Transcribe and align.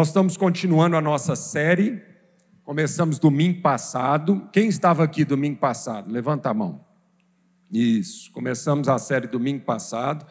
Nós 0.00 0.08
estamos 0.08 0.34
continuando 0.34 0.96
a 0.96 1.00
nossa 1.02 1.36
série. 1.36 2.00
Começamos 2.64 3.18
domingo 3.18 3.60
passado. 3.60 4.48
Quem 4.50 4.66
estava 4.66 5.04
aqui 5.04 5.26
domingo 5.26 5.58
passado? 5.58 6.10
Levanta 6.10 6.48
a 6.48 6.54
mão. 6.54 6.82
Isso. 7.70 8.32
Começamos 8.32 8.88
a 8.88 8.96
série 8.96 9.26
domingo 9.26 9.62
passado, 9.62 10.24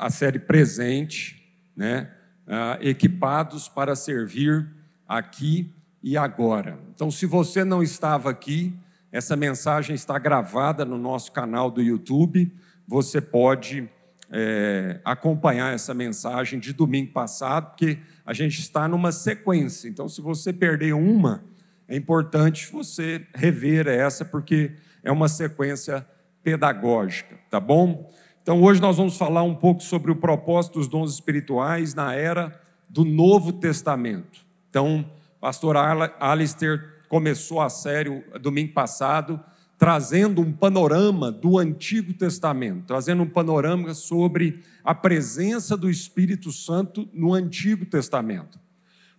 a 0.00 0.10
série 0.10 0.40
presente, 0.40 1.40
né? 1.76 2.10
Ah, 2.48 2.78
equipados 2.80 3.68
para 3.68 3.94
servir 3.94 4.68
aqui 5.06 5.72
e 6.02 6.16
agora. 6.16 6.76
Então, 6.92 7.08
se 7.08 7.26
você 7.26 7.62
não 7.62 7.84
estava 7.84 8.28
aqui, 8.28 8.76
essa 9.12 9.36
mensagem 9.36 9.94
está 9.94 10.18
gravada 10.18 10.84
no 10.84 10.98
nosso 10.98 11.30
canal 11.30 11.70
do 11.70 11.80
YouTube. 11.80 12.52
Você 12.88 13.20
pode 13.20 13.88
é, 14.30 15.00
acompanhar 15.04 15.74
essa 15.74 15.94
mensagem 15.94 16.58
de 16.58 16.72
domingo 16.72 17.12
passado, 17.12 17.70
porque 17.70 17.98
a 18.24 18.32
gente 18.32 18.58
está 18.60 18.88
numa 18.88 19.12
sequência. 19.12 19.88
Então, 19.88 20.08
se 20.08 20.20
você 20.20 20.52
perder 20.52 20.94
uma, 20.94 21.44
é 21.88 21.96
importante 21.96 22.70
você 22.70 23.26
rever 23.34 23.86
essa, 23.86 24.24
porque 24.24 24.72
é 25.02 25.12
uma 25.12 25.28
sequência 25.28 26.06
pedagógica, 26.42 27.38
tá 27.50 27.60
bom? 27.60 28.10
Então, 28.42 28.62
hoje 28.62 28.80
nós 28.80 28.96
vamos 28.96 29.16
falar 29.16 29.42
um 29.42 29.54
pouco 29.54 29.82
sobre 29.82 30.10
o 30.10 30.16
propósito 30.16 30.74
dos 30.78 30.88
dons 30.88 31.12
espirituais 31.14 31.94
na 31.94 32.14
era 32.14 32.60
do 32.88 33.04
Novo 33.04 33.52
Testamento. 33.52 34.44
Então, 34.70 35.04
pastor 35.40 35.76
Alistair 35.76 36.96
começou 37.08 37.60
a 37.60 37.68
série 37.68 38.22
domingo 38.40 38.72
passado 38.72 39.40
trazendo 39.78 40.40
um 40.40 40.52
panorama 40.52 41.30
do 41.30 41.58
Antigo 41.58 42.12
Testamento, 42.14 42.84
trazendo 42.86 43.22
um 43.22 43.28
panorama 43.28 43.92
sobre 43.94 44.62
a 44.82 44.94
presença 44.94 45.76
do 45.76 45.90
Espírito 45.90 46.50
Santo 46.50 47.08
no 47.12 47.34
Antigo 47.34 47.84
Testamento. 47.84 48.58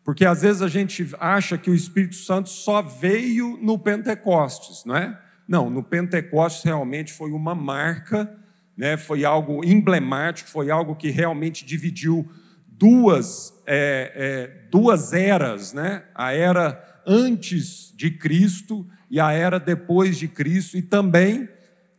Porque 0.03 0.25
às 0.25 0.41
vezes 0.41 0.61
a 0.61 0.67
gente 0.67 1.08
acha 1.19 1.58
que 1.58 1.69
o 1.69 1.75
Espírito 1.75 2.16
Santo 2.16 2.50
só 2.50 2.81
veio 2.81 3.59
no 3.61 3.78
Pentecostes, 3.78 4.83
não 4.85 4.95
é? 4.95 5.19
Não, 5.47 5.69
no 5.69 5.83
Pentecostes 5.83 6.63
realmente 6.63 7.13
foi 7.13 7.31
uma 7.31 7.53
marca, 7.53 8.33
né? 8.75 8.97
foi 8.97 9.23
algo 9.23 9.63
emblemático, 9.66 10.50
foi 10.50 10.72
algo 10.72 10.95
que 10.95 11.09
realmente 11.09 11.66
dividiu 11.66 12.30
duas, 12.67 13.53
é, 13.66 14.11
é, 14.16 14.69
duas 14.69 15.13
eras, 15.13 15.73
né? 15.73 16.03
a 16.13 16.33
era 16.33 17.02
antes 17.05 17.94
de 17.95 18.11
Cristo 18.11 18.85
e 19.09 19.19
a 19.19 19.31
era 19.31 19.59
depois 19.59 20.17
de 20.17 20.27
Cristo, 20.27 20.77
e 20.77 20.81
também 20.81 21.47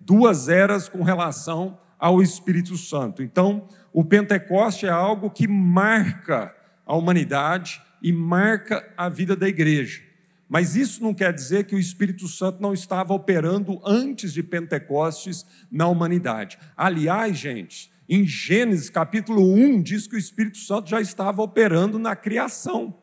duas 0.01 0.49
eras 0.49 0.89
com 0.89 1.03
relação 1.03 1.79
ao 1.99 2.23
Espírito 2.23 2.77
Santo. 2.77 3.23
Então, 3.23 3.69
o 3.93 4.05
Pentecoste 4.05 4.87
é 4.87 4.91
algo 4.91 5.31
que 5.31 5.49
marca 5.49 6.55
a 6.87 6.95
humanidade 6.95 7.83
e 8.03 8.13
marca 8.13 8.89
a 8.97 9.09
vida 9.09 9.35
da 9.35 9.49
igreja. 9.49 10.03
Mas 10.49 10.77
isso 10.77 11.03
não 11.03 11.13
quer 11.13 11.33
dizer 11.33 11.65
que 11.65 11.75
o 11.75 11.79
Espírito 11.79 12.27
Santo 12.27 12.63
não 12.63 12.73
estava 12.73 13.13
operando 13.13 13.81
antes 13.85 14.33
de 14.33 14.43
Pentecostes 14.43 15.45
na 15.71 15.87
humanidade. 15.89 16.59
Aliás, 16.75 17.37
gente, 17.37 17.91
em 18.09 18.27
Gênesis 18.27 18.89
capítulo 18.89 19.53
1 19.53 19.83
diz 19.83 20.07
que 20.07 20.17
o 20.17 20.19
Espírito 20.19 20.57
Santo 20.57 20.89
já 20.89 21.01
estava 21.01 21.43
operando 21.43 21.99
na 21.99 22.17
criação 22.17 22.95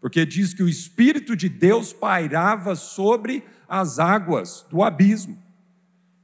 porque 0.00 0.24
diz 0.24 0.54
que 0.54 0.62
o 0.62 0.68
Espírito 0.68 1.36
de 1.36 1.48
Deus 1.48 1.92
pairava 1.92 2.74
sobre 2.74 3.44
as 3.68 3.98
águas 3.98 4.64
do 4.70 4.82
abismo. 4.82 5.38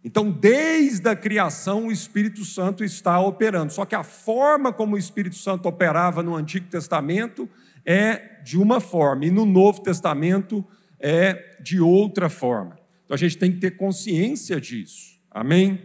Então, 0.02 0.30
desde 0.30 1.08
a 1.08 1.16
criação, 1.16 1.86
o 1.86 1.92
Espírito 1.92 2.44
Santo 2.44 2.84
está 2.84 3.20
operando. 3.20 3.72
Só 3.72 3.84
que 3.84 3.94
a 3.94 4.04
forma 4.04 4.72
como 4.72 4.94
o 4.94 4.98
Espírito 4.98 5.34
Santo 5.34 5.68
operava 5.68 6.22
no 6.22 6.34
Antigo 6.34 6.68
Testamento 6.68 7.48
é 7.84 8.40
de 8.42 8.56
uma 8.56 8.80
forma, 8.80 9.26
e 9.26 9.30
no 9.30 9.44
Novo 9.44 9.82
Testamento 9.82 10.64
é 11.00 11.56
de 11.60 11.80
outra 11.80 12.28
forma. 12.28 12.78
Então, 13.04 13.14
a 13.14 13.18
gente 13.18 13.36
tem 13.36 13.52
que 13.52 13.58
ter 13.58 13.72
consciência 13.72 14.60
disso. 14.60 15.18
Amém? 15.30 15.82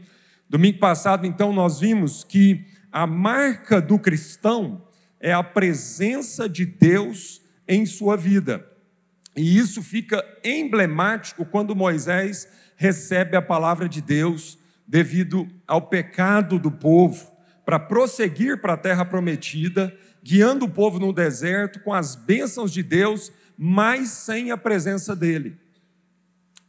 Domingo 0.48 0.80
passado, 0.80 1.26
então, 1.26 1.52
nós 1.52 1.80
vimos 1.80 2.24
que 2.24 2.66
a 2.92 3.08
marca 3.08 3.82
do 3.82 3.98
cristão 3.98 4.84
é 5.20 5.34
a 5.34 5.44
presença 5.44 6.48
de 6.48 6.66
Deus 6.66 7.41
em 7.72 7.86
sua 7.86 8.18
vida. 8.18 8.68
E 9.34 9.58
isso 9.58 9.82
fica 9.82 10.22
emblemático 10.44 11.46
quando 11.46 11.74
Moisés 11.74 12.46
recebe 12.76 13.38
a 13.38 13.42
palavra 13.42 13.88
de 13.88 14.02
Deus 14.02 14.60
devido 14.86 15.48
ao 15.66 15.84
pecado 15.84 16.60
do 16.60 16.70
povo, 16.70 17.32
para 17.66 17.80
prosseguir 17.80 18.60
para 18.60 18.74
a 18.74 18.78
terra 18.78 19.06
prometida, 19.06 19.96
guiando 20.22 20.66
o 20.66 20.70
povo 20.70 21.00
no 21.00 21.14
deserto 21.14 21.80
com 21.80 21.94
as 21.94 22.14
bênçãos 22.14 22.74
de 22.74 22.84
Deus, 22.84 23.32
mas 23.58 24.10
sem 24.10 24.52
a 24.52 24.58
presença 24.58 25.16
dele. 25.16 25.56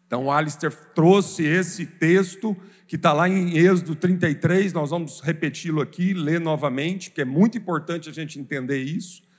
Então, 0.07 0.31
Alistair 0.31 0.73
trouxe 0.95 1.45
esse 1.45 1.85
texto 1.85 2.57
que 2.87 2.95
está 2.95 3.13
lá 3.13 3.29
em 3.29 3.57
Êxodo 3.57 3.97
33, 3.97 4.73
nós 4.73 4.91
vamos 4.91 5.19
repeti-lo 5.19 5.81
aqui, 5.81 6.15
ler 6.15 6.39
novamente, 6.39 7.11
porque 7.11 7.23
é 7.23 7.25
muito 7.25 7.59
importante 7.59 8.09
a 8.09 8.13
gente 8.13 8.39
entender 8.39 8.81
isso 8.85 9.32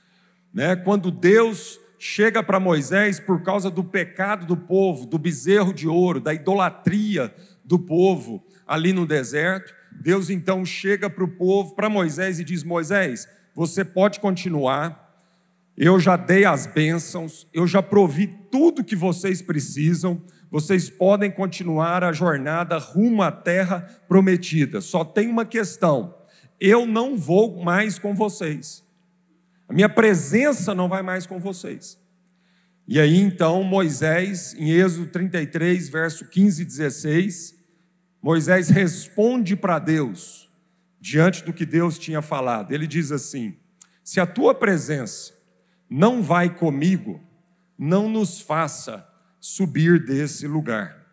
né? 0.54 0.76
Quando 0.76 1.10
Deus 1.10 1.80
chega 1.98 2.42
para 2.42 2.60
Moisés 2.60 3.18
por 3.18 3.42
causa 3.42 3.68
do 3.68 3.82
pecado 3.82 4.46
do 4.46 4.56
povo, 4.56 5.04
do 5.04 5.18
bezerro 5.18 5.74
de 5.74 5.88
ouro, 5.88 6.20
da 6.20 6.32
idolatria 6.32 7.34
do 7.64 7.78
povo 7.78 8.44
ali 8.66 8.92
no 8.92 9.04
deserto, 9.04 9.74
Deus 9.90 10.30
então 10.30 10.64
chega 10.64 11.10
para 11.10 11.24
o 11.24 11.28
povo, 11.28 11.74
para 11.74 11.88
Moisés 11.88 12.38
e 12.38 12.44
diz: 12.44 12.62
Moisés, 12.62 13.28
você 13.54 13.84
pode 13.84 14.20
continuar, 14.20 15.18
eu 15.76 15.98
já 15.98 16.16
dei 16.16 16.44
as 16.44 16.66
bênçãos, 16.66 17.48
eu 17.52 17.66
já 17.66 17.82
provi 17.82 18.26
tudo 18.50 18.84
que 18.84 18.94
vocês 18.94 19.42
precisam, 19.42 20.22
vocês 20.50 20.88
podem 20.88 21.30
continuar 21.30 22.04
a 22.04 22.12
jornada 22.12 22.78
rumo 22.78 23.22
à 23.22 23.32
terra 23.32 23.80
prometida. 24.06 24.80
Só 24.80 25.04
tem 25.04 25.28
uma 25.28 25.44
questão: 25.44 26.14
eu 26.60 26.86
não 26.86 27.16
vou 27.16 27.62
mais 27.64 27.98
com 27.98 28.14
vocês. 28.14 28.83
A 29.68 29.72
minha 29.72 29.88
presença 29.88 30.74
não 30.74 30.88
vai 30.88 31.02
mais 31.02 31.26
com 31.26 31.38
vocês. 31.38 31.98
E 32.86 33.00
aí 33.00 33.18
então 33.18 33.62
Moisés, 33.62 34.54
em 34.54 34.70
Êxodo 34.70 35.06
33, 35.06 35.88
verso 35.88 36.26
15 36.26 36.62
e 36.62 36.64
16, 36.64 37.54
Moisés 38.22 38.68
responde 38.68 39.56
para 39.56 39.78
Deus, 39.78 40.50
diante 41.00 41.44
do 41.44 41.52
que 41.52 41.64
Deus 41.64 41.98
tinha 41.98 42.20
falado. 42.20 42.72
Ele 42.72 42.86
diz 42.86 43.10
assim: 43.10 43.56
Se 44.02 44.20
a 44.20 44.26
tua 44.26 44.54
presença 44.54 45.32
não 45.88 46.22
vai 46.22 46.54
comigo, 46.54 47.20
não 47.78 48.08
nos 48.08 48.40
faça 48.40 49.06
subir 49.40 50.04
desse 50.04 50.46
lugar. 50.46 51.04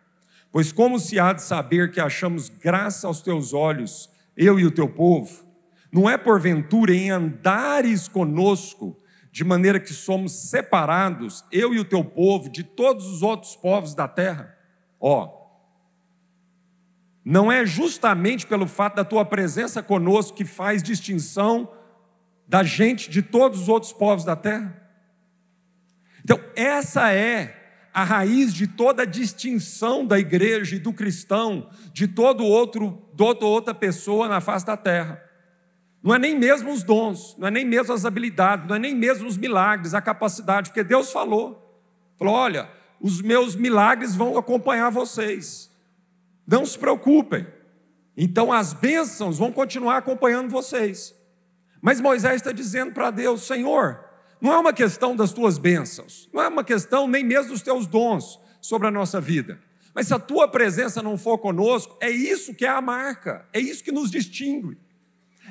Pois 0.50 0.72
como 0.72 0.98
se 0.98 1.18
há 1.18 1.32
de 1.32 1.42
saber 1.42 1.90
que 1.90 2.00
achamos 2.00 2.48
graça 2.48 3.06
aos 3.06 3.22
teus 3.22 3.54
olhos, 3.54 4.10
eu 4.36 4.60
e 4.60 4.66
o 4.66 4.70
teu 4.70 4.88
povo? 4.88 5.41
Não 5.92 6.08
é 6.08 6.16
porventura 6.16 6.94
em 6.94 7.10
andares 7.10 8.08
conosco, 8.08 8.96
de 9.30 9.44
maneira 9.44 9.78
que 9.78 9.92
somos 9.92 10.48
separados, 10.48 11.44
eu 11.52 11.74
e 11.74 11.78
o 11.78 11.84
teu 11.84 12.02
povo, 12.02 12.48
de 12.48 12.62
todos 12.62 13.06
os 13.06 13.22
outros 13.22 13.54
povos 13.54 13.94
da 13.94 14.08
terra? 14.08 14.56
Ó, 14.98 15.42
não 17.24 17.52
é 17.52 17.64
justamente 17.66 18.46
pelo 18.46 18.66
fato 18.66 18.96
da 18.96 19.04
tua 19.04 19.24
presença 19.24 19.82
conosco 19.82 20.36
que 20.36 20.44
faz 20.44 20.82
distinção 20.82 21.70
da 22.48 22.62
gente 22.62 23.10
de 23.10 23.22
todos 23.22 23.60
os 23.60 23.68
outros 23.68 23.92
povos 23.92 24.24
da 24.24 24.34
terra? 24.34 24.82
Então, 26.24 26.40
essa 26.56 27.12
é 27.12 27.58
a 27.92 28.02
raiz 28.02 28.54
de 28.54 28.66
toda 28.66 29.02
a 29.02 29.06
distinção 29.06 30.06
da 30.06 30.18
igreja 30.18 30.76
e 30.76 30.78
do 30.78 30.92
cristão, 30.92 31.68
de 31.92 32.08
todo 32.08 32.44
outro, 32.44 33.06
de 33.10 33.16
toda 33.16 33.44
outra 33.44 33.74
pessoa 33.74 34.28
na 34.28 34.40
face 34.40 34.64
da 34.64 34.76
terra. 34.76 35.31
Não 36.02 36.14
é 36.14 36.18
nem 36.18 36.36
mesmo 36.36 36.72
os 36.72 36.82
dons, 36.82 37.36
não 37.38 37.46
é 37.46 37.50
nem 37.50 37.64
mesmo 37.64 37.92
as 37.92 38.04
habilidades, 38.04 38.66
não 38.66 38.74
é 38.74 38.78
nem 38.78 38.94
mesmo 38.94 39.28
os 39.28 39.36
milagres, 39.36 39.94
a 39.94 40.00
capacidade, 40.00 40.70
porque 40.70 40.82
Deus 40.82 41.12
falou. 41.12 41.80
Falou: 42.18 42.34
olha, 42.34 42.68
os 43.00 43.22
meus 43.22 43.54
milagres 43.54 44.14
vão 44.14 44.36
acompanhar 44.36 44.90
vocês. 44.90 45.70
Não 46.46 46.66
se 46.66 46.76
preocupem. 46.78 47.46
Então 48.16 48.52
as 48.52 48.72
bênçãos 48.72 49.38
vão 49.38 49.52
continuar 49.52 49.98
acompanhando 49.98 50.50
vocês. 50.50 51.14
Mas 51.80 52.00
Moisés 52.00 52.36
está 52.36 52.50
dizendo 52.50 52.92
para 52.92 53.10
Deus: 53.10 53.42
Senhor, 53.46 54.04
não 54.40 54.52
é 54.52 54.58
uma 54.58 54.72
questão 54.72 55.14
das 55.14 55.32
tuas 55.32 55.56
bênçãos, 55.56 56.28
não 56.32 56.42
é 56.42 56.48
uma 56.48 56.64
questão 56.64 57.06
nem 57.06 57.22
mesmo 57.22 57.52
dos 57.52 57.62
teus 57.62 57.86
dons 57.86 58.40
sobre 58.60 58.88
a 58.88 58.90
nossa 58.90 59.20
vida. 59.20 59.60
Mas 59.94 60.08
se 60.08 60.14
a 60.14 60.18
tua 60.18 60.48
presença 60.48 61.02
não 61.02 61.16
for 61.16 61.38
conosco, 61.38 61.96
é 62.00 62.10
isso 62.10 62.54
que 62.54 62.64
é 62.64 62.68
a 62.68 62.80
marca, 62.80 63.46
é 63.52 63.60
isso 63.60 63.84
que 63.84 63.92
nos 63.92 64.10
distingue. 64.10 64.78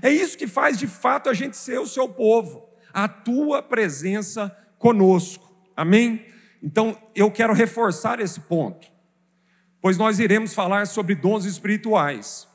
É 0.02 0.10
isso 0.10 0.38
que 0.38 0.48
faz 0.48 0.78
de 0.78 0.88
fato 0.88 1.30
a 1.30 1.34
gente 1.34 1.56
ser 1.56 1.80
o 1.80 1.88
seu 1.88 2.10
povo, 2.10 2.68
a 2.94 3.08
tua 3.08 3.62
presença 3.62 4.56
conosco. 4.78 5.54
Amém? 5.76 6.26
Então 6.62 6.98
eu 7.16 7.32
quero 7.32 7.54
reforçar 7.54 8.20
esse 8.20 8.40
ponto, 8.42 8.88
pois 9.82 9.98
nós 9.98 10.20
iremos 10.20 10.54
falar 10.54 10.88
sobre 10.88 11.16
dons 11.16 11.46
espirituais. 11.46 12.48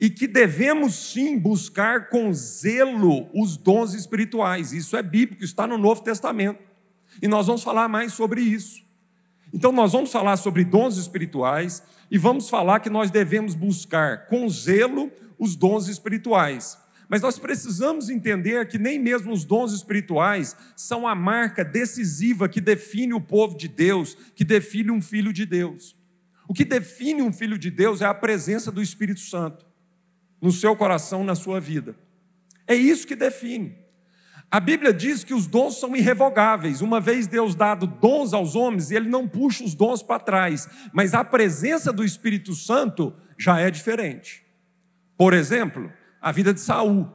e 0.00 0.10
que 0.10 0.26
devemos 0.26 1.12
sim 1.12 1.38
buscar 1.38 2.08
com 2.08 2.32
zelo 2.32 3.28
os 3.32 3.56
dons 3.56 3.94
espirituais. 3.94 4.72
Isso 4.72 4.96
é 4.96 5.02
bíblico, 5.02 5.44
está 5.44 5.66
no 5.66 5.78
Novo 5.78 6.02
Testamento. 6.02 6.58
E 7.22 7.28
nós 7.28 7.46
vamos 7.46 7.62
falar 7.62 7.88
mais 7.88 8.12
sobre 8.12 8.40
isso. 8.40 8.84
Então, 9.52 9.72
nós 9.72 9.92
vamos 9.92 10.10
falar 10.10 10.36
sobre 10.36 10.64
dons 10.64 10.96
espirituais 10.96 11.82
e 12.10 12.18
vamos 12.18 12.48
falar 12.50 12.80
que 12.80 12.90
nós 12.90 13.10
devemos 13.10 13.54
buscar 13.54 14.26
com 14.26 14.48
zelo 14.48 15.10
os 15.38 15.56
dons 15.56 15.88
espirituais. 15.88 16.78
Mas 17.08 17.22
nós 17.22 17.38
precisamos 17.38 18.08
entender 18.08 18.66
que 18.66 18.78
nem 18.78 18.98
mesmo 18.98 19.32
os 19.32 19.44
dons 19.44 19.72
espirituais 19.72 20.56
são 20.74 21.06
a 21.06 21.14
marca 21.14 21.64
decisiva 21.64 22.48
que 22.48 22.60
define 22.60 23.14
o 23.14 23.20
povo 23.20 23.56
de 23.56 23.68
Deus, 23.68 24.16
que 24.34 24.44
define 24.44 24.90
um 24.90 25.00
filho 25.00 25.32
de 25.32 25.46
Deus. 25.46 25.96
O 26.48 26.54
que 26.54 26.64
define 26.64 27.22
um 27.22 27.32
filho 27.32 27.58
de 27.58 27.70
Deus 27.70 28.00
é 28.00 28.06
a 28.06 28.14
presença 28.14 28.72
do 28.72 28.82
Espírito 28.82 29.20
Santo 29.20 29.66
no 30.40 30.52
seu 30.52 30.76
coração, 30.76 31.24
na 31.24 31.34
sua 31.34 31.60
vida. 31.60 31.96
É 32.66 32.74
isso 32.74 33.06
que 33.06 33.16
define. 33.16 33.76
A 34.50 34.60
Bíblia 34.60 34.92
diz 34.92 35.24
que 35.24 35.34
os 35.34 35.46
dons 35.46 35.78
são 35.78 35.96
irrevogáveis. 35.96 36.80
Uma 36.80 37.00
vez 37.00 37.26
Deus 37.26 37.54
dado 37.54 37.86
dons 37.86 38.32
aos 38.32 38.54
homens, 38.54 38.90
ele 38.90 39.08
não 39.08 39.26
puxa 39.26 39.64
os 39.64 39.74
dons 39.74 40.02
para 40.02 40.20
trás, 40.20 40.68
mas 40.92 41.14
a 41.14 41.24
presença 41.24 41.92
do 41.92 42.04
Espírito 42.04 42.54
Santo 42.54 43.12
já 43.38 43.58
é 43.58 43.70
diferente. 43.70 44.45
Por 45.16 45.32
exemplo, 45.32 45.92
a 46.20 46.30
vida 46.32 46.52
de 46.52 46.60
Saul. 46.60 47.08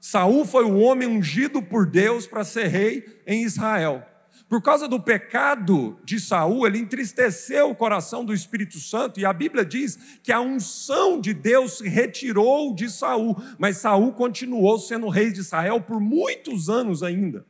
Saul 0.00 0.44
foi 0.44 0.64
o 0.64 0.78
homem 0.78 1.08
ungido 1.08 1.62
por 1.62 1.86
Deus 1.86 2.26
para 2.26 2.44
ser 2.44 2.66
rei 2.66 3.22
em 3.26 3.42
Israel. 3.42 4.04
Por 4.48 4.62
causa 4.62 4.86
do 4.86 5.00
pecado 5.00 5.98
de 6.04 6.20
Saul, 6.20 6.66
ele 6.66 6.78
entristeceu 6.78 7.70
o 7.70 7.74
coração 7.74 8.24
do 8.24 8.32
Espírito 8.32 8.78
Santo, 8.78 9.18
e 9.18 9.24
a 9.24 9.32
Bíblia 9.32 9.64
diz 9.64 10.20
que 10.22 10.30
a 10.30 10.40
unção 10.40 11.20
de 11.20 11.34
Deus 11.34 11.78
se 11.78 11.88
retirou 11.88 12.72
de 12.72 12.88
Saul, 12.88 13.36
mas 13.58 13.78
Saul 13.78 14.12
continuou 14.12 14.78
sendo 14.78 15.08
rei 15.08 15.32
de 15.32 15.40
Israel 15.40 15.80
por 15.80 16.00
muitos 16.00 16.68
anos 16.68 17.02
ainda. 17.02 17.44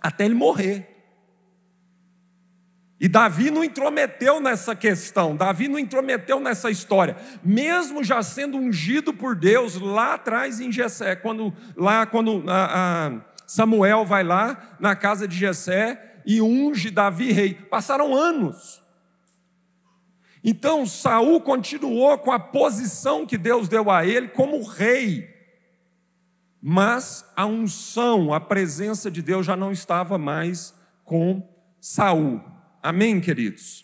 Até 0.00 0.24
ele 0.24 0.34
morrer. 0.34 0.93
E 3.04 3.08
Davi 3.08 3.50
não 3.50 3.62
intrometeu 3.62 4.40
nessa 4.40 4.74
questão, 4.74 5.36
Davi 5.36 5.68
não 5.68 5.78
intrometeu 5.78 6.40
nessa 6.40 6.70
história, 6.70 7.14
mesmo 7.44 8.02
já 8.02 8.22
sendo 8.22 8.56
ungido 8.56 9.12
por 9.12 9.36
Deus 9.36 9.78
lá 9.78 10.14
atrás 10.14 10.58
em 10.58 10.72
Jessé, 10.72 11.14
quando 11.14 11.52
lá 11.76 12.06
quando 12.06 12.42
a, 12.48 13.08
a 13.08 13.20
Samuel 13.46 14.06
vai 14.06 14.24
lá 14.24 14.74
na 14.80 14.96
casa 14.96 15.28
de 15.28 15.36
Jessé 15.36 16.22
e 16.24 16.40
unge 16.40 16.90
Davi 16.90 17.30
rei. 17.30 17.52
Passaram 17.52 18.14
anos. 18.14 18.82
Então 20.42 20.86
Saul 20.86 21.42
continuou 21.42 22.16
com 22.16 22.32
a 22.32 22.38
posição 22.38 23.26
que 23.26 23.36
Deus 23.36 23.68
deu 23.68 23.90
a 23.90 24.06
ele 24.06 24.28
como 24.28 24.66
rei. 24.66 25.28
Mas 26.58 27.22
a 27.36 27.44
unção, 27.44 28.32
a 28.32 28.40
presença 28.40 29.10
de 29.10 29.20
Deus 29.20 29.44
já 29.44 29.54
não 29.54 29.70
estava 29.72 30.16
mais 30.16 30.74
com 31.04 31.46
Saul. 31.78 32.53
Amém, 32.84 33.18
queridos. 33.18 33.82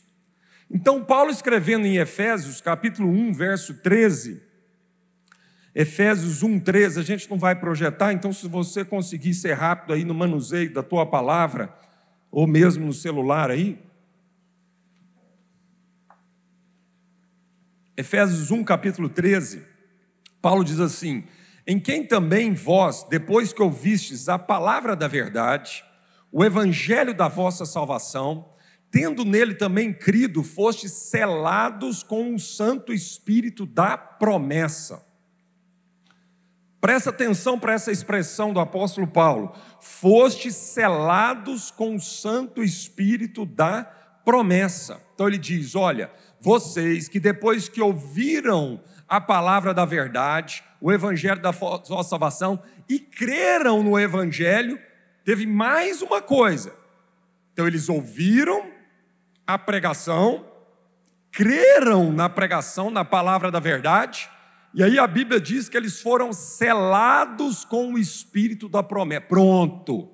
Então 0.70 1.02
Paulo 1.02 1.30
escrevendo 1.30 1.86
em 1.86 1.96
Efésios, 1.96 2.60
capítulo 2.60 3.08
1, 3.08 3.32
verso 3.32 3.72
13, 3.72 4.42
Efésios 5.74 6.42
1:13, 6.42 6.98
a 6.98 7.02
gente 7.02 7.30
não 7.30 7.38
vai 7.38 7.58
projetar, 7.58 8.12
então 8.12 8.30
se 8.30 8.46
você 8.46 8.84
conseguir 8.84 9.32
ser 9.32 9.54
rápido 9.54 9.94
aí 9.94 10.04
no 10.04 10.12
manuseio 10.12 10.70
da 10.70 10.82
tua 10.82 11.06
palavra, 11.06 11.74
ou 12.30 12.46
mesmo 12.46 12.84
no 12.84 12.92
celular 12.92 13.50
aí. 13.50 13.82
Efésios 17.96 18.50
1, 18.50 18.62
capítulo 18.64 19.08
13, 19.08 19.64
Paulo 20.42 20.62
diz 20.62 20.78
assim: 20.78 21.24
Em 21.66 21.80
quem 21.80 22.06
também 22.06 22.52
vós, 22.52 23.06
depois 23.08 23.50
que 23.50 23.62
ouvistes 23.62 24.28
a 24.28 24.38
palavra 24.38 24.94
da 24.94 25.08
verdade, 25.08 25.82
o 26.30 26.44
evangelho 26.44 27.14
da 27.14 27.28
vossa 27.28 27.64
salvação, 27.64 28.50
tendo 28.90 29.24
nele 29.24 29.54
também 29.54 29.92
crido, 29.92 30.42
fostes 30.42 30.92
selados 30.92 32.02
com 32.02 32.34
o 32.34 32.38
Santo 32.38 32.92
Espírito 32.92 33.64
da 33.64 33.96
promessa 33.96 35.10
Presta 36.80 37.10
atenção 37.10 37.58
para 37.58 37.74
essa 37.74 37.92
expressão 37.92 38.54
do 38.54 38.60
apóstolo 38.60 39.06
Paulo: 39.06 39.54
foste 39.80 40.50
selados 40.50 41.70
com 41.70 41.94
o 41.94 42.00
Santo 42.00 42.62
Espírito 42.62 43.44
da 43.44 43.84
promessa. 44.24 45.00
Então 45.14 45.28
ele 45.28 45.36
diz: 45.36 45.74
olha, 45.74 46.10
vocês 46.40 47.06
que 47.06 47.20
depois 47.20 47.68
que 47.68 47.82
ouviram 47.82 48.80
a 49.06 49.20
palavra 49.20 49.74
da 49.74 49.84
verdade, 49.84 50.64
o 50.80 50.90
evangelho 50.90 51.42
da 51.42 51.52
sua 51.52 52.02
salvação, 52.02 52.62
e 52.88 52.98
creram 52.98 53.82
no 53.82 53.98
evangelho, 53.98 54.78
teve 55.22 55.46
mais 55.46 56.00
uma 56.00 56.22
coisa. 56.22 56.72
Então 57.52 57.66
eles 57.66 57.90
ouviram 57.90 58.79
a 59.54 59.58
pregação, 59.58 60.46
creram 61.32 62.12
na 62.12 62.28
pregação, 62.28 62.90
na 62.90 63.04
palavra 63.04 63.50
da 63.50 63.58
verdade, 63.58 64.28
e 64.72 64.82
aí 64.82 64.98
a 64.98 65.06
Bíblia 65.06 65.40
diz 65.40 65.68
que 65.68 65.76
eles 65.76 66.00
foram 66.00 66.32
selados 66.32 67.64
com 67.64 67.94
o 67.94 67.98
espírito 67.98 68.68
da 68.68 68.82
promessa. 68.82 69.22
Pronto. 69.22 70.08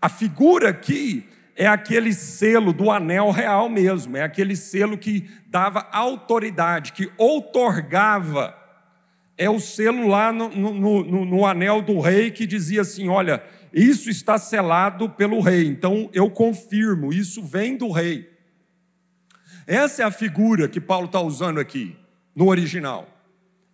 A 0.00 0.08
figura 0.08 0.70
aqui 0.70 1.28
é 1.54 1.66
aquele 1.66 2.14
selo 2.14 2.72
do 2.72 2.90
anel 2.90 3.30
real 3.30 3.68
mesmo, 3.68 4.16
é 4.16 4.22
aquele 4.22 4.56
selo 4.56 4.96
que 4.96 5.28
dava 5.46 5.86
autoridade, 5.92 6.92
que 6.92 7.10
outorgava. 7.18 8.56
É 9.36 9.50
o 9.50 9.60
selo 9.60 10.08
lá 10.08 10.32
no, 10.32 10.48
no, 10.48 11.04
no, 11.04 11.24
no 11.26 11.46
anel 11.46 11.82
do 11.82 12.00
rei 12.00 12.30
que 12.30 12.46
dizia 12.46 12.80
assim: 12.80 13.08
olha, 13.08 13.42
isso 13.72 14.10
está 14.10 14.38
selado 14.38 15.08
pelo 15.08 15.40
rei, 15.40 15.66
então 15.66 16.10
eu 16.12 16.30
confirmo, 16.30 17.12
isso 17.12 17.42
vem 17.42 17.76
do 17.76 17.90
rei. 17.90 18.28
Essa 19.66 20.02
é 20.02 20.04
a 20.04 20.10
figura 20.10 20.68
que 20.68 20.80
Paulo 20.80 21.06
está 21.06 21.20
usando 21.20 21.60
aqui 21.60 21.96
no 22.34 22.48
original. 22.48 23.08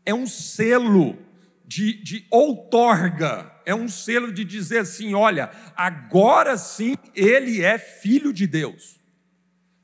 É 0.05 0.15
um 0.15 0.27
selo 0.27 1.17
de, 1.67 1.95
de 2.03 2.27
outorga, 2.31 3.51
é 3.65 3.75
um 3.75 3.89
selo 3.89 4.33
de 4.33 4.45
dizer 4.45 4.81
assim: 4.81 5.15
olha, 5.15 5.51
agora 5.75 6.57
sim 6.57 6.95
ele 7.15 7.63
é 7.63 7.79
filho 7.79 8.33
de 8.33 8.47
Deus. 8.47 8.97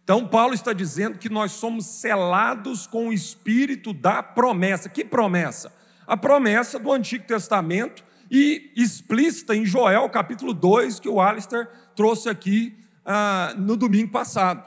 Então, 0.05 0.27
Paulo 0.27 0.53
está 0.53 0.73
dizendo 0.73 1.17
que 1.17 1.29
nós 1.29 1.53
somos 1.53 1.87
selados 1.87 2.87
com 2.87 3.09
o 3.09 3.13
espírito 3.13 3.93
da 3.93 4.23
promessa. 4.23 4.89
Que 4.89 5.05
promessa? 5.05 5.73
A 6.07 6.17
promessa 6.17 6.79
do 6.79 6.91
Antigo 6.91 7.25
Testamento 7.25 8.05
e 8.35 8.73
explícita 8.75 9.55
em 9.55 9.67
Joel, 9.67 10.09
capítulo 10.09 10.55
2, 10.55 10.99
que 10.99 11.09
o 11.09 11.21
Alistair 11.21 11.69
trouxe 11.95 12.31
aqui 12.31 12.75
ah, 13.05 13.55
no 13.59 13.77
domingo 13.77 14.11
passado. 14.11 14.67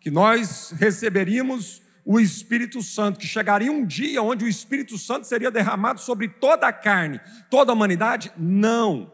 Que 0.00 0.10
nós 0.10 0.74
receberíamos 0.74 1.82
o 2.02 2.18
Espírito 2.18 2.82
Santo, 2.82 3.18
que 3.18 3.26
chegaria 3.26 3.70
um 3.70 3.84
dia 3.84 4.22
onde 4.22 4.46
o 4.46 4.48
Espírito 4.48 4.96
Santo 4.96 5.26
seria 5.26 5.50
derramado 5.50 6.00
sobre 6.00 6.28
toda 6.28 6.66
a 6.66 6.72
carne, 6.72 7.20
toda 7.50 7.70
a 7.70 7.74
humanidade? 7.74 8.32
Não. 8.38 9.12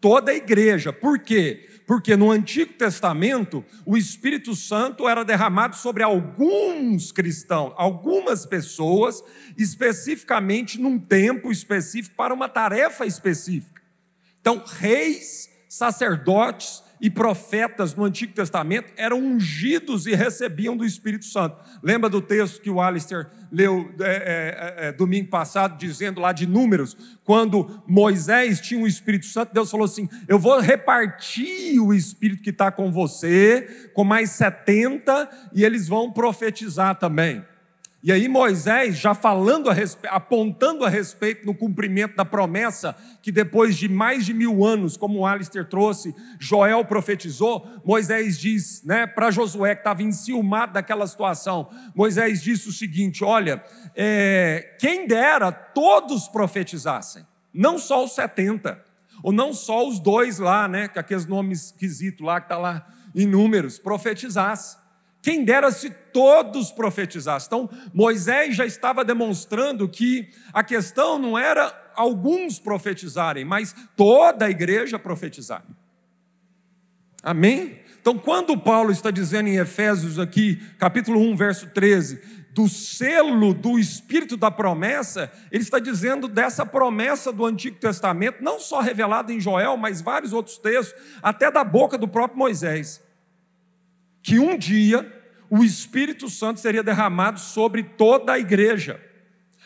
Toda 0.00 0.32
a 0.32 0.34
igreja. 0.34 0.92
Por 0.92 1.20
quê? 1.20 1.70
Porque 1.86 2.16
no 2.16 2.30
Antigo 2.30 2.72
Testamento, 2.74 3.64
o 3.84 3.96
Espírito 3.96 4.54
Santo 4.54 5.08
era 5.08 5.24
derramado 5.24 5.76
sobre 5.76 6.02
alguns 6.02 7.12
cristãos, 7.12 7.74
algumas 7.76 8.46
pessoas, 8.46 9.22
especificamente 9.56 10.80
num 10.80 10.98
tempo 10.98 11.52
específico, 11.52 12.16
para 12.16 12.32
uma 12.32 12.48
tarefa 12.48 13.04
específica. 13.04 13.82
Então, 14.40 14.62
reis, 14.64 15.50
sacerdotes, 15.68 16.83
e 17.04 17.10
profetas 17.10 17.94
no 17.94 18.02
Antigo 18.02 18.32
Testamento 18.32 18.90
eram 18.96 19.18
ungidos 19.18 20.06
e 20.06 20.14
recebiam 20.14 20.74
do 20.74 20.86
Espírito 20.86 21.26
Santo. 21.26 21.58
Lembra 21.82 22.08
do 22.08 22.22
texto 22.22 22.62
que 22.62 22.70
o 22.70 22.80
Alistair 22.80 23.28
leu 23.52 23.94
é, 24.00 24.06
é, 24.06 24.88
é, 24.88 24.92
domingo 24.92 25.28
passado, 25.28 25.76
dizendo 25.76 26.18
lá 26.18 26.32
de 26.32 26.46
Números, 26.46 26.96
quando 27.22 27.82
Moisés 27.86 28.58
tinha 28.58 28.82
o 28.82 28.86
Espírito 28.86 29.26
Santo, 29.26 29.52
Deus 29.52 29.70
falou 29.70 29.84
assim: 29.84 30.08
Eu 30.26 30.38
vou 30.38 30.58
repartir 30.58 31.78
o 31.78 31.92
Espírito 31.92 32.42
que 32.42 32.48
está 32.48 32.72
com 32.72 32.90
você, 32.90 33.90
com 33.92 34.02
mais 34.02 34.30
70, 34.30 35.50
e 35.52 35.62
eles 35.62 35.86
vão 35.86 36.10
profetizar 36.10 36.98
também. 36.98 37.44
E 38.06 38.12
aí 38.12 38.28
Moisés, 38.28 38.98
já 38.98 39.14
falando 39.14 39.70
a 39.70 39.72
respeito, 39.72 40.12
apontando 40.12 40.84
a 40.84 40.90
respeito 40.90 41.46
no 41.46 41.54
cumprimento 41.54 42.14
da 42.14 42.24
promessa, 42.24 42.94
que 43.22 43.32
depois 43.32 43.78
de 43.78 43.88
mais 43.88 44.26
de 44.26 44.34
mil 44.34 44.62
anos, 44.62 44.94
como 44.94 45.26
Alistair 45.26 45.66
trouxe, 45.66 46.14
Joel 46.38 46.84
profetizou, 46.84 47.66
Moisés 47.82 48.38
diz 48.38 48.82
né, 48.84 49.06
para 49.06 49.30
Josué, 49.30 49.74
que 49.74 49.80
estava 49.80 50.02
enciumado 50.02 50.74
daquela 50.74 51.06
situação, 51.06 51.70
Moisés 51.94 52.42
disse 52.42 52.68
o 52.68 52.72
seguinte: 52.72 53.24
olha, 53.24 53.64
é, 53.96 54.76
quem 54.78 55.06
dera 55.06 55.50
todos 55.50 56.28
profetizassem, 56.28 57.24
não 57.54 57.78
só 57.78 58.04
os 58.04 58.14
70, 58.14 58.84
ou 59.22 59.32
não 59.32 59.54
só 59.54 59.88
os 59.88 59.98
dois 59.98 60.38
lá, 60.38 60.68
né, 60.68 60.88
com 60.88 61.00
aqueles 61.00 61.24
nomes 61.24 61.68
esquisitos 61.68 62.20
lá, 62.20 62.38
que 62.38 62.48
está 62.48 62.58
lá 62.58 62.86
em 63.14 63.26
números, 63.26 63.78
profetizassem. 63.78 64.83
Quem 65.24 65.42
dera 65.42 65.72
se 65.72 65.88
todos 65.88 66.70
profetizassem. 66.70 67.46
Então, 67.46 67.70
Moisés 67.94 68.54
já 68.54 68.66
estava 68.66 69.02
demonstrando 69.02 69.88
que 69.88 70.28
a 70.52 70.62
questão 70.62 71.18
não 71.18 71.38
era 71.38 71.72
alguns 71.96 72.58
profetizarem, 72.58 73.42
mas 73.42 73.74
toda 73.96 74.44
a 74.44 74.50
igreja 74.50 74.98
profetizar. 74.98 75.64
Amém? 77.22 77.80
Então, 77.98 78.18
quando 78.18 78.54
Paulo 78.58 78.92
está 78.92 79.10
dizendo 79.10 79.48
em 79.48 79.56
Efésios 79.56 80.18
aqui, 80.18 80.56
capítulo 80.78 81.18
1, 81.18 81.36
verso 81.36 81.68
13, 81.68 82.20
do 82.52 82.68
selo 82.68 83.54
do 83.54 83.78
Espírito 83.78 84.36
da 84.36 84.50
promessa, 84.50 85.32
ele 85.50 85.62
está 85.62 85.78
dizendo 85.78 86.28
dessa 86.28 86.66
promessa 86.66 87.32
do 87.32 87.46
Antigo 87.46 87.78
Testamento, 87.78 88.44
não 88.44 88.60
só 88.60 88.82
revelada 88.82 89.32
em 89.32 89.40
Joel, 89.40 89.78
mas 89.78 90.02
vários 90.02 90.34
outros 90.34 90.58
textos, 90.58 90.94
até 91.22 91.50
da 91.50 91.64
boca 91.64 91.96
do 91.96 92.06
próprio 92.06 92.38
Moisés. 92.38 93.02
Que 94.24 94.40
um 94.40 94.58
dia 94.58 95.08
o 95.48 95.62
Espírito 95.62 96.28
Santo 96.28 96.58
seria 96.58 96.82
derramado 96.82 97.38
sobre 97.38 97.84
toda 97.84 98.32
a 98.32 98.38
igreja. 98.40 99.00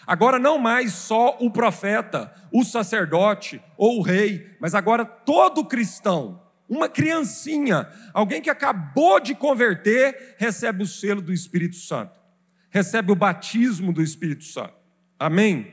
Agora, 0.06 0.38
não 0.38 0.58
mais 0.58 0.92
só 0.92 1.38
o 1.40 1.50
profeta, 1.50 2.30
o 2.52 2.62
sacerdote 2.62 3.62
ou 3.78 3.98
o 3.98 4.02
rei, 4.02 4.54
mas 4.60 4.74
agora 4.74 5.06
todo 5.06 5.64
cristão 5.64 6.46
uma 6.68 6.88
criancinha, 6.88 7.88
alguém 8.12 8.42
que 8.42 8.50
acabou 8.50 9.18
de 9.18 9.34
converter, 9.34 10.34
recebe 10.36 10.82
o 10.82 10.86
selo 10.86 11.22
do 11.22 11.32
Espírito 11.32 11.76
Santo, 11.76 12.20
recebe 12.68 13.10
o 13.10 13.16
batismo 13.16 13.92
do 13.92 14.02
Espírito 14.02 14.44
Santo. 14.44 14.74
Amém? 15.18 15.72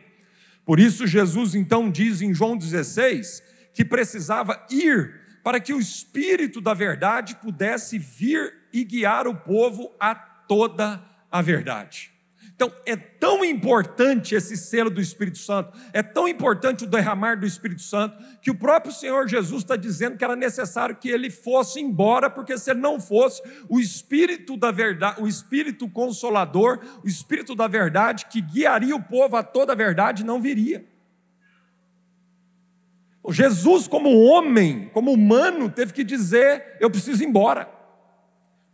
Por 0.63 0.79
isso, 0.79 1.05
Jesus 1.05 1.53
então 1.53 1.91
diz 1.91 2.21
em 2.21 2.33
João 2.33 2.57
16 2.57 3.43
que 3.73 3.83
precisava 3.83 4.65
ir 4.71 5.21
para 5.43 5.59
que 5.59 5.73
o 5.73 5.79
Espírito 5.79 6.61
da 6.61 6.73
verdade 6.73 7.35
pudesse 7.35 7.99
vir 7.99 8.53
e 8.75 8.83
guiar 8.83 9.25
o 9.25 9.33
povo 9.33 9.89
a 9.97 10.13
toda 10.13 11.01
a 11.31 11.41
verdade. 11.41 12.11
Então, 12.53 12.71
é 12.85 12.95
tão 12.95 13.43
importante 13.43 14.35
esse 14.35 14.57
selo 14.57 14.89
do 14.89 14.99
Espírito 14.99 15.37
Santo, 15.37 15.77
é 15.93 16.03
tão 16.03 16.27
importante 16.27 16.83
o 16.83 16.87
derramar 16.87 17.39
do 17.39 17.45
Espírito 17.45 17.81
Santo, 17.81 18.17
que 18.41 18.51
o 18.51 18.55
próprio 18.55 18.93
Senhor 18.93 19.27
Jesus 19.29 19.63
está 19.63 19.77
dizendo 19.77 20.17
que 20.17 20.23
era 20.23 20.35
necessário 20.35 20.95
que 20.95 21.09
ele 21.09 21.29
fosse 21.29 21.79
embora, 21.79 22.29
porque 22.29 22.57
se 22.57 22.71
ele 22.71 22.81
não 22.81 22.99
fosse, 22.99 23.41
o 23.69 23.79
Espírito 23.79 24.57
da 24.57 24.71
verdade, 24.71 25.21
o 25.21 25.27
Espírito 25.27 25.89
consolador, 25.89 26.79
o 27.01 27.07
Espírito 27.07 27.55
da 27.55 27.67
verdade, 27.67 28.25
que 28.25 28.41
guiaria 28.41 28.95
o 28.95 29.03
povo 29.03 29.37
a 29.37 29.43
toda 29.43 29.71
a 29.71 29.75
verdade, 29.75 30.25
não 30.25 30.41
viria. 30.41 30.85
Jesus, 33.29 33.87
como 33.87 34.09
homem, 34.23 34.89
como 34.93 35.11
humano, 35.11 35.69
teve 35.69 35.91
que 35.91 36.03
dizer: 36.03 36.77
Eu 36.79 36.91
preciso 36.91 37.23
ir 37.23 37.25
embora 37.25 37.74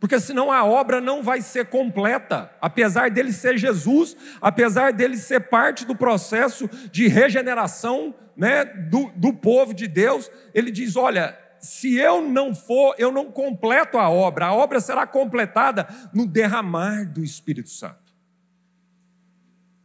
porque 0.02 0.18
senão 0.18 0.50
a 0.50 0.64
obra 0.64 1.00
não 1.00 1.22
vai 1.22 1.40
ser 1.40 1.66
completa, 1.66 2.50
apesar 2.60 3.08
dele 3.08 3.32
ser 3.32 3.56
Jesus, 3.56 4.16
apesar 4.40 4.92
dele 4.92 5.16
ser 5.16 5.42
parte 5.42 5.84
do 5.86 5.94
processo 5.94 6.68
de 6.90 7.06
regeneração 7.06 8.12
né, 8.36 8.64
do, 8.64 9.12
do 9.14 9.32
povo 9.32 9.72
de 9.72 9.86
Deus, 9.86 10.28
ele 10.52 10.72
diz: 10.72 10.96
olha, 10.96 11.38
se 11.60 11.94
eu 11.94 12.20
não 12.20 12.52
for, 12.52 12.96
eu 12.98 13.12
não 13.12 13.30
completo 13.30 13.96
a 13.96 14.10
obra, 14.10 14.46
a 14.46 14.52
obra 14.52 14.80
será 14.80 15.06
completada 15.06 15.86
no 16.12 16.26
derramar 16.26 17.08
do 17.08 17.22
Espírito 17.22 17.70
Santo. 17.70 18.12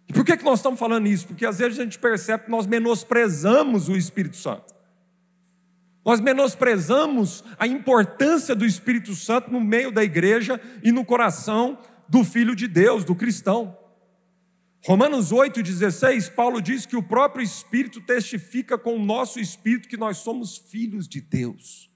E 0.09 0.13
por 0.13 0.25
que, 0.25 0.35
que 0.35 0.43
nós 0.43 0.57
estamos 0.57 0.79
falando 0.79 1.05
isso? 1.05 1.27
Porque 1.27 1.45
às 1.45 1.59
vezes 1.59 1.77
a 1.79 1.83
gente 1.83 1.99
percebe 1.99 2.45
que 2.45 2.49
nós 2.49 2.65
menosprezamos 2.65 3.87
o 3.87 3.95
Espírito 3.95 4.37
Santo. 4.37 4.76
Nós 6.07 6.21
menosprezamos 6.21 7.43
a 7.59 7.67
importância 7.67 8.55
do 8.55 8.65
Espírito 8.65 9.13
Santo 9.13 9.51
no 9.51 9.59
meio 9.59 9.91
da 9.91 10.01
igreja 10.05 10.57
e 10.81 10.89
no 10.89 11.03
coração 11.03 11.77
do 12.07 12.23
Filho 12.23 12.55
de 12.55 12.65
Deus, 12.65 13.03
do 13.03 13.13
cristão. 13.13 13.77
Romanos 14.85 15.33
8,16, 15.33 16.33
Paulo 16.33 16.61
diz 16.61 16.85
que 16.85 16.95
o 16.95 17.03
próprio 17.03 17.43
Espírito 17.43 17.99
testifica 17.99 18.77
com 18.77 18.95
o 18.95 19.03
nosso 19.03 19.37
espírito 19.37 19.89
que 19.89 19.97
nós 19.97 20.19
somos 20.19 20.57
filhos 20.57 21.09
de 21.09 21.19
Deus. 21.19 21.91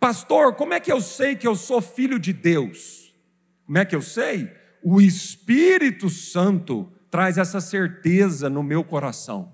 Pastor, 0.00 0.54
como 0.54 0.72
é 0.72 0.80
que 0.80 0.90
eu 0.90 1.02
sei 1.02 1.36
que 1.36 1.46
eu 1.46 1.56
sou 1.56 1.82
filho 1.82 2.18
de 2.18 2.32
Deus? 2.32 3.14
Como 3.66 3.76
é 3.76 3.84
que 3.84 3.94
eu 3.94 4.00
sei? 4.00 4.50
O 4.82 5.02
Espírito 5.02 6.08
Santo 6.08 6.90
traz 7.10 7.36
essa 7.36 7.60
certeza 7.60 8.48
no 8.48 8.62
meu 8.62 8.82
coração. 8.82 9.53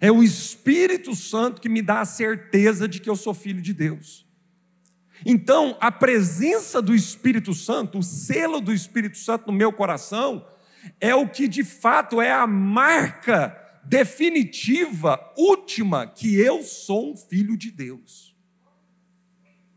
É 0.00 0.10
o 0.10 0.22
Espírito 0.22 1.14
Santo 1.14 1.60
que 1.60 1.68
me 1.68 1.82
dá 1.82 2.00
a 2.00 2.04
certeza 2.04 2.88
de 2.88 3.00
que 3.00 3.08
eu 3.08 3.16
sou 3.16 3.34
filho 3.34 3.62
de 3.62 3.72
Deus. 3.72 4.24
Então, 5.24 5.76
a 5.80 5.90
presença 5.90 6.82
do 6.82 6.94
Espírito 6.94 7.54
Santo, 7.54 7.98
o 7.98 8.02
selo 8.02 8.60
do 8.60 8.72
Espírito 8.72 9.16
Santo 9.16 9.46
no 9.46 9.52
meu 9.52 9.72
coração, 9.72 10.46
é 11.00 11.14
o 11.14 11.28
que 11.28 11.48
de 11.48 11.64
fato 11.64 12.20
é 12.20 12.32
a 12.32 12.46
marca 12.46 13.60
definitiva, 13.84 15.20
última, 15.36 16.06
que 16.06 16.36
eu 16.36 16.62
sou 16.62 17.12
um 17.12 17.16
filho 17.16 17.56
de 17.56 17.70
Deus. 17.70 18.34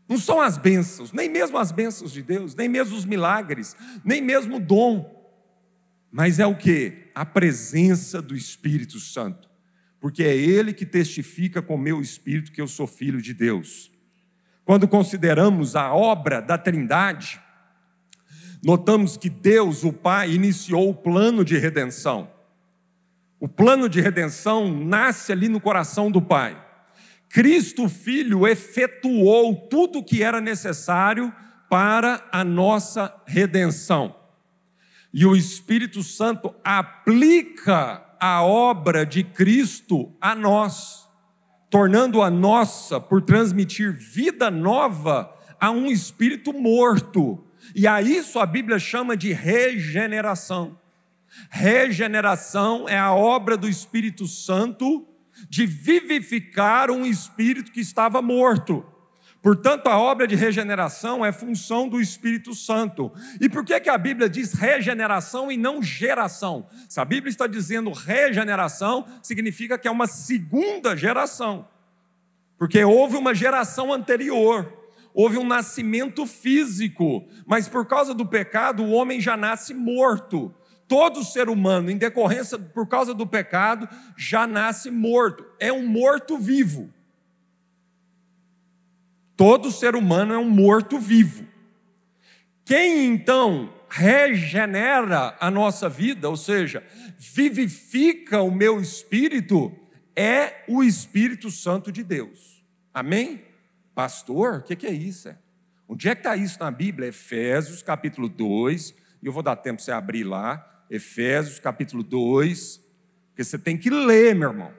Não 0.08 0.18
são 0.18 0.40
as 0.40 0.56
bênçãos, 0.56 1.12
nem 1.12 1.28
mesmo 1.28 1.58
as 1.58 1.70
bênçãos 1.70 2.12
de 2.12 2.22
Deus, 2.22 2.54
nem 2.54 2.68
mesmo 2.68 2.96
os 2.96 3.04
milagres, 3.04 3.76
nem 4.02 4.22
mesmo 4.22 4.56
o 4.56 4.60
dom, 4.60 5.18
mas 6.10 6.38
é 6.38 6.46
o 6.46 6.56
que? 6.56 7.10
A 7.14 7.26
presença 7.26 8.22
do 8.22 8.34
Espírito 8.34 8.98
Santo 8.98 9.47
porque 10.00 10.22
é 10.22 10.36
Ele 10.36 10.72
que 10.72 10.86
testifica 10.86 11.60
com 11.60 11.76
meu 11.76 12.00
espírito 12.00 12.52
que 12.52 12.60
eu 12.60 12.68
sou 12.68 12.86
filho 12.86 13.20
de 13.20 13.34
Deus. 13.34 13.90
Quando 14.64 14.86
consideramos 14.86 15.74
a 15.74 15.92
obra 15.92 16.40
da 16.40 16.58
Trindade, 16.58 17.40
notamos 18.62 19.16
que 19.16 19.30
Deus, 19.30 19.82
o 19.82 19.92
Pai, 19.92 20.30
iniciou 20.30 20.90
o 20.90 20.94
plano 20.94 21.44
de 21.44 21.56
redenção. 21.56 22.30
O 23.40 23.48
plano 23.48 23.88
de 23.88 24.00
redenção 24.00 24.72
nasce 24.72 25.32
ali 25.32 25.48
no 25.48 25.60
coração 25.60 26.10
do 26.10 26.20
Pai. 26.20 26.62
Cristo, 27.28 27.88
Filho, 27.88 28.46
efetuou 28.46 29.54
tudo 29.68 29.98
o 29.98 30.04
que 30.04 30.22
era 30.22 30.40
necessário 30.40 31.32
para 31.68 32.26
a 32.32 32.42
nossa 32.42 33.14
redenção. 33.26 34.16
E 35.12 35.24
o 35.26 35.36
Espírito 35.36 36.02
Santo 36.02 36.54
aplica 36.64 38.04
a 38.20 38.42
obra 38.42 39.04
de 39.04 39.22
Cristo 39.22 40.12
a 40.20 40.34
nós, 40.34 41.08
tornando 41.70 42.22
a 42.22 42.30
nossa 42.30 43.00
por 43.00 43.22
transmitir 43.22 43.92
vida 43.92 44.50
nova 44.50 45.32
a 45.60 45.70
um 45.70 45.86
espírito 45.86 46.52
morto. 46.52 47.44
E 47.74 47.86
a 47.86 48.00
isso 48.00 48.38
a 48.38 48.46
Bíblia 48.46 48.78
chama 48.78 49.16
de 49.16 49.32
regeneração. 49.32 50.78
Regeneração 51.50 52.88
é 52.88 52.98
a 52.98 53.12
obra 53.12 53.56
do 53.56 53.68
Espírito 53.68 54.26
Santo 54.26 55.06
de 55.48 55.66
vivificar 55.66 56.90
um 56.90 57.04
espírito 57.04 57.70
que 57.70 57.80
estava 57.80 58.20
morto. 58.22 58.84
Portanto, 59.40 59.86
a 59.86 59.96
obra 59.96 60.26
de 60.26 60.34
regeneração 60.34 61.24
é 61.24 61.30
função 61.30 61.88
do 61.88 62.00
Espírito 62.00 62.54
Santo. 62.54 63.12
E 63.40 63.48
por 63.48 63.64
que, 63.64 63.78
que 63.78 63.88
a 63.88 63.96
Bíblia 63.96 64.28
diz 64.28 64.52
regeneração 64.52 65.50
e 65.50 65.56
não 65.56 65.80
geração? 65.80 66.66
Se 66.88 67.00
a 67.00 67.04
Bíblia 67.04 67.30
está 67.30 67.46
dizendo 67.46 67.92
regeneração, 67.92 69.06
significa 69.22 69.78
que 69.78 69.86
é 69.86 69.90
uma 69.90 70.08
segunda 70.08 70.96
geração. 70.96 71.68
Porque 72.58 72.82
houve 72.82 73.16
uma 73.16 73.32
geração 73.32 73.92
anterior, 73.92 74.72
houve 75.14 75.38
um 75.38 75.46
nascimento 75.46 76.26
físico, 76.26 77.24
mas 77.46 77.68
por 77.68 77.86
causa 77.86 78.12
do 78.12 78.26
pecado 78.26 78.82
o 78.82 78.90
homem 78.90 79.20
já 79.20 79.36
nasce 79.36 79.72
morto. 79.72 80.52
Todo 80.88 81.22
ser 81.22 81.48
humano, 81.48 81.90
em 81.90 81.96
decorrência 81.96 82.58
por 82.58 82.88
causa 82.88 83.14
do 83.14 83.26
pecado, 83.26 83.88
já 84.16 84.48
nasce 84.48 84.90
morto. 84.90 85.44
É 85.60 85.72
um 85.72 85.86
morto 85.86 86.36
vivo. 86.36 86.92
Todo 89.38 89.70
ser 89.70 89.94
humano 89.94 90.34
é 90.34 90.38
um 90.38 90.50
morto-vivo. 90.50 91.46
Quem 92.64 93.06
então 93.06 93.72
regenera 93.88 95.36
a 95.38 95.48
nossa 95.48 95.88
vida, 95.88 96.28
ou 96.28 96.36
seja, 96.36 96.82
vivifica 97.16 98.42
o 98.42 98.50
meu 98.50 98.80
espírito, 98.80 99.72
é 100.16 100.64
o 100.66 100.82
Espírito 100.82 101.52
Santo 101.52 101.92
de 101.92 102.02
Deus. 102.02 102.64
Amém? 102.92 103.44
Pastor, 103.94 104.56
o 104.56 104.62
que 104.64 104.84
é 104.84 104.90
isso? 104.90 105.32
Onde 105.88 106.08
é 106.08 106.16
que 106.16 106.20
está 106.20 106.34
isso 106.34 106.58
na 106.58 106.72
Bíblia? 106.72 107.06
Efésios 107.06 107.80
capítulo 107.80 108.28
2, 108.28 108.92
e 109.22 109.26
eu 109.26 109.32
vou 109.32 109.44
dar 109.44 109.54
tempo 109.54 109.76
para 109.76 109.84
você 109.84 109.92
abrir 109.92 110.24
lá. 110.24 110.84
Efésios 110.90 111.60
capítulo 111.60 112.02
2, 112.02 112.84
porque 113.28 113.44
você 113.44 113.56
tem 113.56 113.78
que 113.78 113.88
ler, 113.88 114.34
meu 114.34 114.50
irmão. 114.50 114.72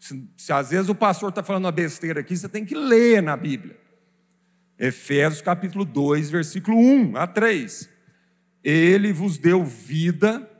Se, 0.00 0.26
se 0.34 0.52
às 0.52 0.70
vezes 0.70 0.88
o 0.88 0.94
pastor 0.94 1.28
está 1.28 1.42
falando 1.42 1.66
uma 1.66 1.72
besteira 1.72 2.20
aqui, 2.20 2.34
você 2.36 2.48
tem 2.48 2.64
que 2.64 2.74
ler 2.74 3.22
na 3.22 3.36
Bíblia. 3.36 3.78
Efésios 4.78 5.42
capítulo 5.42 5.84
2, 5.84 6.30
versículo 6.30 6.78
1 6.78 7.16
a 7.18 7.26
3. 7.26 7.88
Ele 8.64 9.12
vos 9.12 9.36
deu 9.36 9.62
vida, 9.62 10.50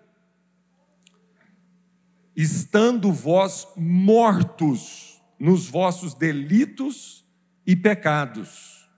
estando 2.37 3.11
vós 3.11 3.66
mortos 3.75 5.23
nos 5.38 5.66
vossos 5.68 6.12
delitos 6.12 7.26
e 7.66 7.75
pecados. 7.75 8.88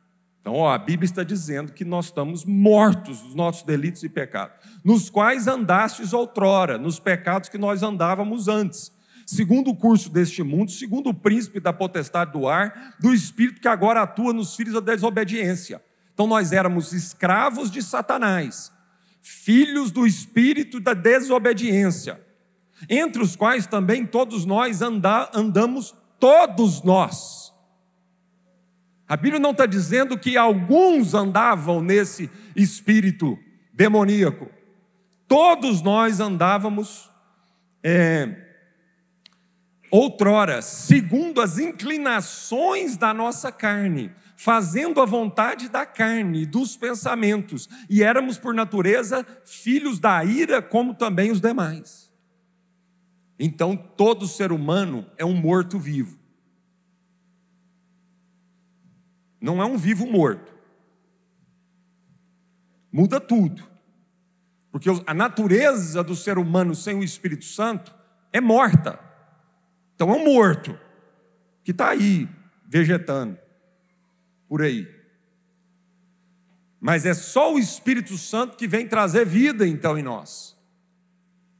Então, 0.40 0.54
ó, 0.54 0.72
a 0.72 0.78
Bíblia 0.78 1.04
está 1.04 1.22
dizendo 1.22 1.72
que 1.72 1.84
nós 1.84 2.06
estamos 2.06 2.44
mortos 2.44 3.20
dos 3.20 3.34
nossos 3.36 3.62
delitos 3.62 4.02
e 4.02 4.08
pecados, 4.08 4.56
nos 4.84 5.08
quais 5.08 5.46
andastes 5.46 6.12
outrora, 6.12 6.76
nos 6.78 6.98
pecados 6.98 7.48
que 7.48 7.56
nós 7.56 7.84
andávamos 7.84 8.48
antes, 8.48 8.90
segundo 9.26 9.70
o 9.70 9.76
curso 9.76 10.10
deste 10.10 10.42
mundo, 10.42 10.70
segundo 10.70 11.10
o 11.10 11.14
príncipe 11.14 11.60
da 11.60 11.72
potestade 11.72 12.32
do 12.32 12.48
ar, 12.48 12.94
do 13.00 13.12
espírito 13.12 13.60
que 13.60 13.68
agora 13.68 14.02
atua 14.02 14.32
nos 14.32 14.54
filhos 14.56 14.74
da 14.74 14.80
desobediência. 14.80 15.82
Então, 16.14 16.26
nós 16.26 16.52
éramos 16.52 16.92
escravos 16.92 17.70
de 17.70 17.82
Satanás, 17.82 18.70
filhos 19.20 19.90
do 19.90 20.06
espírito 20.06 20.78
da 20.78 20.94
desobediência, 20.94 22.20
entre 22.88 23.22
os 23.22 23.36
quais 23.36 23.66
também 23.66 24.04
todos 24.04 24.44
nós 24.44 24.82
anda, 24.82 25.30
andamos, 25.34 25.94
todos 26.18 26.82
nós 26.82 27.42
a 29.12 29.16
Bíblia 29.18 29.38
não 29.38 29.50
está 29.50 29.66
dizendo 29.66 30.18
que 30.18 30.38
alguns 30.38 31.12
andavam 31.12 31.82
nesse 31.82 32.30
espírito 32.56 33.38
demoníaco. 33.70 34.48
Todos 35.28 35.82
nós 35.82 36.18
andávamos 36.18 37.10
é, 37.82 38.51
outrora, 39.92 40.60
segundo 40.60 41.40
as 41.40 41.58
inclinações 41.58 42.96
da 42.96 43.14
nossa 43.14 43.52
carne, 43.52 44.10
fazendo 44.34 45.00
a 45.00 45.04
vontade 45.04 45.68
da 45.68 45.86
carne, 45.86 46.44
dos 46.44 46.76
pensamentos, 46.76 47.68
e 47.88 48.02
éramos 48.02 48.38
por 48.38 48.52
natureza 48.54 49.24
filhos 49.44 50.00
da 50.00 50.24
ira, 50.24 50.60
como 50.60 50.94
também 50.94 51.30
os 51.30 51.40
demais. 51.40 52.10
Então, 53.38 53.76
todo 53.76 54.26
ser 54.26 54.50
humano 54.50 55.06
é 55.16 55.24
um 55.24 55.34
morto-vivo. 55.34 56.22
não 59.42 59.60
é 59.60 59.66
um 59.66 59.76
vivo 59.76 60.06
morto. 60.06 60.54
Muda 62.92 63.20
tudo. 63.20 63.68
Porque 64.70 64.88
a 65.06 65.12
natureza 65.12 66.02
do 66.04 66.14
ser 66.14 66.38
humano 66.38 66.74
sem 66.74 66.96
o 66.96 67.02
Espírito 67.02 67.44
Santo 67.44 67.92
é 68.32 68.40
morta. 68.40 68.98
Então 69.94 70.10
é 70.10 70.14
um 70.14 70.24
morto 70.24 70.78
que 71.64 71.70
está 71.70 71.90
aí, 71.90 72.28
vegetando, 72.68 73.38
por 74.48 74.62
aí. 74.62 74.88
Mas 76.80 77.06
é 77.06 77.14
só 77.14 77.54
o 77.54 77.58
Espírito 77.58 78.18
Santo 78.18 78.56
que 78.56 78.66
vem 78.66 78.86
trazer 78.86 79.24
vida 79.24 79.66
então 79.66 79.96
em 79.96 80.02
nós. 80.02 80.56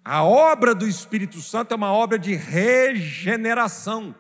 A 0.05 0.25
obra 0.25 0.75
do 0.75 0.87
Espírito 0.87 1.41
Santo 1.41 1.73
é 1.73 1.77
uma 1.77 1.93
obra 1.93 2.19
de 2.19 2.35
regeneração, 2.35 4.15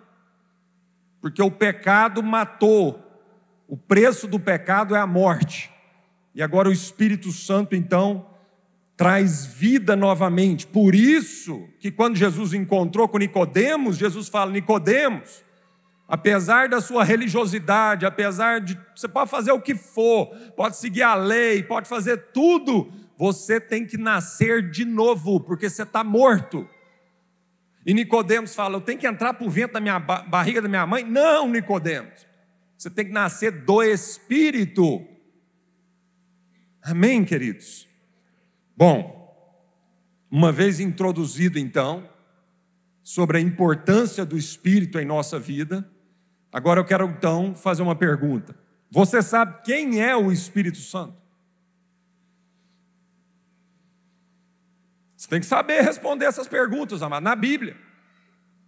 porque 1.20 1.42
o 1.42 1.50
pecado 1.50 2.22
matou 2.22 3.12
o 3.72 3.76
preço 3.78 4.28
do 4.28 4.38
pecado 4.38 4.94
é 4.94 4.98
a 4.98 5.06
morte. 5.06 5.72
E 6.34 6.42
agora 6.42 6.68
o 6.68 6.72
Espírito 6.72 7.32
Santo, 7.32 7.74
então, 7.74 8.26
traz 8.96 9.46
vida 9.46 9.96
novamente. 9.96 10.66
Por 10.66 10.94
isso 10.94 11.68
que 11.78 11.90
quando 11.90 12.16
Jesus 12.16 12.52
encontrou 12.52 13.08
com 13.08 13.18
Nicodemos, 13.18 13.96
Jesus 13.96 14.28
fala: 14.28 14.50
Nicodemos, 14.50 15.44
apesar 16.06 16.68
da 16.68 16.80
sua 16.80 17.04
religiosidade, 17.04 18.06
apesar 18.06 18.60
de 18.60 18.78
você 18.94 19.08
pode 19.08 19.30
fazer 19.30 19.52
o 19.52 19.60
que 19.60 19.74
for, 19.74 20.26
pode 20.56 20.76
seguir 20.76 21.02
a 21.02 21.14
lei, 21.14 21.62
pode 21.62 21.88
fazer 21.88 22.32
tudo, 22.32 22.92
você 23.16 23.60
tem 23.60 23.86
que 23.86 23.96
nascer 23.96 24.70
de 24.70 24.84
novo, 24.84 25.40
porque 25.40 25.68
você 25.68 25.82
está 25.82 26.04
morto. 26.04 26.68
E 27.84 27.92
Nicodemos 27.92 28.54
fala: 28.54 28.76
Eu 28.76 28.80
tenho 28.80 28.98
que 28.98 29.06
entrar 29.06 29.34
por 29.34 29.48
vento 29.50 29.72
da 29.72 29.80
minha 29.80 29.98
barriga 29.98 30.62
da 30.62 30.68
minha 30.68 30.86
mãe? 30.86 31.04
Não, 31.04 31.48
Nicodemos. 31.48 32.26
Você 32.78 32.90
tem 32.90 33.06
que 33.06 33.12
nascer 33.12 33.64
do 33.64 33.82
Espírito. 33.82 35.06
Amém, 36.82 37.24
queridos? 37.24 37.91
Bom, 38.76 39.22
uma 40.30 40.50
vez 40.50 40.80
introduzido 40.80 41.58
então, 41.58 42.08
sobre 43.02 43.38
a 43.38 43.40
importância 43.40 44.24
do 44.24 44.36
Espírito 44.36 44.98
em 44.98 45.04
nossa 45.04 45.38
vida, 45.38 45.88
agora 46.52 46.80
eu 46.80 46.84
quero 46.84 47.06
então 47.06 47.54
fazer 47.54 47.82
uma 47.82 47.96
pergunta. 47.96 48.54
Você 48.90 49.22
sabe 49.22 49.62
quem 49.62 50.00
é 50.00 50.16
o 50.16 50.30
Espírito 50.30 50.78
Santo? 50.78 51.20
Você 55.16 55.28
tem 55.28 55.40
que 55.40 55.46
saber 55.46 55.82
responder 55.82 56.26
essas 56.26 56.48
perguntas, 56.48 57.02
amado, 57.02 57.22
na 57.22 57.36
Bíblia. 57.36 57.76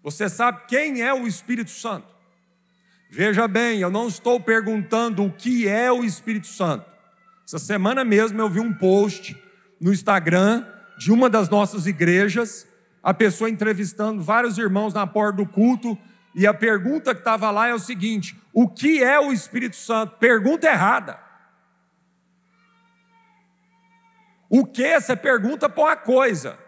Você 0.02 0.28
sabe 0.28 0.66
quem 0.68 1.02
é 1.02 1.12
o 1.12 1.26
Espírito 1.26 1.70
Santo? 1.70 2.06
Veja 3.10 3.48
bem, 3.48 3.80
eu 3.80 3.90
não 3.90 4.08
estou 4.08 4.40
perguntando 4.40 5.24
o 5.24 5.32
que 5.32 5.68
é 5.68 5.90
o 5.90 6.04
Espírito 6.04 6.46
Santo. 6.46 6.84
Essa 7.46 7.58
semana 7.58 8.04
mesmo 8.04 8.40
eu 8.40 8.48
vi 8.48 8.60
um 8.60 8.72
post 8.72 9.36
no 9.84 9.92
Instagram 9.92 10.64
de 10.96 11.12
uma 11.12 11.28
das 11.28 11.50
nossas 11.50 11.86
igrejas, 11.86 12.66
a 13.02 13.12
pessoa 13.12 13.50
entrevistando 13.50 14.22
vários 14.22 14.56
irmãos 14.56 14.94
na 14.94 15.06
porta 15.06 15.36
do 15.36 15.46
culto, 15.46 15.98
e 16.34 16.46
a 16.46 16.54
pergunta 16.54 17.14
que 17.14 17.20
estava 17.20 17.50
lá 17.50 17.68
é 17.68 17.74
o 17.74 17.78
seguinte: 17.78 18.34
o 18.50 18.66
que 18.66 19.04
é 19.04 19.20
o 19.20 19.30
Espírito 19.30 19.76
Santo? 19.76 20.16
Pergunta 20.16 20.66
errada. 20.66 21.20
O 24.48 24.64
que? 24.64 24.98
Você 24.98 25.14
pergunta 25.14 25.68
para 25.68 25.84
uma 25.84 25.96
coisa. 25.96 26.58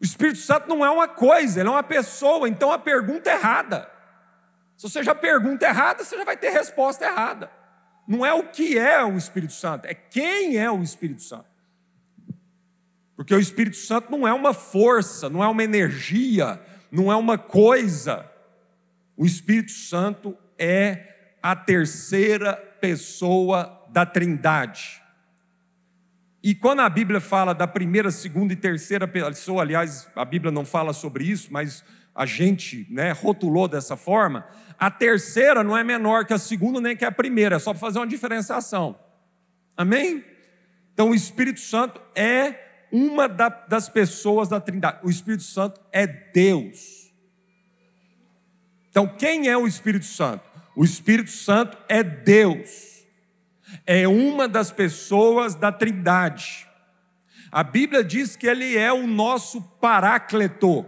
O 0.00 0.04
Espírito 0.04 0.38
Santo 0.38 0.68
não 0.68 0.84
é 0.84 0.90
uma 0.90 1.08
coisa, 1.08 1.58
ele 1.58 1.68
é 1.68 1.72
uma 1.72 1.82
pessoa, 1.82 2.48
então 2.48 2.70
a 2.70 2.78
pergunta 2.78 3.28
é 3.28 3.34
errada. 3.34 3.90
Se 4.76 4.88
você 4.88 5.02
já 5.02 5.16
pergunta 5.16 5.66
errada, 5.66 6.04
você 6.04 6.16
já 6.16 6.24
vai 6.24 6.36
ter 6.36 6.50
resposta 6.50 7.04
errada. 7.04 7.63
Não 8.06 8.24
é 8.24 8.32
o 8.32 8.48
que 8.48 8.78
é 8.78 9.02
o 9.04 9.16
Espírito 9.16 9.52
Santo, 9.52 9.86
é 9.86 9.94
quem 9.94 10.56
é 10.56 10.70
o 10.70 10.82
Espírito 10.82 11.22
Santo. 11.22 11.46
Porque 13.16 13.34
o 13.34 13.40
Espírito 13.40 13.76
Santo 13.76 14.10
não 14.10 14.26
é 14.26 14.32
uma 14.32 14.52
força, 14.52 15.30
não 15.30 15.42
é 15.42 15.48
uma 15.48 15.62
energia, 15.62 16.60
não 16.90 17.10
é 17.10 17.16
uma 17.16 17.38
coisa. 17.38 18.28
O 19.16 19.24
Espírito 19.24 19.70
Santo 19.70 20.36
é 20.58 21.36
a 21.42 21.54
terceira 21.54 22.54
pessoa 22.80 23.86
da 23.90 24.04
Trindade. 24.04 25.02
E 26.42 26.54
quando 26.54 26.80
a 26.80 26.90
Bíblia 26.90 27.20
fala 27.20 27.54
da 27.54 27.66
primeira, 27.66 28.10
segunda 28.10 28.52
e 28.52 28.56
terceira 28.56 29.08
pessoa, 29.08 29.62
aliás, 29.62 30.10
a 30.14 30.24
Bíblia 30.24 30.52
não 30.52 30.64
fala 30.64 30.92
sobre 30.92 31.24
isso, 31.24 31.50
mas 31.50 31.82
a 32.14 32.26
gente 32.26 32.86
né, 32.90 33.12
rotulou 33.12 33.66
dessa 33.66 33.96
forma, 33.96 34.46
a 34.78 34.90
terceira 34.90 35.62
não 35.62 35.76
é 35.76 35.84
menor 35.84 36.24
que 36.24 36.32
a 36.32 36.38
segunda 36.38 36.80
nem 36.80 36.96
que 36.96 37.04
a 37.04 37.12
primeira, 37.12 37.56
é 37.56 37.58
só 37.58 37.72
para 37.72 37.80
fazer 37.80 37.98
uma 37.98 38.06
diferenciação. 38.06 38.98
Amém? 39.76 40.24
Então 40.92 41.10
o 41.10 41.14
Espírito 41.14 41.60
Santo 41.60 42.00
é 42.14 42.86
uma 42.92 43.28
das 43.28 43.88
pessoas 43.88 44.48
da 44.48 44.60
Trindade. 44.60 45.00
O 45.02 45.10
Espírito 45.10 45.42
Santo 45.42 45.80
é 45.92 46.06
Deus. 46.06 47.12
Então 48.90 49.06
quem 49.06 49.48
é 49.48 49.56
o 49.56 49.66
Espírito 49.66 50.04
Santo? 50.04 50.48
O 50.76 50.84
Espírito 50.84 51.30
Santo 51.30 51.76
é 51.88 52.02
Deus. 52.02 53.04
É 53.86 54.06
uma 54.06 54.46
das 54.46 54.70
pessoas 54.70 55.54
da 55.54 55.72
Trindade. 55.72 56.68
A 57.50 57.62
Bíblia 57.62 58.04
diz 58.04 58.36
que 58.36 58.46
ele 58.46 58.76
é 58.76 58.92
o 58.92 59.06
nosso 59.06 59.60
paráclito. 59.60 60.86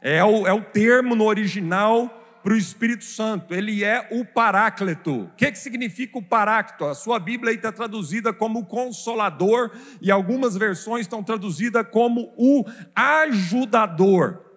É 0.00 0.22
o, 0.24 0.46
é 0.46 0.52
o 0.52 0.62
termo 0.62 1.14
no 1.14 1.24
original 1.24 2.14
para 2.42 2.52
o 2.52 2.56
Espírito 2.56 3.04
Santo, 3.04 3.52
ele 3.52 3.84
é 3.84 4.08
o 4.10 4.24
Paráclito. 4.24 5.24
O 5.24 5.30
que, 5.36 5.50
que 5.50 5.58
significa 5.58 6.18
o 6.18 6.22
Paráclito? 6.22 6.84
A 6.86 6.94
sua 6.94 7.18
Bíblia 7.18 7.52
está 7.52 7.70
traduzida 7.70 8.32
como 8.32 8.64
Consolador, 8.64 9.70
e 10.00 10.10
algumas 10.10 10.56
versões 10.56 11.02
estão 11.02 11.22
traduzidas 11.22 11.86
como 11.90 12.32
o 12.36 12.64
Ajudador. 12.94 14.48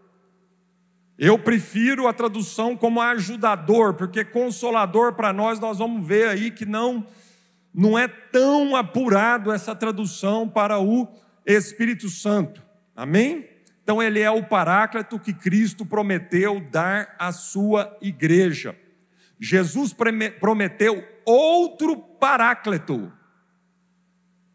Eu 1.17 1.37
prefiro 1.37 2.07
a 2.07 2.13
tradução 2.13 2.75
como 2.75 2.99
ajudador, 2.99 3.93
porque 3.93 4.25
consolador 4.25 5.13
para 5.13 5.31
nós, 5.31 5.59
nós 5.59 5.77
vamos 5.77 6.07
ver 6.07 6.29
aí 6.29 6.49
que 6.49 6.65
não, 6.65 7.05
não 7.71 7.99
é 7.99 8.07
tão 8.07 8.75
apurado 8.75 9.51
essa 9.51 9.75
tradução 9.75 10.49
para 10.49 10.79
o 10.79 11.07
Espírito 11.45 12.09
Santo. 12.09 12.63
Amém? 12.95 13.50
Então, 13.83 14.01
ele 14.01 14.19
é 14.19 14.29
o 14.29 14.43
paráclito 14.43 15.19
que 15.19 15.33
Cristo 15.33 15.85
prometeu 15.85 16.59
dar 16.59 17.15
à 17.17 17.31
sua 17.31 17.97
igreja. 18.01 18.75
Jesus 19.39 19.95
prometeu 20.39 21.03
outro 21.25 21.97
paráclito. 21.97 23.11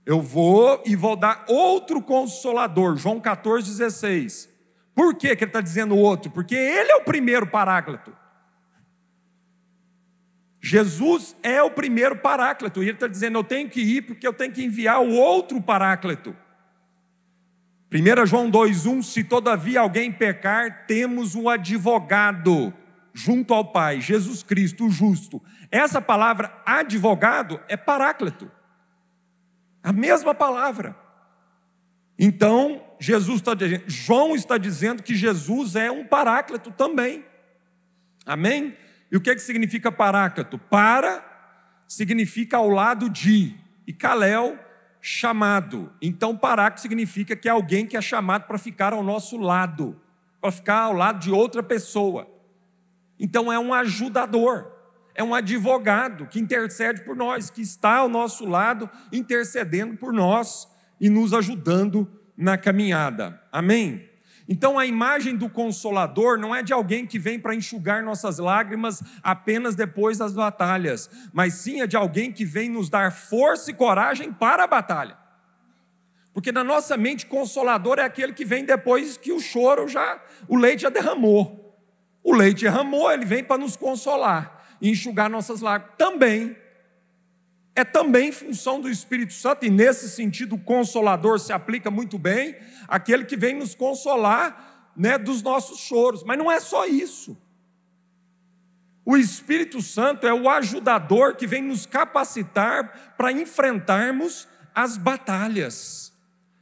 Eu 0.06 0.22
vou 0.22 0.80
e 0.86 0.94
vou 0.94 1.16
dar 1.16 1.44
outro 1.48 2.00
consolador. 2.00 2.96
João 2.96 3.20
14, 3.20 3.66
16. 3.66 4.48
Por 4.94 5.16
que, 5.16 5.34
que 5.34 5.42
ele 5.42 5.48
está 5.50 5.60
dizendo 5.60 5.96
outro? 5.96 6.30
Porque 6.30 6.54
ele 6.54 6.92
é 6.92 6.96
o 6.96 7.04
primeiro 7.04 7.48
paráclito. 7.48 8.16
Jesus 10.60 11.36
é 11.42 11.60
o 11.60 11.70
primeiro 11.70 12.16
paráclito. 12.16 12.80
E 12.82 12.86
ele 12.86 12.92
está 12.92 13.08
dizendo: 13.08 13.38
eu 13.38 13.44
tenho 13.44 13.68
que 13.68 13.80
ir 13.80 14.02
porque 14.02 14.26
eu 14.26 14.32
tenho 14.32 14.52
que 14.52 14.64
enviar 14.64 15.02
o 15.02 15.10
outro 15.10 15.60
paráclito. 15.60 16.34
1 17.96 18.26
João 18.26 18.50
2,1: 18.50 19.02
Se 19.02 19.24
todavia 19.24 19.80
alguém 19.80 20.12
pecar, 20.12 20.86
temos 20.86 21.34
um 21.34 21.48
advogado 21.48 22.72
junto 23.14 23.54
ao 23.54 23.64
Pai, 23.72 24.00
Jesus 24.00 24.42
Cristo, 24.42 24.86
o 24.86 24.90
justo. 24.90 25.42
Essa 25.70 26.02
palavra 26.02 26.52
advogado 26.66 27.58
é 27.66 27.76
paráclito. 27.76 28.50
A 29.82 29.92
mesma 29.92 30.34
palavra. 30.34 30.94
Então, 32.18 32.82
Jesus 33.00 33.40
está 33.40 33.54
dizendo, 33.54 33.84
João 33.86 34.34
está 34.34 34.58
dizendo 34.58 35.02
que 35.02 35.14
Jesus 35.14 35.76
é 35.76 35.90
um 35.90 36.04
paráclito 36.04 36.70
também. 36.70 37.24
Amém? 38.26 38.76
E 39.10 39.16
o 39.16 39.20
que, 39.20 39.34
que 39.34 39.40
significa 39.40 39.90
paráclito? 39.90 40.58
Para 40.58 41.24
significa 41.88 42.56
ao 42.56 42.68
lado 42.68 43.08
de, 43.08 43.54
e 43.86 43.92
Kalel, 43.92 44.58
chamado. 45.08 45.92
Então, 46.02 46.36
paráclito 46.36 46.80
significa 46.80 47.36
que 47.36 47.48
é 47.48 47.52
alguém 47.52 47.86
que 47.86 47.96
é 47.96 48.00
chamado 48.00 48.44
para 48.48 48.58
ficar 48.58 48.92
ao 48.92 49.04
nosso 49.04 49.36
lado, 49.36 50.00
para 50.40 50.50
ficar 50.50 50.80
ao 50.80 50.92
lado 50.92 51.20
de 51.20 51.30
outra 51.30 51.62
pessoa. 51.62 52.28
Então, 53.16 53.52
é 53.52 53.56
um 53.56 53.72
ajudador, 53.72 54.66
é 55.14 55.22
um 55.22 55.32
advogado 55.32 56.26
que 56.26 56.40
intercede 56.40 57.04
por 57.04 57.14
nós, 57.14 57.50
que 57.50 57.62
está 57.62 57.98
ao 57.98 58.08
nosso 58.08 58.44
lado, 58.44 58.90
intercedendo 59.12 59.96
por 59.96 60.12
nós 60.12 60.66
e 61.00 61.08
nos 61.08 61.32
ajudando 61.32 62.10
na 62.36 62.58
caminhada. 62.58 63.40
Amém? 63.52 64.10
Então 64.48 64.78
a 64.78 64.86
imagem 64.86 65.36
do 65.36 65.48
consolador 65.48 66.38
não 66.38 66.54
é 66.54 66.62
de 66.62 66.72
alguém 66.72 67.04
que 67.06 67.18
vem 67.18 67.38
para 67.38 67.54
enxugar 67.54 68.02
nossas 68.02 68.38
lágrimas 68.38 69.02
apenas 69.22 69.74
depois 69.74 70.18
das 70.18 70.32
batalhas, 70.32 71.10
mas 71.32 71.54
sim 71.54 71.80
é 71.80 71.86
de 71.86 71.96
alguém 71.96 72.30
que 72.30 72.44
vem 72.44 72.68
nos 72.68 72.88
dar 72.88 73.10
força 73.10 73.70
e 73.70 73.74
coragem 73.74 74.32
para 74.32 74.64
a 74.64 74.66
batalha. 74.68 75.16
Porque 76.32 76.52
na 76.52 76.62
nossa 76.62 76.96
mente, 76.96 77.26
consolador 77.26 77.98
é 77.98 78.02
aquele 78.02 78.32
que 78.34 78.44
vem 78.44 78.64
depois 78.64 79.16
que 79.16 79.32
o 79.32 79.40
choro 79.40 79.88
já, 79.88 80.20
o 80.46 80.54
leite 80.54 80.82
já 80.82 80.90
derramou. 80.90 81.74
O 82.22 82.34
leite 82.34 82.64
derramou, 82.64 83.10
ele 83.10 83.24
vem 83.24 83.42
para 83.42 83.56
nos 83.56 83.74
consolar 83.74 84.62
e 84.80 84.90
enxugar 84.90 85.30
nossas 85.30 85.60
lágrimas. 85.60 85.96
Também 85.96 86.54
é 87.76 87.84
também 87.84 88.32
função 88.32 88.80
do 88.80 88.88
Espírito 88.88 89.34
Santo, 89.34 89.66
e 89.66 89.70
nesse 89.70 90.08
sentido 90.08 90.54
o 90.54 90.58
consolador 90.58 91.38
se 91.38 91.52
aplica 91.52 91.90
muito 91.90 92.18
bem, 92.18 92.56
aquele 92.88 93.26
que 93.26 93.36
vem 93.36 93.54
nos 93.54 93.74
consolar 93.74 94.90
né, 94.96 95.18
dos 95.18 95.42
nossos 95.42 95.80
choros. 95.80 96.24
Mas 96.24 96.38
não 96.38 96.50
é 96.50 96.58
só 96.58 96.86
isso. 96.86 97.36
O 99.04 99.14
Espírito 99.14 99.82
Santo 99.82 100.26
é 100.26 100.32
o 100.32 100.48
ajudador 100.48 101.36
que 101.36 101.46
vem 101.46 101.62
nos 101.62 101.84
capacitar 101.84 103.14
para 103.16 103.30
enfrentarmos 103.30 104.48
as 104.74 104.96
batalhas, 104.96 106.12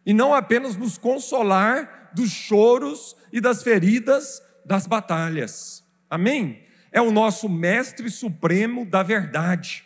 e 0.05 0.13
não 0.13 0.35
apenas 0.35 0.77
nos 0.77 0.99
consolar 0.99 2.11
dos 2.13 2.31
choros 2.31 3.17
e 3.33 3.41
das 3.41 3.63
feridas 3.63 4.43
das 4.65 4.87
batalhas. 4.87 5.85
Amém? 6.11 6.65
É 6.93 7.01
o 7.01 7.11
nosso 7.11 7.49
mestre 7.49 8.11
supremo 8.11 8.85
da 8.85 9.03
verdade. 9.03 9.84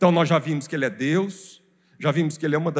Então 0.00 0.10
nós 0.10 0.30
já 0.30 0.38
vimos 0.38 0.66
que 0.66 0.74
Ele 0.74 0.86
é 0.86 0.88
Deus, 0.88 1.60
já 1.98 2.10
vimos 2.10 2.38
que 2.38 2.46
Ele 2.46 2.54
é 2.54 2.58
uma, 2.58 2.72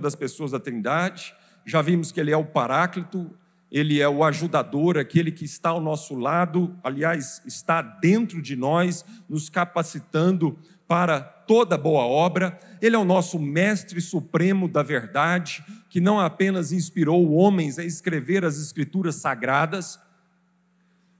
das 0.00 0.14
pessoas 0.14 0.52
da 0.52 0.58
Trindade, 0.58 1.34
já 1.66 1.82
vimos 1.82 2.10
que 2.10 2.18
Ele 2.18 2.30
é 2.30 2.36
o 2.36 2.46
Paráclito, 2.46 3.30
Ele 3.70 4.00
é 4.00 4.08
o 4.08 4.24
ajudador, 4.24 4.96
aquele 4.96 5.30
que 5.30 5.44
está 5.44 5.68
ao 5.68 5.82
nosso 5.82 6.14
lado, 6.14 6.74
aliás, 6.82 7.42
está 7.44 7.82
dentro 7.82 8.40
de 8.40 8.56
nós, 8.56 9.04
nos 9.28 9.50
capacitando 9.50 10.58
para 10.88 11.20
toda 11.20 11.76
boa 11.76 12.04
obra. 12.04 12.58
Ele 12.80 12.96
é 12.96 12.98
o 12.98 13.04
nosso 13.04 13.38
mestre 13.38 14.00
supremo 14.00 14.66
da 14.66 14.82
verdade, 14.82 15.62
que 15.90 16.00
não 16.00 16.18
apenas 16.18 16.72
inspirou 16.72 17.34
homens 17.34 17.78
a 17.78 17.84
escrever 17.84 18.46
as 18.46 18.56
escrituras 18.56 19.16
sagradas, 19.16 20.00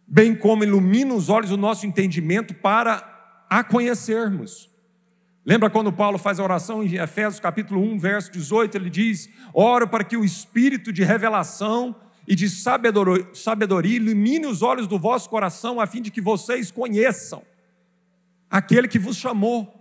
bem 0.09 0.35
como 0.35 0.65
ilumina 0.65 1.12
os 1.12 1.29
olhos 1.29 1.51
do 1.51 1.59
nosso 1.59 1.85
entendimento 1.85 2.55
para 2.55 3.45
a 3.51 3.62
conhecermos. 3.62 4.72
Lembra 5.45 5.69
quando 5.69 5.93
Paulo 5.93 6.19
faz 6.19 6.39
a 6.39 6.45
oração 6.45 6.85
em 6.85 6.95
Efésios 6.95 7.41
capítulo 7.41 7.83
1, 7.83 7.99
verso 7.99 8.31
18, 8.31 8.77
ele 8.77 8.89
diz: 8.89 9.29
Oro 9.53 9.89
para 9.89 10.05
que 10.05 10.17
o 10.17 10.25
espírito 10.25 10.93
de 10.93 11.03
revelação 11.03 11.97
e 12.27 12.37
de 12.37 12.49
sabedoria, 12.49 13.97
ilumine 13.97 14.47
os 14.47 14.63
olhos 14.63 14.87
do 14.87 14.99
vosso 14.99 15.29
coração, 15.29 15.81
a 15.81 15.87
fim 15.87 16.01
de 16.01 16.11
que 16.11 16.21
vocês 16.21 16.71
conheçam 16.71 17.43
aquele 18.49 18.87
que 18.87 18.99
vos 18.99 19.17
chamou. 19.17 19.81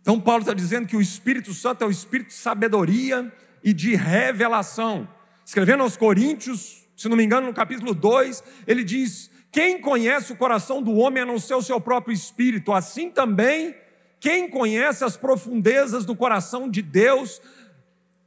Então, 0.00 0.18
Paulo 0.18 0.40
está 0.40 0.54
dizendo 0.54 0.88
que 0.88 0.96
o 0.96 1.00
Espírito 1.00 1.52
Santo 1.52 1.84
é 1.84 1.86
o 1.86 1.90
espírito 1.90 2.28
de 2.28 2.34
sabedoria 2.34 3.32
e 3.62 3.72
de 3.72 3.94
revelação. 3.94 5.06
Escrevendo 5.44 5.82
aos 5.82 5.96
Coríntios, 5.96 6.88
se 6.96 7.08
não 7.08 7.16
me 7.16 7.24
engano, 7.24 7.46
no 7.46 7.54
capítulo 7.54 7.94
2, 7.94 8.42
ele 8.66 8.82
diz 8.82 9.30
quem 9.52 9.78
conhece 9.78 10.32
o 10.32 10.36
coração 10.36 10.82
do 10.82 10.94
homem 10.94 11.22
a 11.22 11.26
não 11.26 11.38
ser 11.38 11.54
o 11.54 11.62
seu 11.62 11.78
próprio 11.78 12.14
espírito? 12.14 12.72
Assim 12.72 13.10
também, 13.10 13.76
quem 14.18 14.48
conhece 14.48 15.04
as 15.04 15.14
profundezas 15.14 16.06
do 16.06 16.16
coração 16.16 16.70
de 16.70 16.80
Deus, 16.80 17.42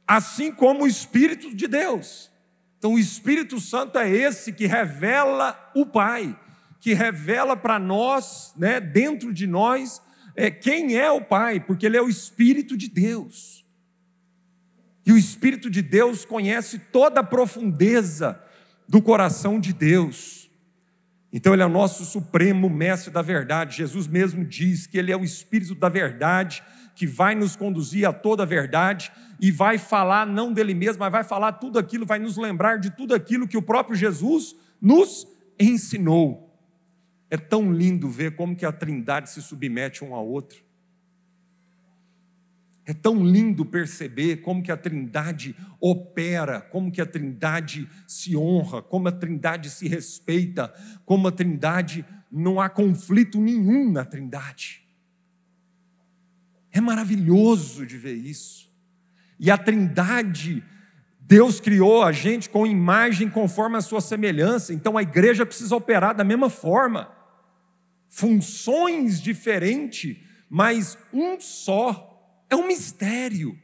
assim 0.06 0.52
como 0.52 0.84
o 0.84 0.86
Espírito 0.86 1.52
de 1.52 1.66
Deus? 1.66 2.30
Então, 2.78 2.94
o 2.94 2.98
Espírito 2.98 3.58
Santo 3.58 3.98
é 3.98 4.08
esse 4.08 4.52
que 4.52 4.66
revela 4.66 5.58
o 5.74 5.84
Pai, 5.84 6.38
que 6.78 6.94
revela 6.94 7.56
para 7.56 7.76
nós, 7.80 8.54
né, 8.56 8.78
dentro 8.78 9.32
de 9.32 9.48
nós, 9.48 10.00
é, 10.36 10.48
quem 10.48 10.96
é 10.96 11.10
o 11.10 11.20
Pai, 11.20 11.58
porque 11.58 11.86
Ele 11.86 11.96
é 11.96 12.02
o 12.02 12.08
Espírito 12.08 12.76
de 12.76 12.88
Deus. 12.88 13.64
E 15.04 15.10
o 15.10 15.18
Espírito 15.18 15.68
de 15.68 15.82
Deus 15.82 16.24
conhece 16.24 16.78
toda 16.78 17.18
a 17.18 17.24
profundeza 17.24 18.40
do 18.88 19.02
coração 19.02 19.58
de 19.58 19.72
Deus. 19.72 20.45
Então, 21.36 21.52
Ele 21.52 21.62
é 21.62 21.66
o 21.66 21.68
nosso 21.68 22.02
supremo 22.06 22.70
mestre 22.70 23.12
da 23.12 23.20
verdade. 23.20 23.76
Jesus 23.76 24.06
mesmo 24.06 24.42
diz 24.42 24.86
que 24.86 24.96
Ele 24.96 25.12
é 25.12 25.16
o 25.18 25.22
Espírito 25.22 25.74
da 25.74 25.86
verdade, 25.86 26.62
que 26.94 27.06
vai 27.06 27.34
nos 27.34 27.54
conduzir 27.54 28.08
a 28.08 28.12
toda 28.12 28.44
a 28.44 28.46
verdade 28.46 29.12
e 29.38 29.50
vai 29.50 29.76
falar 29.76 30.26
não 30.26 30.50
dele 30.50 30.72
mesmo, 30.72 31.00
mas 31.00 31.12
vai 31.12 31.22
falar 31.22 31.52
tudo 31.52 31.78
aquilo, 31.78 32.06
vai 32.06 32.18
nos 32.18 32.38
lembrar 32.38 32.78
de 32.78 32.90
tudo 32.90 33.14
aquilo 33.14 33.46
que 33.46 33.58
o 33.58 33.60
próprio 33.60 33.94
Jesus 33.94 34.56
nos 34.80 35.28
ensinou. 35.60 36.58
É 37.30 37.36
tão 37.36 37.70
lindo 37.70 38.08
ver 38.08 38.34
como 38.34 38.56
que 38.56 38.64
a 38.64 38.72
Trindade 38.72 39.28
se 39.28 39.42
submete 39.42 40.02
um 40.02 40.14
ao 40.14 40.26
outro. 40.26 40.64
É 42.88 42.94
tão 42.94 43.26
lindo 43.26 43.66
perceber 43.66 44.36
como 44.36 44.62
que 44.62 44.70
a 44.70 44.76
Trindade 44.76 45.56
opera, 45.80 46.60
como 46.60 46.92
que 46.92 47.00
a 47.00 47.06
Trindade 47.06 47.88
se 48.06 48.36
honra, 48.36 48.80
como 48.80 49.08
a 49.08 49.12
Trindade 49.12 49.70
se 49.70 49.88
respeita, 49.88 50.72
como 51.04 51.26
a 51.26 51.32
Trindade 51.32 52.06
não 52.30 52.60
há 52.60 52.68
conflito 52.68 53.40
nenhum 53.40 53.90
na 53.90 54.04
Trindade. 54.04 54.86
É 56.70 56.80
maravilhoso 56.80 57.84
de 57.84 57.98
ver 57.98 58.14
isso. 58.14 58.72
E 59.36 59.50
a 59.50 59.58
Trindade, 59.58 60.62
Deus 61.18 61.58
criou 61.58 62.04
a 62.04 62.12
gente 62.12 62.48
com 62.48 62.64
imagem 62.64 63.28
conforme 63.28 63.76
a 63.76 63.80
sua 63.80 64.00
semelhança, 64.00 64.72
então 64.72 64.96
a 64.96 65.02
igreja 65.02 65.44
precisa 65.44 65.74
operar 65.74 66.14
da 66.14 66.22
mesma 66.22 66.48
forma. 66.48 67.10
Funções 68.08 69.20
diferentes, 69.20 70.18
mas 70.48 70.96
um 71.12 71.40
só 71.40 72.05
é 72.48 72.56
um 72.56 72.66
mistério. 72.66 73.58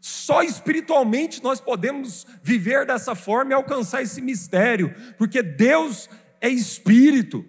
Só 0.00 0.42
espiritualmente 0.42 1.42
nós 1.42 1.60
podemos 1.60 2.26
viver 2.42 2.86
dessa 2.86 3.14
forma 3.14 3.52
e 3.52 3.54
alcançar 3.54 4.02
esse 4.02 4.20
mistério, 4.20 4.94
porque 5.16 5.42
Deus 5.42 6.10
é 6.40 6.48
espírito. 6.48 7.44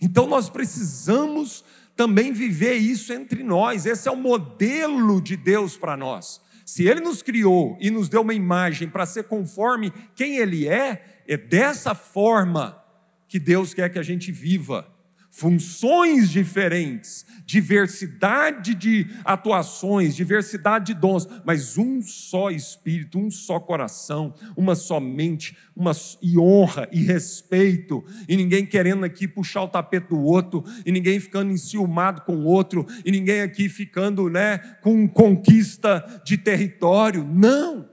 Então 0.00 0.26
nós 0.26 0.50
precisamos 0.50 1.64
também 1.96 2.32
viver 2.32 2.74
isso 2.74 3.12
entre 3.12 3.42
nós. 3.42 3.86
Esse 3.86 4.08
é 4.08 4.12
o 4.12 4.16
modelo 4.16 5.22
de 5.22 5.36
Deus 5.36 5.76
para 5.76 5.96
nós. 5.96 6.40
Se 6.66 6.86
Ele 6.86 7.00
nos 7.00 7.22
criou 7.22 7.78
e 7.80 7.90
nos 7.90 8.08
deu 8.08 8.20
uma 8.20 8.34
imagem 8.34 8.88
para 8.88 9.06
ser 9.06 9.24
conforme 9.24 9.90
quem 10.14 10.36
Ele 10.36 10.68
é, 10.68 11.22
é 11.26 11.36
dessa 11.36 11.94
forma 11.94 12.82
que 13.26 13.38
Deus 13.38 13.72
quer 13.72 13.88
que 13.90 13.98
a 13.98 14.02
gente 14.02 14.30
viva 14.30 14.93
funções 15.34 16.30
diferentes, 16.30 17.26
diversidade 17.44 18.72
de 18.72 19.08
atuações, 19.24 20.14
diversidade 20.14 20.94
de 20.94 20.94
dons, 20.94 21.28
mas 21.44 21.76
um 21.76 22.00
só 22.00 22.50
espírito, 22.50 23.18
um 23.18 23.32
só 23.32 23.58
coração, 23.58 24.32
uma 24.56 24.76
só 24.76 25.00
mente, 25.00 25.56
uma 25.74 25.90
e 26.22 26.38
honra 26.38 26.88
e 26.92 27.02
respeito, 27.02 28.04
e 28.28 28.36
ninguém 28.36 28.64
querendo 28.64 29.04
aqui 29.04 29.26
puxar 29.26 29.64
o 29.64 29.68
tapete 29.68 30.10
do 30.10 30.20
outro, 30.20 30.62
e 30.86 30.92
ninguém 30.92 31.18
ficando 31.18 31.50
enciumado 31.50 32.22
com 32.22 32.36
o 32.36 32.44
outro, 32.44 32.86
e 33.04 33.10
ninguém 33.10 33.40
aqui 33.40 33.68
ficando, 33.68 34.30
né, 34.30 34.58
com 34.82 35.08
conquista 35.08 36.22
de 36.24 36.38
território. 36.38 37.24
Não. 37.24 37.88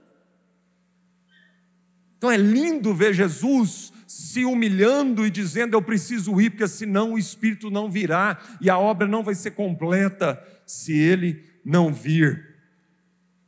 Então 2.18 2.30
é 2.30 2.36
lindo 2.36 2.94
ver 2.94 3.12
Jesus 3.12 3.92
se 4.12 4.44
humilhando 4.44 5.26
e 5.26 5.30
dizendo: 5.30 5.74
Eu 5.74 5.80
preciso 5.80 6.38
ir, 6.38 6.50
porque 6.50 6.68
senão 6.68 7.14
o 7.14 7.18
Espírito 7.18 7.70
não 7.70 7.90
virá 7.90 8.38
e 8.60 8.68
a 8.68 8.78
obra 8.78 9.08
não 9.08 9.22
vai 9.22 9.34
ser 9.34 9.52
completa 9.52 10.38
se 10.66 10.92
ele 10.92 11.42
não 11.64 11.90
vir. 11.90 12.52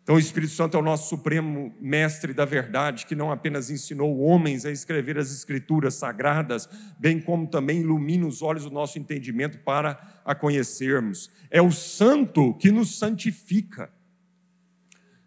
Então, 0.02 0.14
o 0.14 0.18
Espírito 0.18 0.52
Santo 0.52 0.74
é 0.74 0.80
o 0.80 0.82
nosso 0.82 1.10
supremo 1.10 1.74
mestre 1.78 2.32
da 2.32 2.46
verdade, 2.46 3.04
que 3.04 3.14
não 3.14 3.30
apenas 3.30 3.68
ensinou 3.68 4.20
homens 4.20 4.64
a 4.64 4.70
escrever 4.70 5.18
as 5.18 5.30
escrituras 5.30 5.94
sagradas, 5.94 6.66
bem 6.98 7.20
como 7.20 7.46
também 7.46 7.80
ilumina 7.80 8.26
os 8.26 8.40
olhos 8.40 8.64
do 8.64 8.70
nosso 8.70 8.98
entendimento 8.98 9.58
para 9.58 10.22
a 10.24 10.34
conhecermos. 10.34 11.30
É 11.50 11.60
o 11.60 11.70
Santo 11.70 12.54
que 12.54 12.70
nos 12.70 12.98
santifica. 12.98 13.90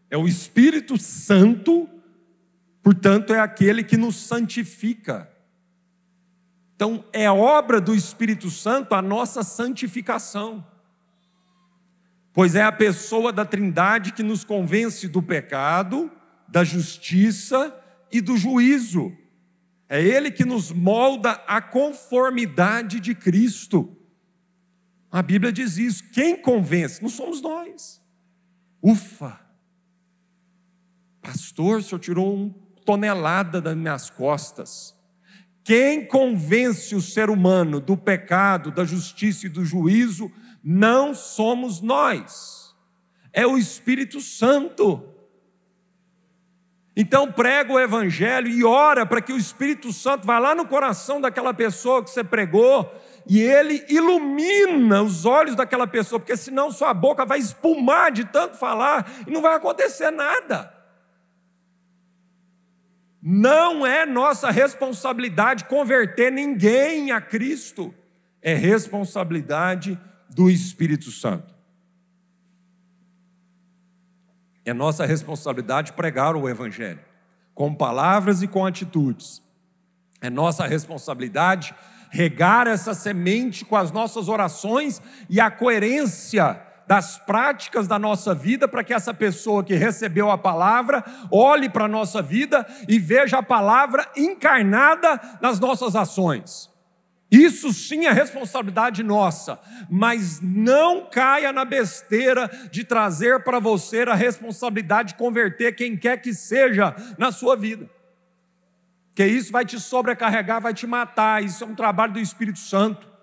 É 0.10 0.18
o 0.18 0.28
Espírito 0.28 0.98
Santo, 0.98 1.88
portanto, 2.88 3.34
é 3.34 3.40
aquele 3.40 3.84
que 3.84 3.98
nos 3.98 4.16
santifica. 4.16 5.30
Então, 6.76 7.04
é 7.12 7.30
obra 7.30 7.82
do 7.82 7.94
Espírito 7.94 8.50
Santo 8.50 8.94
a 8.94 9.02
nossa 9.02 9.44
santificação 9.44 10.66
pois 12.38 12.54
é 12.54 12.62
a 12.62 12.72
pessoa 12.72 13.34
da 13.34 13.44
Trindade 13.44 14.14
que 14.14 14.22
nos 14.22 14.44
convence 14.44 15.08
do 15.08 15.24
pecado, 15.24 16.12
da 16.48 16.64
justiça 16.64 17.76
e 18.12 18.22
do 18.22 18.38
juízo. 18.38 19.12
É 19.90 20.00
Ele 20.00 20.30
que 20.30 20.46
nos 20.46 20.72
molda 20.72 21.32
a 21.48 21.60
conformidade 21.60 23.00
de 23.00 23.16
Cristo. 23.16 23.98
A 25.12 25.24
Bíblia 25.24 25.52
diz 25.52 25.80
isso. 25.80 26.12
Quem 26.12 26.40
convence? 26.40 27.02
Não 27.02 27.10
somos 27.10 27.42
nós. 27.42 28.00
Ufa! 28.84 29.42
Pastor, 31.24 31.80
o 31.80 31.82
senhor 31.82 32.00
tirou 32.00 32.36
uma 32.36 32.67
tonelada 32.88 33.60
das 33.60 33.76
minhas 33.76 34.10
costas. 34.10 34.96
Quem 35.62 36.06
convence 36.06 36.96
o 36.96 37.02
ser 37.02 37.30
humano 37.30 37.82
do 37.82 37.98
pecado, 37.98 38.72
da 38.72 38.86
justiça 38.86 39.46
e 39.46 39.50
do 39.50 39.66
juízo 39.66 40.32
não 40.64 41.14
somos 41.14 41.82
nós, 41.82 42.74
é 43.34 43.46
o 43.46 43.58
Espírito 43.58 44.22
Santo. 44.22 45.04
Então 46.96 47.30
prega 47.30 47.74
o 47.74 47.80
Evangelho 47.80 48.48
e 48.48 48.64
ora 48.64 49.06
para 49.06 49.22
que 49.22 49.34
o 49.34 49.38
Espírito 49.38 49.92
Santo 49.92 50.26
vá 50.26 50.40
lá 50.40 50.56
no 50.56 50.66
coração 50.66 51.20
daquela 51.20 51.54
pessoa 51.54 52.02
que 52.02 52.10
você 52.10 52.24
pregou 52.24 52.90
e 53.28 53.42
ele 53.42 53.86
ilumina 53.90 55.04
os 55.04 55.26
olhos 55.26 55.56
daquela 55.56 55.86
pessoa, 55.86 56.20
porque 56.22 56.38
senão 56.38 56.72
sua 56.72 56.94
boca 56.94 57.26
vai 57.26 57.40
espumar 57.40 58.14
de 58.14 58.24
tanto 58.24 58.56
falar 58.56 59.12
e 59.28 59.32
não 59.32 59.42
vai 59.42 59.56
acontecer 59.56 60.10
nada. 60.10 60.77
Não 63.30 63.86
é 63.86 64.06
nossa 64.06 64.50
responsabilidade 64.50 65.66
converter 65.66 66.32
ninguém 66.32 67.12
a 67.12 67.20
Cristo, 67.20 67.94
é 68.42 68.54
responsabilidade 68.54 70.00
do 70.30 70.50
Espírito 70.50 71.12
Santo. 71.12 71.54
É 74.64 74.74
nossa 74.74 75.06
responsabilidade 75.06 75.92
pregar 75.92 76.38
o 76.38 76.48
Evangelho, 76.48 77.02
com 77.54 77.76
palavras 77.76 78.42
e 78.42 78.48
com 78.48 78.66
atitudes. 78.66 79.44
É 80.22 80.30
nossa 80.30 80.66
responsabilidade 80.66 81.76
regar 82.10 82.66
essa 82.66 82.94
semente 82.94 83.66
com 83.66 83.76
as 83.76 83.92
nossas 83.92 84.30
orações 84.30 85.02
e 85.30 85.42
a 85.42 85.52
coerência 85.52 86.66
das 86.88 87.18
práticas 87.18 87.88
da 87.88 88.00
nossa 88.00 88.34
vida 88.34 88.68
para 88.68 88.84
que 88.84 88.94
essa 88.94 89.14
pessoa 89.14 89.64
que 89.64 89.76
recebeu 89.76 90.32
a 90.32 90.38
palavra 90.38 91.04
olhe 91.30 91.70
para 91.70 91.86
a 91.86 91.90
nossa 91.90 92.22
vida 92.22 92.66
e 92.88 92.98
veja 92.98 93.40
a 93.40 93.44
palavra 93.44 94.10
encarnada 94.16 95.20
nas 95.42 95.60
nossas 95.60 95.96
ações. 95.96 96.70
Isso 97.30 97.74
sim 97.74 98.06
é 98.06 98.12
responsabilidade 98.12 99.04
nossa, 99.04 99.60
mas 99.90 100.40
não 100.42 101.10
caia 101.10 101.52
na 101.52 101.66
besteira 101.66 102.50
de 102.72 102.86
trazer 102.86 103.44
para 103.44 103.60
você 103.60 104.04
a 104.04 104.16
responsabilidade 104.16 105.10
de 105.10 105.16
converter 105.16 105.76
quem 105.76 105.98
quer 105.98 106.22
que 106.22 106.34
seja 106.34 106.96
na 107.18 107.32
sua 107.34 107.58
vida. 107.58 107.90
Que 109.14 109.26
isso 109.26 109.52
vai 109.52 109.66
te 109.66 109.78
sobrecarregar, 109.78 110.62
vai 110.62 110.74
te 110.74 110.88
matar. 110.88 111.44
Isso 111.44 111.64
é 111.64 111.68
um 111.68 111.76
trabalho 111.76 112.14
do 112.14 112.20
Espírito 112.20 112.60
Santo. 112.60 113.17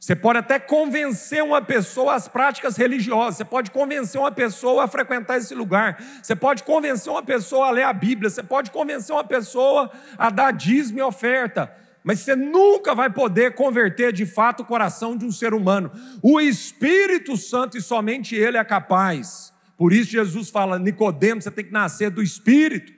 Você 0.00 0.16
pode 0.16 0.38
até 0.38 0.58
convencer 0.58 1.44
uma 1.44 1.60
pessoa 1.60 2.14
às 2.14 2.26
práticas 2.26 2.74
religiosas, 2.74 3.36
você 3.36 3.44
pode 3.44 3.70
convencer 3.70 4.18
uma 4.18 4.32
pessoa 4.32 4.84
a 4.84 4.88
frequentar 4.88 5.36
esse 5.36 5.54
lugar, 5.54 6.02
você 6.22 6.34
pode 6.34 6.62
convencer 6.62 7.12
uma 7.12 7.22
pessoa 7.22 7.66
a 7.66 7.70
ler 7.70 7.82
a 7.82 7.92
Bíblia, 7.92 8.30
você 8.30 8.42
pode 8.42 8.70
convencer 8.70 9.14
uma 9.14 9.22
pessoa 9.22 9.92
a 10.16 10.30
dar 10.30 10.52
dízimo 10.52 11.00
e 11.00 11.02
oferta, 11.02 11.70
mas 12.02 12.20
você 12.20 12.34
nunca 12.34 12.94
vai 12.94 13.10
poder 13.10 13.54
converter 13.54 14.10
de 14.10 14.24
fato 14.24 14.62
o 14.62 14.64
coração 14.64 15.18
de 15.18 15.26
um 15.26 15.30
ser 15.30 15.52
humano. 15.52 15.92
O 16.22 16.40
Espírito 16.40 17.36
Santo 17.36 17.76
e 17.76 17.82
somente 17.82 18.34
Ele 18.34 18.56
é 18.56 18.64
capaz. 18.64 19.52
Por 19.76 19.92
isso 19.92 20.12
Jesus 20.12 20.48
fala, 20.48 20.78
Nicodemo, 20.78 21.42
você 21.42 21.50
tem 21.50 21.66
que 21.66 21.72
nascer 21.72 22.08
do 22.08 22.22
Espírito. 22.22 22.90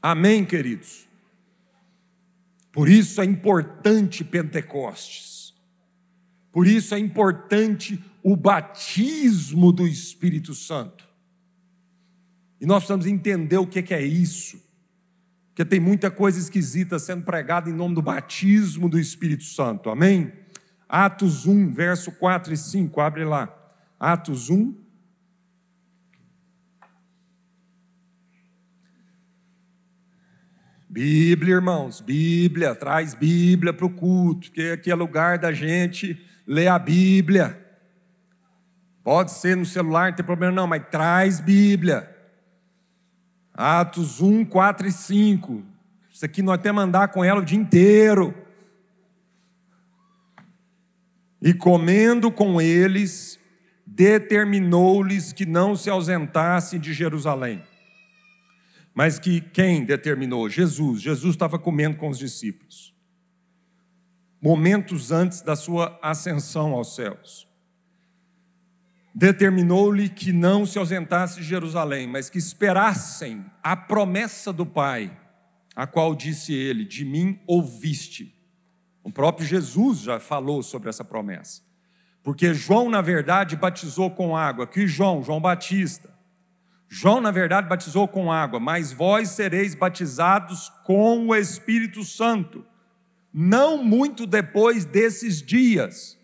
Amém, 0.00 0.44
queridos. 0.44 1.08
Por 2.70 2.88
isso 2.88 3.20
é 3.20 3.24
importante 3.24 4.22
Pentecostes. 4.22 5.29
Por 6.52 6.66
isso 6.66 6.94
é 6.94 6.98
importante 6.98 8.02
o 8.22 8.36
batismo 8.36 9.72
do 9.72 9.86
Espírito 9.86 10.54
Santo. 10.54 11.08
E 12.60 12.66
nós 12.66 12.78
precisamos 12.78 13.06
entender 13.06 13.56
o 13.56 13.66
que 13.66 13.94
é 13.94 14.02
isso. 14.02 14.60
Porque 15.48 15.64
tem 15.64 15.80
muita 15.80 16.10
coisa 16.10 16.38
esquisita 16.38 16.98
sendo 16.98 17.24
pregada 17.24 17.70
em 17.70 17.72
nome 17.72 17.94
do 17.94 18.02
batismo 18.02 18.88
do 18.88 18.98
Espírito 18.98 19.44
Santo. 19.44 19.90
Amém? 19.90 20.32
Atos 20.88 21.46
1, 21.46 21.72
verso 21.72 22.12
4 22.12 22.52
e 22.52 22.56
5, 22.56 23.00
abre 23.00 23.24
lá. 23.24 23.48
Atos 23.98 24.50
1. 24.50 24.74
Bíblia, 30.88 31.54
irmãos, 31.54 32.00
Bíblia, 32.00 32.74
traz 32.74 33.14
Bíblia 33.14 33.72
para 33.72 33.86
o 33.86 33.90
culto, 33.90 34.50
que 34.50 34.72
aqui 34.72 34.90
é 34.90 34.94
lugar 34.94 35.38
da 35.38 35.52
gente 35.52 36.20
ler 36.50 36.66
a 36.66 36.80
Bíblia. 36.80 37.64
Pode 39.04 39.30
ser 39.30 39.56
no 39.56 39.64
celular, 39.64 40.08
não 40.08 40.16
tem 40.16 40.26
problema 40.26 40.52
não, 40.52 40.66
mas 40.66 40.82
traz 40.90 41.38
Bíblia. 41.38 42.10
Atos 43.54 44.20
1, 44.20 44.44
4 44.46 44.88
e 44.88 44.92
5. 44.92 45.62
Isso 46.12 46.24
aqui 46.24 46.42
nós 46.42 46.58
temos 46.60 46.82
que 46.82 46.88
andar 46.88 47.08
com 47.08 47.24
ela 47.24 47.40
o 47.40 47.44
dia 47.44 47.56
inteiro. 47.56 48.34
E 51.40 51.54
comendo 51.54 52.32
com 52.32 52.60
eles, 52.60 53.38
determinou-lhes 53.86 55.32
que 55.32 55.46
não 55.46 55.76
se 55.76 55.88
ausentassem 55.88 56.80
de 56.80 56.92
Jerusalém. 56.92 57.62
Mas 58.92 59.20
que 59.20 59.40
quem 59.40 59.84
determinou? 59.84 60.50
Jesus. 60.50 61.00
Jesus 61.00 61.36
estava 61.36 61.60
comendo 61.60 61.96
com 61.96 62.08
os 62.08 62.18
discípulos. 62.18 62.92
Momentos 64.40 65.12
antes 65.12 65.42
da 65.42 65.54
sua 65.54 65.98
ascensão 66.02 66.72
aos 66.72 66.94
céus 66.94 67.50
determinou-lhe 69.14 70.08
que 70.08 70.32
não 70.32 70.64
se 70.64 70.78
ausentasse 70.78 71.40
de 71.40 71.42
Jerusalém, 71.42 72.06
mas 72.06 72.30
que 72.30 72.38
esperassem 72.38 73.44
a 73.62 73.76
promessa 73.76 74.52
do 74.52 74.64
Pai, 74.64 75.16
a 75.74 75.86
qual 75.86 76.14
disse 76.14 76.54
ele: 76.54 76.84
De 76.84 77.04
mim 77.04 77.38
ouviste. 77.46 78.34
O 79.02 79.10
próprio 79.10 79.46
Jesus 79.46 80.00
já 80.00 80.20
falou 80.20 80.62
sobre 80.62 80.88
essa 80.88 81.04
promessa. 81.04 81.62
Porque 82.22 82.52
João, 82.52 82.90
na 82.90 83.00
verdade, 83.00 83.56
batizou 83.56 84.10
com 84.10 84.36
água. 84.36 84.66
Que 84.66 84.86
João? 84.86 85.22
João 85.22 85.40
Batista. 85.40 86.10
João, 86.86 87.20
na 87.20 87.30
verdade, 87.30 87.68
batizou 87.68 88.06
com 88.06 88.30
água, 88.30 88.60
mas 88.60 88.92
vós 88.92 89.30
sereis 89.30 89.74
batizados 89.74 90.70
com 90.84 91.28
o 91.28 91.34
Espírito 91.34 92.02
Santo, 92.04 92.66
não 93.32 93.82
muito 93.82 94.26
depois 94.26 94.84
desses 94.84 95.40
dias. 95.40 96.18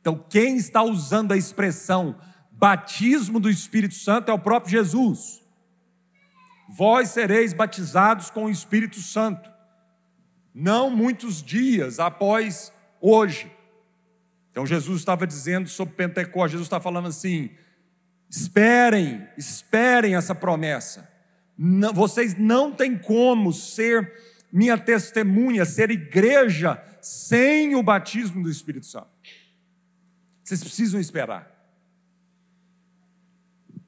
Então, 0.00 0.24
quem 0.28 0.56
está 0.56 0.82
usando 0.82 1.32
a 1.32 1.36
expressão 1.36 2.18
batismo 2.50 3.38
do 3.38 3.48
Espírito 3.48 3.94
Santo 3.94 4.30
é 4.30 4.34
o 4.34 4.38
próprio 4.38 4.70
Jesus. 4.70 5.40
Vós 6.68 7.10
sereis 7.10 7.52
batizados 7.52 8.30
com 8.30 8.44
o 8.44 8.50
Espírito 8.50 9.00
Santo, 9.00 9.50
não 10.54 10.90
muitos 10.90 11.42
dias 11.42 11.98
após 11.98 12.72
hoje. 13.00 13.50
Então, 14.50 14.66
Jesus 14.66 15.00
estava 15.00 15.26
dizendo 15.26 15.68
sobre 15.68 15.94
Pentecostes, 15.94 16.52
Jesus 16.52 16.66
está 16.66 16.80
falando 16.80 17.08
assim: 17.08 17.50
esperem, 18.28 19.26
esperem 19.36 20.14
essa 20.14 20.34
promessa. 20.34 21.08
Não, 21.56 21.92
vocês 21.92 22.36
não 22.36 22.72
têm 22.72 22.96
como 22.96 23.52
ser 23.52 24.12
minha 24.52 24.76
testemunha, 24.76 25.64
ser 25.64 25.90
igreja, 25.90 26.82
sem 27.00 27.74
o 27.74 27.82
batismo 27.82 28.42
do 28.42 28.50
Espírito 28.50 28.86
Santo. 28.86 29.08
Vocês 30.42 30.62
precisam 30.62 31.00
esperar. 31.00 31.48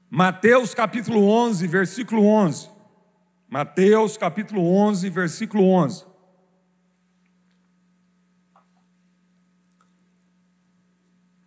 Mateus 0.09 0.73
capítulo 0.73 1.27
11, 1.27 1.67
versículo 1.67 2.25
11. 2.25 2.69
Mateus 3.49 4.17
capítulo 4.17 4.63
11, 4.73 5.09
versículo 5.09 5.67
11. 5.67 6.05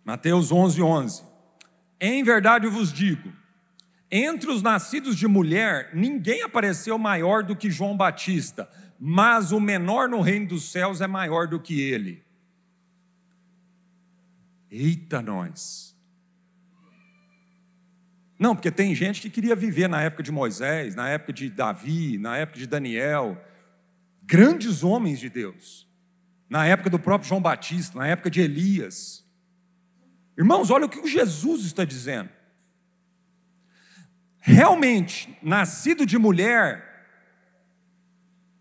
Mateus 0.03 0.51
11, 0.51 0.81
11. 0.81 1.23
Em 1.99 2.23
verdade 2.23 2.67
vos 2.67 2.93
digo 2.93 3.33
Entre 4.09 4.49
os 4.49 4.61
nascidos 4.61 5.17
de 5.17 5.27
mulher, 5.27 5.89
ninguém 5.93 6.43
apareceu 6.43 6.97
maior 6.97 7.43
do 7.43 7.55
que 7.55 7.69
João 7.69 7.97
Batista, 7.97 8.69
mas 8.99 9.51
o 9.51 9.59
menor 9.59 10.09
no 10.09 10.21
reino 10.21 10.47
dos 10.47 10.71
céus 10.71 11.01
é 11.01 11.07
maior 11.07 11.47
do 11.47 11.59
que 11.59 11.79
ele. 11.79 12.23
Eita, 14.69 15.21
nós! 15.21 15.95
Não, 18.39 18.55
porque 18.55 18.69
tem 18.69 18.93
gente 18.93 19.21
que 19.21 19.29
queria 19.29 19.55
viver 19.55 19.87
na 19.89 20.01
época 20.01 20.21
de 20.21 20.31
Moisés, 20.31 20.93
na 20.95 21.09
época 21.09 21.33
de 21.33 21.49
Davi, 21.49 22.17
na 22.17 22.37
época 22.37 22.59
de 22.59 22.67
Daniel, 22.67 23.43
grandes 24.23 24.83
homens 24.83 25.19
de 25.19 25.29
Deus, 25.29 25.87
na 26.49 26.65
época 26.65 26.89
do 26.89 26.99
próprio 26.99 27.27
João 27.27 27.41
Batista, 27.41 27.97
na 27.97 28.07
época 28.07 28.29
de 28.29 28.41
Elias. 28.41 29.25
Irmãos, 30.37 30.69
olha 30.69 30.85
o 30.85 30.89
que 30.89 31.07
Jesus 31.07 31.65
está 31.65 31.83
dizendo. 31.83 32.29
Realmente, 34.39 35.35
nascido 35.41 36.05
de 36.05 36.17
mulher, 36.17 36.86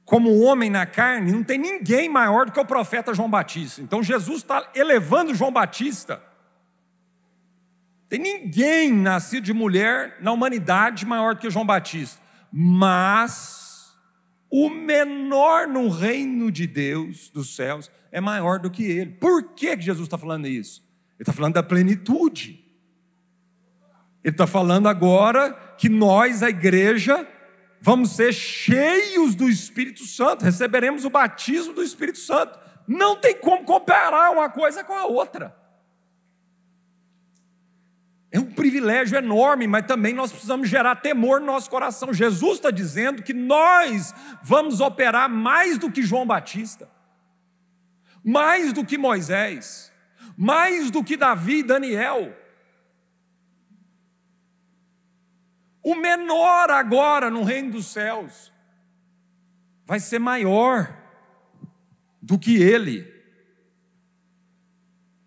como 0.06 0.38
homem 0.38 0.70
na 0.70 0.86
carne, 0.86 1.32
não 1.32 1.42
tem 1.42 1.58
ninguém 1.58 2.08
maior 2.08 2.46
do 2.46 2.52
que 2.52 2.60
o 2.60 2.64
profeta 2.64 3.12
João 3.12 3.28
Batista. 3.28 3.82
Então 3.82 4.04
Jesus 4.04 4.38
está 4.38 4.70
elevando 4.72 5.34
João 5.34 5.52
Batista. 5.52 6.22
Tem 8.08 8.20
ninguém 8.20 8.92
nascido 8.92 9.42
de 9.42 9.52
mulher 9.52 10.18
na 10.20 10.30
humanidade 10.30 11.04
maior 11.04 11.34
do 11.34 11.40
que 11.40 11.50
João 11.50 11.66
Batista. 11.66 12.22
Mas 12.52 13.96
o 14.48 14.70
menor 14.70 15.66
no 15.66 15.88
reino 15.88 16.52
de 16.52 16.68
Deus, 16.68 17.28
dos 17.28 17.56
céus, 17.56 17.90
é 18.12 18.20
maior 18.20 18.60
do 18.60 18.70
que 18.70 18.84
ele. 18.84 19.10
Por 19.10 19.54
que 19.54 19.78
Jesus 19.80 20.06
está 20.06 20.16
falando 20.16 20.46
isso? 20.46 20.82
Ele 21.16 21.22
está 21.22 21.32
falando 21.32 21.54
da 21.54 21.64
plenitude. 21.64 22.64
Ele 24.22 24.32
está 24.32 24.46
falando 24.46 24.88
agora 24.88 25.52
que 25.76 25.88
nós, 25.88 26.44
a 26.44 26.48
igreja, 26.48 27.26
vamos 27.86 28.16
ser 28.16 28.32
cheios 28.32 29.36
do 29.36 29.48
Espírito 29.48 30.04
Santo, 30.04 30.44
receberemos 30.44 31.04
o 31.04 31.10
batismo 31.10 31.72
do 31.72 31.84
Espírito 31.84 32.18
Santo. 32.18 32.58
Não 32.84 33.14
tem 33.14 33.38
como 33.38 33.64
comparar 33.64 34.32
uma 34.32 34.50
coisa 34.50 34.82
com 34.82 34.92
a 34.92 35.06
outra. 35.06 35.56
É 38.32 38.40
um 38.40 38.46
privilégio 38.46 39.16
enorme, 39.16 39.68
mas 39.68 39.86
também 39.86 40.12
nós 40.12 40.32
precisamos 40.32 40.68
gerar 40.68 40.96
temor 40.96 41.38
no 41.38 41.46
nosso 41.46 41.70
coração. 41.70 42.12
Jesus 42.12 42.54
está 42.54 42.72
dizendo 42.72 43.22
que 43.22 43.32
nós 43.32 44.12
vamos 44.42 44.80
operar 44.80 45.30
mais 45.30 45.78
do 45.78 45.88
que 45.88 46.02
João 46.02 46.26
Batista, 46.26 46.90
mais 48.24 48.72
do 48.72 48.84
que 48.84 48.98
Moisés, 48.98 49.92
mais 50.36 50.90
do 50.90 51.04
que 51.04 51.16
Davi 51.16 51.58
e 51.60 51.62
Daniel. 51.62 52.36
O 55.86 55.94
menor 55.94 56.68
agora 56.68 57.30
no 57.30 57.44
reino 57.44 57.70
dos 57.70 57.86
céus 57.86 58.52
vai 59.84 60.00
ser 60.00 60.18
maior 60.18 61.00
do 62.20 62.36
que 62.36 62.60
ele. 62.60 63.06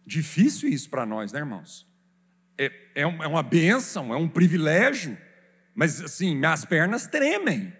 Difícil 0.05 0.67
isso 0.67 0.89
para 0.89 1.05
nós, 1.05 1.31
né, 1.31 1.39
irmãos? 1.39 1.87
É, 2.57 2.65
é, 2.93 3.03
é 3.03 3.05
uma 3.05 3.41
bênção, 3.41 4.13
é 4.13 4.17
um 4.17 4.27
privilégio, 4.27 5.17
mas 5.73 6.01
assim, 6.01 6.35
minhas 6.35 6.65
pernas 6.65 7.07
tremem. 7.07 7.73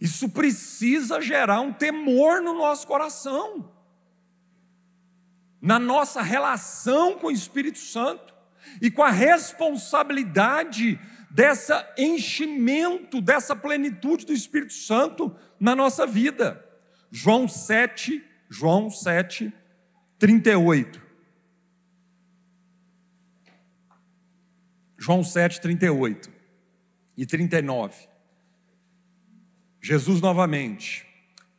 Isso 0.00 0.28
precisa 0.28 1.20
gerar 1.20 1.60
um 1.60 1.72
temor 1.72 2.42
no 2.42 2.54
nosso 2.54 2.88
coração, 2.88 3.72
na 5.60 5.78
nossa 5.78 6.20
relação 6.20 7.16
com 7.16 7.28
o 7.28 7.30
Espírito 7.30 7.78
Santo 7.78 8.31
e 8.80 8.90
com 8.90 9.02
a 9.02 9.10
responsabilidade 9.10 10.98
dessa 11.30 11.90
enchimento, 11.96 13.20
dessa 13.20 13.56
plenitude 13.56 14.26
do 14.26 14.32
Espírito 14.32 14.72
Santo 14.72 15.34
na 15.58 15.74
nossa 15.74 16.06
vida. 16.06 16.64
João 17.10 17.48
7, 17.48 18.22
João 18.48 18.90
7, 18.90 19.52
38. 20.18 21.02
João 24.98 25.24
7, 25.24 25.60
38 25.60 26.30
e 27.16 27.26
39. 27.26 28.08
Jesus 29.80 30.20
novamente. 30.20 31.04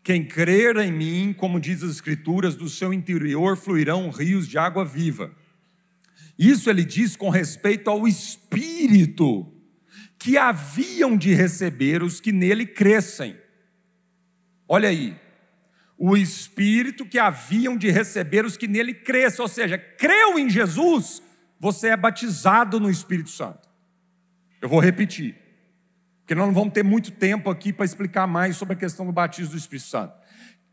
Quem 0.02 0.26
crer 0.26 0.78
em 0.78 0.92
mim, 0.92 1.34
como 1.38 1.60
diz 1.60 1.84
as 1.84 1.92
Escrituras, 1.92 2.56
do 2.56 2.70
seu 2.70 2.94
interior 2.94 3.58
fluirão 3.58 4.10
rios 4.10 4.48
de 4.48 4.58
água 4.58 4.86
viva. 4.86 5.32
Isso 6.38 6.70
ele 6.70 6.84
diz 6.84 7.16
com 7.16 7.30
respeito 7.30 7.90
ao 7.90 8.08
Espírito 8.08 9.52
que 10.18 10.38
haviam 10.38 11.18
de 11.18 11.34
receber 11.34 12.02
os 12.02 12.20
que 12.20 12.32
nele 12.32 12.66
crescem. 12.66 13.38
Olha 14.68 14.90
aí, 14.90 15.16
o 15.98 16.18
Espírito 16.18 17.06
que 17.06 17.20
haviam 17.20 17.78
de 17.78 17.92
receber 17.92 18.46
os 18.46 18.58
que 18.58 18.68
nele 18.68 18.94
crescem, 18.94 19.42
ou 19.42 19.48
seja, 19.48 19.78
creu 19.78 20.40
em 20.40 20.50
Jesus, 20.50 21.22
você 21.60 21.90
é 21.90 21.98
batizado 21.98 22.80
no 22.80 22.90
Espírito 22.90 23.30
Santo. 23.30 23.70
Eu 24.62 24.70
vou 24.70 24.80
repetir, 24.80 25.36
porque 26.20 26.34
nós 26.36 26.48
não 26.48 26.54
vamos 26.54 26.74
ter 26.74 26.84
muito 26.84 27.12
tempo 27.12 27.50
aqui 27.50 27.72
para 27.72 27.86
explicar 27.86 28.26
mais 28.26 28.56
sobre 28.56 28.74
a 28.74 28.78
questão 28.78 29.06
do 29.06 29.12
batismo 29.12 29.52
do 29.52 29.58
Espírito 29.58 29.88
Santo. 29.88 30.14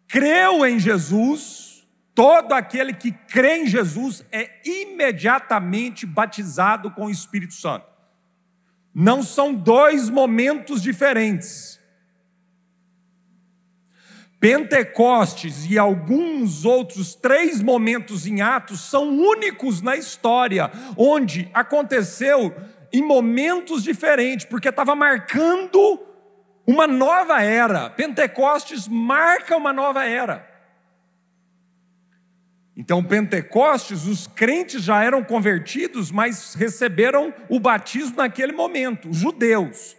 Creu 0.06 0.64
em 0.64 0.78
Jesus, 0.78 1.69
Todo 2.14 2.52
aquele 2.52 2.92
que 2.92 3.12
crê 3.12 3.58
em 3.58 3.66
Jesus 3.66 4.24
é 4.32 4.50
imediatamente 4.64 6.04
batizado 6.04 6.90
com 6.90 7.06
o 7.06 7.10
Espírito 7.10 7.54
Santo. 7.54 7.86
Não 8.94 9.22
são 9.22 9.54
dois 9.54 10.10
momentos 10.10 10.82
diferentes. 10.82 11.78
Pentecostes 14.40 15.70
e 15.70 15.78
alguns 15.78 16.64
outros 16.64 17.14
três 17.14 17.60
momentos 17.62 18.26
em 18.26 18.40
Atos 18.40 18.80
são 18.80 19.08
únicos 19.10 19.82
na 19.82 19.96
história, 19.96 20.70
onde 20.96 21.50
aconteceu 21.52 22.54
em 22.92 23.02
momentos 23.02 23.82
diferentes, 23.82 24.46
porque 24.46 24.70
estava 24.70 24.96
marcando 24.96 26.00
uma 26.66 26.86
nova 26.86 27.42
era. 27.42 27.90
Pentecostes 27.90 28.88
marca 28.88 29.56
uma 29.56 29.72
nova 29.72 30.04
era. 30.04 30.49
Então, 32.80 33.04
Pentecostes, 33.04 34.06
os 34.06 34.26
crentes 34.26 34.82
já 34.82 35.04
eram 35.04 35.22
convertidos, 35.22 36.10
mas 36.10 36.54
receberam 36.54 37.30
o 37.46 37.60
batismo 37.60 38.16
naquele 38.16 38.54
momento, 38.54 39.10
os 39.10 39.18
judeus. 39.18 39.94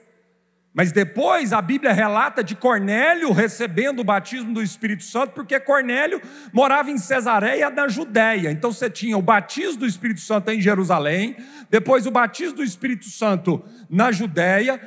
Mas 0.74 0.92
depois 0.92 1.54
a 1.54 1.62
Bíblia 1.62 1.94
relata 1.94 2.44
de 2.44 2.56
Cornélio 2.56 3.32
recebendo 3.34 4.00
o 4.00 4.04
batismo 4.04 4.52
do 4.52 4.64
Espírito 4.64 5.04
Santo, 5.04 5.34
porque 5.34 5.60
Cornélio 5.60 6.20
morava 6.52 6.90
em 6.90 6.98
Cesareia, 6.98 7.70
na 7.70 7.88
Judéia. 7.88 8.50
Então 8.50 8.72
você 8.74 8.90
tinha 8.90 9.16
o 9.16 9.22
batismo 9.22 9.82
do 9.82 9.86
Espírito 9.86 10.22
Santo 10.22 10.50
em 10.50 10.60
Jerusalém, 10.60 11.38
depois 11.70 12.08
o 12.08 12.12
batismo 12.12 12.56
do 12.56 12.64
Espírito 12.64 13.06
Santo 13.06 13.64
na 13.92 14.12
Judéia, 14.12 14.82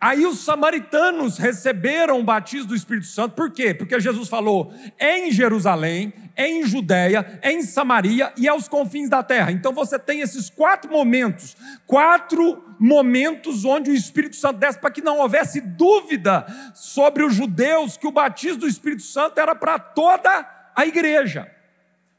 Aí 0.00 0.24
os 0.24 0.38
samaritanos 0.44 1.38
receberam 1.38 2.20
o 2.20 2.24
batismo 2.24 2.68
do 2.68 2.74
Espírito 2.76 3.06
Santo, 3.06 3.34
por 3.34 3.50
quê? 3.50 3.74
Porque 3.74 3.98
Jesus 3.98 4.28
falou: 4.28 4.72
é 4.96 5.26
em 5.26 5.32
Jerusalém, 5.32 6.12
é 6.36 6.48
em 6.48 6.64
Judéia, 6.64 7.40
é 7.42 7.50
em 7.50 7.62
Samaria 7.62 8.32
e 8.36 8.46
aos 8.46 8.68
confins 8.68 9.10
da 9.10 9.24
terra. 9.24 9.50
Então 9.50 9.72
você 9.72 9.98
tem 9.98 10.20
esses 10.20 10.48
quatro 10.48 10.88
momentos, 10.90 11.56
quatro 11.84 12.62
momentos 12.78 13.64
onde 13.64 13.90
o 13.90 13.94
Espírito 13.94 14.36
Santo 14.36 14.58
desce 14.58 14.78
para 14.78 14.92
que 14.92 15.02
não 15.02 15.18
houvesse 15.18 15.60
dúvida 15.60 16.46
sobre 16.74 17.24
os 17.24 17.34
judeus 17.34 17.96
que 17.96 18.06
o 18.06 18.12
batismo 18.12 18.60
do 18.60 18.68
Espírito 18.68 19.02
Santo 19.02 19.40
era 19.40 19.54
para 19.54 19.80
toda 19.80 20.48
a 20.76 20.86
igreja 20.86 21.58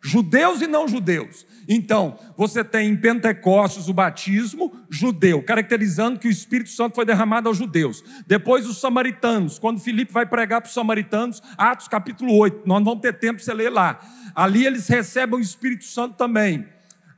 judeus 0.01 0.61
e 0.61 0.67
não 0.67 0.87
judeus. 0.87 1.45
Então, 1.71 2.17
você 2.35 2.63
tem 2.63 2.89
em 2.89 2.97
Pentecostes 2.97 3.87
o 3.87 3.93
batismo 3.93 4.75
judeu, 4.89 5.43
caracterizando 5.43 6.17
que 6.17 6.27
o 6.27 6.31
Espírito 6.31 6.71
Santo 6.71 6.95
foi 6.95 7.05
derramado 7.05 7.47
aos 7.47 7.59
judeus. 7.59 8.03
Depois 8.25 8.65
os 8.65 8.81
samaritanos, 8.81 9.59
quando 9.59 9.79
Filipe 9.79 10.11
vai 10.11 10.25
pregar 10.25 10.61
para 10.61 10.67
os 10.67 10.73
samaritanos, 10.73 11.43
Atos 11.55 11.87
capítulo 11.87 12.35
8, 12.35 12.63
nós 12.65 12.79
não 12.79 12.85
vamos 12.85 13.01
ter 13.01 13.13
tempo 13.13 13.35
para 13.35 13.45
você 13.45 13.53
ler 13.53 13.69
lá. 13.69 13.99
Ali 14.33 14.65
eles 14.65 14.87
recebem 14.87 15.37
o 15.37 15.41
Espírito 15.41 15.85
Santo 15.85 16.15
também. 16.15 16.65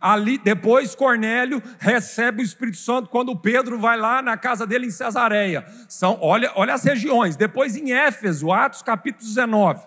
Ali, 0.02 0.38
depois 0.38 0.96
Cornélio 0.96 1.64
recebe 1.80 2.42
o 2.42 2.46
Espírito 2.46 2.78
Santo 2.78 3.08
quando 3.08 3.34
Pedro 3.38 3.80
vai 3.80 3.98
lá 3.98 4.22
na 4.22 4.36
casa 4.36 4.68
dele 4.68 4.88
em 4.88 4.92
Cesareia. 4.92 5.64
São, 5.88 6.18
olha, 6.20 6.52
olha 6.56 6.74
as 6.74 6.84
regiões. 6.84 7.38
Depois 7.38 7.78
em 7.78 7.94
Éfeso, 7.94 8.52
Atos 8.52 8.82
capítulo 8.82 9.26
19. 9.26 9.86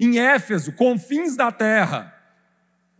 Em 0.00 0.20
Éfeso, 0.20 0.70
confins 0.72 1.34
da 1.34 1.50
terra. 1.50 2.17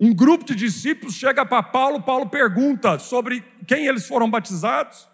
Um 0.01 0.15
grupo 0.15 0.45
de 0.45 0.55
discípulos 0.55 1.15
chega 1.15 1.45
para 1.45 1.63
Paulo, 1.63 2.03
Paulo 2.03 2.29
pergunta 2.29 2.99
sobre 2.99 3.43
quem 3.67 3.87
eles 3.87 4.07
foram 4.07 4.31
batizados. 4.31 5.09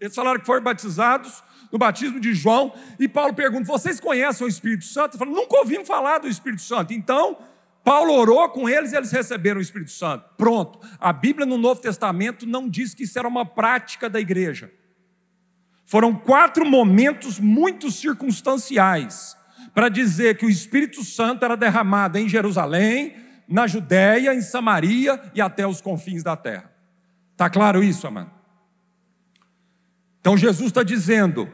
Eles 0.00 0.14
falaram 0.14 0.40
que 0.40 0.46
foram 0.46 0.62
batizados 0.62 1.42
no 1.70 1.78
batismo 1.78 2.18
de 2.18 2.34
João, 2.34 2.72
e 2.98 3.06
Paulo 3.06 3.34
pergunta: 3.34 3.66
vocês 3.66 4.00
conhecem 4.00 4.46
o 4.46 4.48
Espírito 4.48 4.84
Santo? 4.84 5.14
Ele 5.14 5.18
fala, 5.18 5.30
nunca 5.30 5.58
ouvimos 5.58 5.86
falar 5.86 6.18
do 6.18 6.26
Espírito 6.26 6.62
Santo. 6.62 6.92
Então, 6.92 7.38
Paulo 7.84 8.12
orou 8.12 8.48
com 8.48 8.68
eles 8.68 8.92
e 8.92 8.96
eles 8.96 9.10
receberam 9.10 9.58
o 9.58 9.62
Espírito 9.62 9.90
Santo. 9.90 10.24
Pronto. 10.36 10.80
A 10.98 11.12
Bíblia 11.12 11.46
no 11.46 11.56
Novo 11.56 11.80
Testamento 11.80 12.46
não 12.46 12.68
diz 12.68 12.94
que 12.94 13.04
isso 13.04 13.18
era 13.18 13.28
uma 13.28 13.44
prática 13.46 14.08
da 14.08 14.20
igreja. 14.20 14.70
Foram 15.86 16.14
quatro 16.14 16.64
momentos 16.64 17.40
muito 17.40 17.90
circunstanciais 17.90 19.36
para 19.74 19.88
dizer 19.88 20.36
que 20.36 20.46
o 20.46 20.50
Espírito 20.50 21.04
Santo 21.04 21.44
era 21.44 21.56
derramado 21.56 22.18
em 22.18 22.28
Jerusalém, 22.28 23.16
na 23.50 23.66
Judéia, 23.66 24.32
em 24.32 24.40
Samaria 24.40 25.20
e 25.34 25.40
até 25.40 25.66
os 25.66 25.80
confins 25.80 26.22
da 26.22 26.36
terra. 26.36 26.70
Está 27.32 27.50
claro 27.50 27.82
isso, 27.82 28.06
amado? 28.06 28.30
Então 30.20 30.36
Jesus 30.36 30.68
está 30.68 30.84
dizendo, 30.84 31.50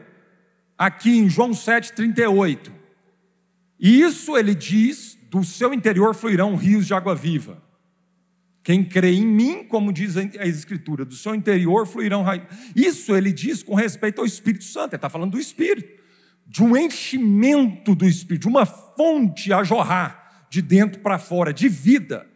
aqui 0.77 1.17
em 1.17 1.27
João 1.27 1.51
7,38, 1.51 2.71
e 3.79 4.01
isso 4.01 4.37
ele 4.37 4.53
diz: 4.53 5.17
do 5.31 5.43
seu 5.43 5.73
interior 5.73 6.13
fluirão 6.13 6.55
rios 6.55 6.85
de 6.85 6.93
água 6.93 7.15
viva. 7.15 7.63
Quem 8.61 8.83
crê 8.83 9.13
em 9.13 9.25
mim, 9.25 9.63
como 9.63 9.93
diz 9.93 10.17
a 10.17 10.45
Escritura, 10.45 11.05
do 11.05 11.15
seu 11.15 11.33
interior 11.33 11.87
fluirão 11.87 12.21
raios. 12.21 12.45
Isso 12.75 13.15
ele 13.15 13.31
diz 13.31 13.63
com 13.63 13.73
respeito 13.73 14.19
ao 14.19 14.27
Espírito 14.27 14.65
Santo, 14.65 14.89
ele 14.89 14.97
está 14.97 15.09
falando 15.09 15.31
do 15.31 15.39
Espírito, 15.39 16.03
de 16.45 16.61
um 16.61 16.75
enchimento 16.75 17.95
do 17.95 18.05
Espírito, 18.05 18.41
de 18.41 18.47
uma 18.49 18.65
fonte 18.65 19.53
a 19.53 19.63
jorrar 19.63 20.26
de 20.49 20.61
dentro 20.61 21.01
para 21.01 21.17
fora, 21.19 21.53
de 21.53 21.67
vida, 21.67 22.27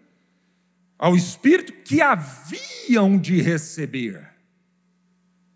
ao 0.97 1.15
Espírito 1.15 1.73
que 1.83 2.01
haviam 2.01 3.17
de 3.17 3.41
receber. 3.41 4.29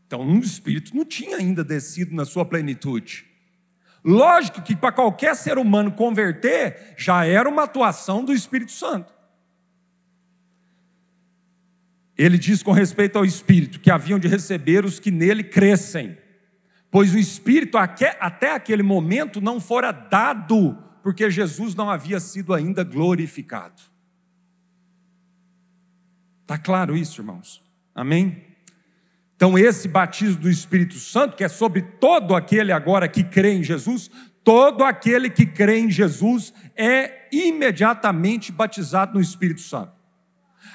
Então, 0.08 0.26
o 0.26 0.40
Espírito 0.40 0.96
não 0.96 1.06
tinha 1.06 1.38
ainda 1.38 1.64
descido 1.64 2.16
na 2.16 2.26
sua 2.26 2.46
plenitude. 2.46 3.26
Lógico 4.04 4.62
que 4.62 4.76
para 4.76 4.92
qualquer 4.92 5.36
ser 5.36 5.58
humano 5.58 5.92
converter, 5.92 6.94
já 6.96 7.26
era 7.26 7.50
uma 7.50 7.64
atuação 7.64 8.24
do 8.24 8.32
Espírito 8.34 8.72
Santo. 8.72 9.14
Ele 12.18 12.38
diz 12.38 12.64
com 12.64 12.72
respeito 12.72 13.18
ao 13.18 13.26
Espírito 13.26 13.80
que 13.80 13.92
haviam 13.92 14.20
de 14.20 14.28
receber 14.28 14.86
os 14.86 15.00
que 15.00 15.12
nele 15.12 15.44
crescem, 15.44 16.18
pois 16.90 17.14
o 17.14 17.18
Espírito 17.18 17.78
até 17.78 18.54
aquele 18.54 18.84
momento 18.84 19.42
não 19.42 19.60
fora 19.60 19.92
dado, 19.92 20.78
porque 21.06 21.30
Jesus 21.30 21.76
não 21.76 21.88
havia 21.88 22.20
sido 22.20 22.52
ainda 22.52 22.84
glorificado. 22.84 23.80
Está 26.42 26.58
claro 26.58 26.98
isso, 26.98 27.22
irmãos? 27.22 27.62
Amém? 27.94 28.44
Então, 29.36 29.56
esse 29.56 29.88
batismo 29.88 30.42
do 30.42 30.50
Espírito 30.50 30.96
Santo, 30.96 31.36
que 31.36 31.44
é 31.44 31.48
sobre 31.48 31.84
todo 31.84 32.34
aquele 32.34 32.72
agora 32.72 33.08
que 33.08 33.24
crê 33.24 33.54
em 33.54 33.62
Jesus, 33.62 34.10
todo 34.44 34.84
aquele 34.84 35.30
que 35.30 35.46
crê 35.46 35.78
em 35.78 35.92
Jesus 35.92 36.52
é 36.76 37.30
imediatamente 37.32 38.52
batizado 38.52 39.14
no 39.14 39.22
Espírito 39.22 39.62
Santo. 39.62 39.94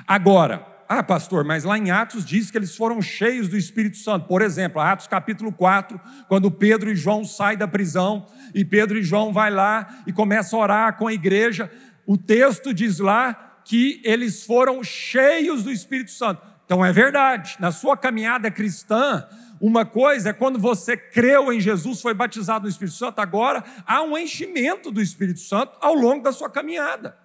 Agora, 0.07 0.65
ah, 0.93 1.05
pastor, 1.05 1.45
mas 1.45 1.63
lá 1.63 1.79
em 1.79 1.93
Atos 1.93 2.25
diz 2.25 2.51
que 2.51 2.59
eles 2.59 2.77
foram 2.77 3.01
cheios 3.01 3.47
do 3.47 3.57
Espírito 3.57 3.97
Santo. 3.97 4.27
Por 4.27 4.43
exemplo, 4.43 4.81
Atos 4.81 5.07
capítulo 5.07 5.53
4, 5.53 6.01
quando 6.27 6.51
Pedro 6.51 6.91
e 6.91 6.97
João 6.97 7.25
saem 7.25 7.57
da 7.57 7.69
prisão 7.69 8.27
e 8.53 8.65
Pedro 8.65 8.99
e 8.99 9.03
João 9.05 9.33
vai 9.33 9.53
lá 9.53 10.03
e 10.05 10.13
começa 10.13 10.57
a 10.57 10.59
orar 10.59 10.97
com 10.97 11.07
a 11.07 11.13
igreja, 11.13 11.71
o 12.05 12.19
texto 12.19 12.75
diz 12.75 12.99
lá 12.99 13.61
que 13.65 14.03
eles 14.05 14.45
foram 14.45 14.83
cheios 14.83 15.63
do 15.63 15.71
Espírito 15.71 16.11
Santo. 16.11 16.43
Então 16.65 16.85
é 16.85 16.93
verdade, 16.93 17.55
na 17.61 17.71
sua 17.71 17.97
caminhada 17.97 18.51
cristã, 18.51 19.25
uma 19.61 19.87
coisa 19.87 20.31
é 20.31 20.33
quando 20.33 20.59
você 20.59 20.97
creu 20.97 21.53
em 21.53 21.61
Jesus, 21.61 22.01
foi 22.01 22.15
batizado 22.15 22.65
no 22.65 22.69
Espírito 22.69 22.97
Santo, 22.97 23.21
agora 23.21 23.63
há 23.87 24.03
um 24.03 24.19
enchimento 24.19 24.91
do 24.91 25.01
Espírito 25.01 25.39
Santo 25.39 25.79
ao 25.81 25.95
longo 25.95 26.25
da 26.25 26.33
sua 26.33 26.51
caminhada. 26.51 27.20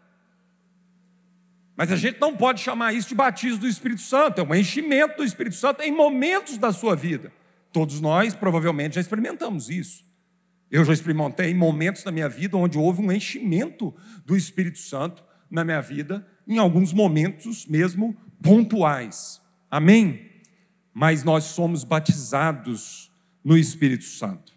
Mas 1.76 1.92
a 1.92 1.96
gente 1.96 2.20
não 2.20 2.36
pode 2.36 2.62
chamar 2.62 2.94
isso 2.94 3.10
de 3.10 3.16
batismo 3.16 3.60
do 3.60 3.68
Espírito 3.68 4.02
Santo, 4.02 4.40
é 4.40 4.44
um 4.44 4.56
enchimento 4.56 5.18
do 5.18 5.24
Espírito 5.24 5.56
Santo 5.56 5.82
em 5.82 5.92
momentos 5.92 6.58
da 6.58 6.72
sua 6.72 6.96
vida. 6.96 7.32
Todos 7.72 8.00
nós 8.00 8.34
provavelmente 8.34 8.96
já 8.96 9.02
experimentamos 9.02 9.70
isso. 9.70 10.06
Eu 10.72 10.86
já 10.86 10.94
experimentei 10.94 11.54
momentos 11.54 12.04
na 12.04 12.12
minha 12.12 12.30
vida 12.30 12.56
onde 12.56 12.78
houve 12.78 13.02
um 13.02 13.12
enchimento 13.12 13.94
do 14.26 14.36
Espírito 14.36 14.80
Santo 14.80 15.24
na 15.52 15.64
minha 15.64 15.82
vida, 15.82 16.26
em 16.48 16.58
alguns 16.58 16.94
momentos 16.94 17.66
mesmo 17.66 18.16
pontuais. 18.42 19.42
Amém? 19.70 20.32
Mas 20.94 21.24
nós 21.24 21.44
somos 21.44 21.84
batizados 21.84 23.12
no 23.44 23.58
Espírito 23.58 24.06
Santo. 24.06 24.55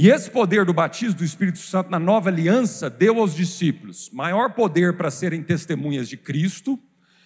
E 0.00 0.08
esse 0.10 0.30
poder 0.30 0.64
do 0.64 0.72
batismo 0.72 1.18
do 1.18 1.24
Espírito 1.24 1.58
Santo 1.58 1.90
na 1.90 1.98
nova 1.98 2.28
aliança 2.28 2.88
deu 2.88 3.18
aos 3.18 3.34
discípulos 3.34 4.08
maior 4.12 4.54
poder 4.54 4.96
para 4.96 5.10
serem 5.10 5.42
testemunhas 5.42 6.08
de 6.08 6.16
Cristo, 6.16 6.78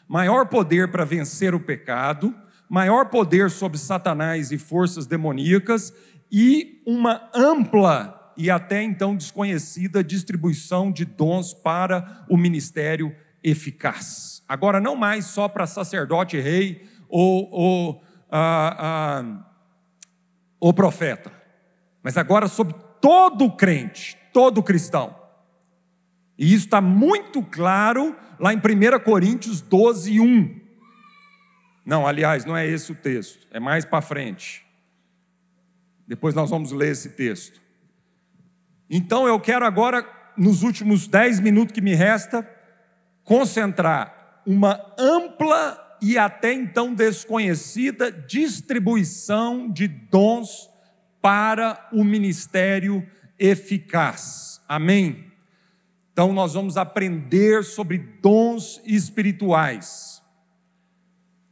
maior 0.09 0.47
poder 0.47 0.91
para 0.91 1.05
vencer 1.05 1.55
o 1.55 1.61
pecado, 1.61 2.35
maior 2.71 3.11
poder 3.11 3.51
sobre 3.51 3.77
Satanás 3.77 4.51
e 4.53 4.57
forças 4.57 5.07
demoníacas 5.07 5.93
e 6.33 6.83
uma 6.87 7.29
ampla 7.35 8.33
e 8.39 8.51
até 8.51 8.83
então 8.83 9.15
desconhecida 9.15 10.03
distribuição 10.03 10.91
de 10.91 11.05
dons 11.05 11.53
para 11.53 12.25
o 12.27 12.39
ministério 12.39 13.15
eficaz. 13.45 14.43
Agora, 14.49 14.81
não 14.81 14.97
mais 14.97 15.27
só 15.27 15.47
para 15.47 15.67
sacerdote, 15.67 16.41
rei 16.41 16.89
ou, 17.07 17.51
ou, 17.51 18.05
ah, 18.31 18.77
ah, 18.79 19.47
ou 20.59 20.73
profeta 20.73 21.42
mas 22.03 22.17
agora 22.17 22.49
sobre 22.49 22.75
todo 23.01 23.51
crente, 23.53 24.17
todo 24.33 24.63
cristão. 24.63 25.15
E 26.39 26.53
isso 26.53 26.65
está 26.65 26.81
muito 26.81 27.43
claro 27.43 28.17
lá 28.39 28.53
em 28.53 28.57
1 28.57 29.01
Coríntios 29.05 29.61
12, 29.61 30.21
1. 30.21 30.61
Não, 31.85 32.07
aliás, 32.07 32.45
não 32.45 32.57
é 32.57 32.67
esse 32.67 32.93
o 32.93 32.95
texto, 32.95 33.47
é 33.51 33.61
mais 33.61 33.85
para 33.85 34.01
frente. 34.01 34.65
Depois 36.07 36.35
nós 36.35 36.51
vamos 36.51 36.73
ler 36.73 36.93
esse 36.93 37.11
texto. 37.11 37.61
Então 38.91 39.27
eu 39.27 39.39
quero 39.41 39.65
agora, 39.65 40.07
nos 40.37 40.63
últimos 40.63 41.07
dez 41.07 41.41
minutos 41.41 41.73
que 41.73 41.81
me 41.81 41.95
resta, 41.95 42.49
concentrar 43.25 44.43
uma 44.45 44.81
ampla 44.99 45.79
e 46.01 46.19
até 46.19 46.53
então 46.53 46.93
desconhecida 46.93 48.11
distribuição 48.11 49.71
de 49.71 49.87
dons 49.87 50.72
para 51.23 51.89
o 51.93 52.03
ministério 52.03 53.07
eficaz. 53.39 54.61
Amém? 54.69 55.33
Então, 56.13 56.33
nós 56.33 56.55
vamos 56.55 56.77
aprender 56.77 57.65
sobre 57.65 57.97
dons 57.97 58.83
espirituais. 58.85 60.21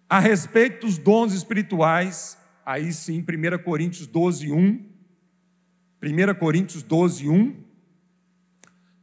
A 0.08 0.18
respeito 0.18 0.86
dos 0.86 0.98
dons 0.98 1.32
espirituais, 1.32 2.36
aí 2.66 2.92
sim, 2.92 3.20
1 3.20 3.62
Coríntios 3.62 4.06
12, 4.08 4.50
1. 4.50 4.90
1 6.02 6.34
Coríntios 6.38 6.82
12, 6.82 7.28
1. 7.28 7.64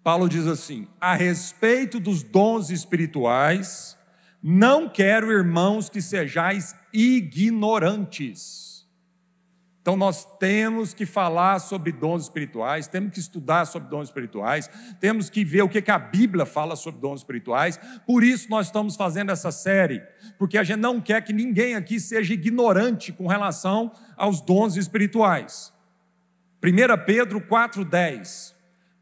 Paulo 0.04 0.28
diz 0.28 0.46
assim: 0.48 0.88
a 1.00 1.16
respeito 1.16 2.00
dos 2.00 2.24
dons 2.24 2.70
espirituais, 2.70 3.98
não 4.44 4.90
quero, 4.90 5.32
irmãos, 5.32 5.90
que 5.90 6.02
sejais 6.02 6.76
ignorantes 6.94 8.67
então 9.88 9.96
nós 9.96 10.26
temos 10.38 10.94
que 10.94 11.06
falar 11.06 11.60
sobre 11.60 11.94
dons 11.94 12.24
espirituais, 12.24 12.90
temos 12.90 13.14
que 13.14 13.20
estudar 13.22 13.64
sobre 13.64 13.88
dons 13.88 14.10
espirituais, 14.10 14.70
temos 15.00 15.30
que 15.30 15.46
ver 15.46 15.62
o 15.62 15.70
que, 15.70 15.90
a 15.90 15.98
Bíblia 15.98 16.46
fala 16.46 16.76
sobre 16.76 17.00
dons 17.00 17.22
espirituais. 17.22 17.80
Por 18.06 18.22
isso 18.22 18.50
nós 18.50 18.66
estamos 18.66 18.98
fazendo 18.98 19.32
essa 19.32 19.50
série, 19.50 20.04
porque 20.38 20.58
a 20.58 20.64
gente 20.66 20.82
não 20.82 21.00
quer 21.00 21.24
que 21.24 21.32
ninguém 21.32 21.74
aqui 21.74 22.02
seja 22.02 22.34
ignorante 22.34 23.14
com 23.14 23.28
relação 23.28 23.94
aos 24.18 24.42
dons 24.42 24.76
espirituais. 24.76 25.72
1 26.62 27.06
Pedro 27.06 27.40
4,10. 27.40 28.54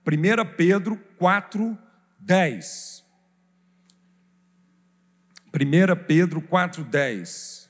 1 0.06 0.56
Pedro 0.56 1.00
4,10. 1.20 3.04
1 5.52 6.06
Pedro 6.06 6.42
4,10. 6.44 7.65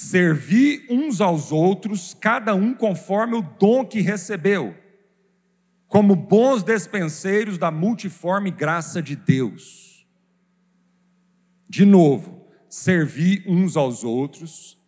Servi 0.00 0.86
uns 0.88 1.20
aos 1.20 1.50
outros, 1.50 2.14
cada 2.14 2.54
um 2.54 2.72
conforme 2.72 3.34
o 3.34 3.42
dom 3.42 3.84
que 3.84 4.00
recebeu, 4.00 4.76
como 5.88 6.14
bons 6.14 6.62
despenseiros 6.62 7.58
da 7.58 7.72
multiforme 7.72 8.52
graça 8.52 9.02
de 9.02 9.16
Deus. 9.16 10.06
De 11.68 11.84
novo, 11.84 12.46
servi 12.68 13.42
uns 13.44 13.76
aos 13.76 14.04
outros, 14.04 14.78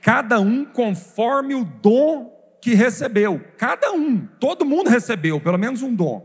cada 0.00 0.38
um 0.38 0.64
conforme 0.64 1.56
o 1.56 1.64
dom 1.64 2.30
que 2.62 2.74
recebeu. 2.74 3.40
Cada 3.58 3.92
um, 3.92 4.24
todo 4.38 4.64
mundo 4.64 4.90
recebeu 4.90 5.40
pelo 5.40 5.58
menos 5.58 5.82
um 5.82 5.92
dom. 5.92 6.24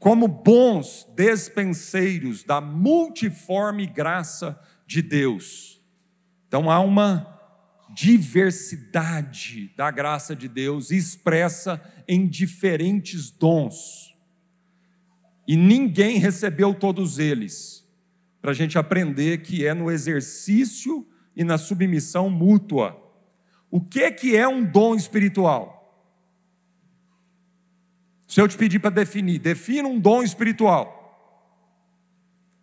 Como 0.00 0.26
bons 0.26 1.06
despenseiros 1.14 2.42
da 2.42 2.60
multiforme 2.60 3.86
graça 3.86 4.60
de 4.84 5.00
Deus. 5.00 5.75
Então 6.48 6.70
há 6.70 6.80
uma 6.80 7.36
diversidade 7.94 9.72
da 9.76 9.90
graça 9.90 10.34
de 10.34 10.48
Deus 10.48 10.90
expressa 10.90 11.80
em 12.06 12.26
diferentes 12.26 13.30
dons. 13.30 14.14
E 15.46 15.56
ninguém 15.56 16.18
recebeu 16.18 16.74
todos 16.74 17.18
eles, 17.18 17.86
para 18.42 18.50
a 18.50 18.54
gente 18.54 18.78
aprender 18.78 19.42
que 19.42 19.64
é 19.64 19.72
no 19.72 19.90
exercício 19.90 21.06
e 21.36 21.44
na 21.44 21.56
submissão 21.56 22.28
mútua. 22.28 23.00
O 23.70 23.80
que, 23.80 24.10
que 24.10 24.36
é 24.36 24.46
um 24.48 24.64
dom 24.64 24.94
espiritual? 24.94 25.76
Se 28.26 28.40
eu 28.40 28.48
te 28.48 28.56
pedir 28.56 28.80
para 28.80 28.90
definir, 28.90 29.38
defina 29.38 29.88
um 29.88 30.00
dom 30.00 30.22
espiritual. 30.22 30.96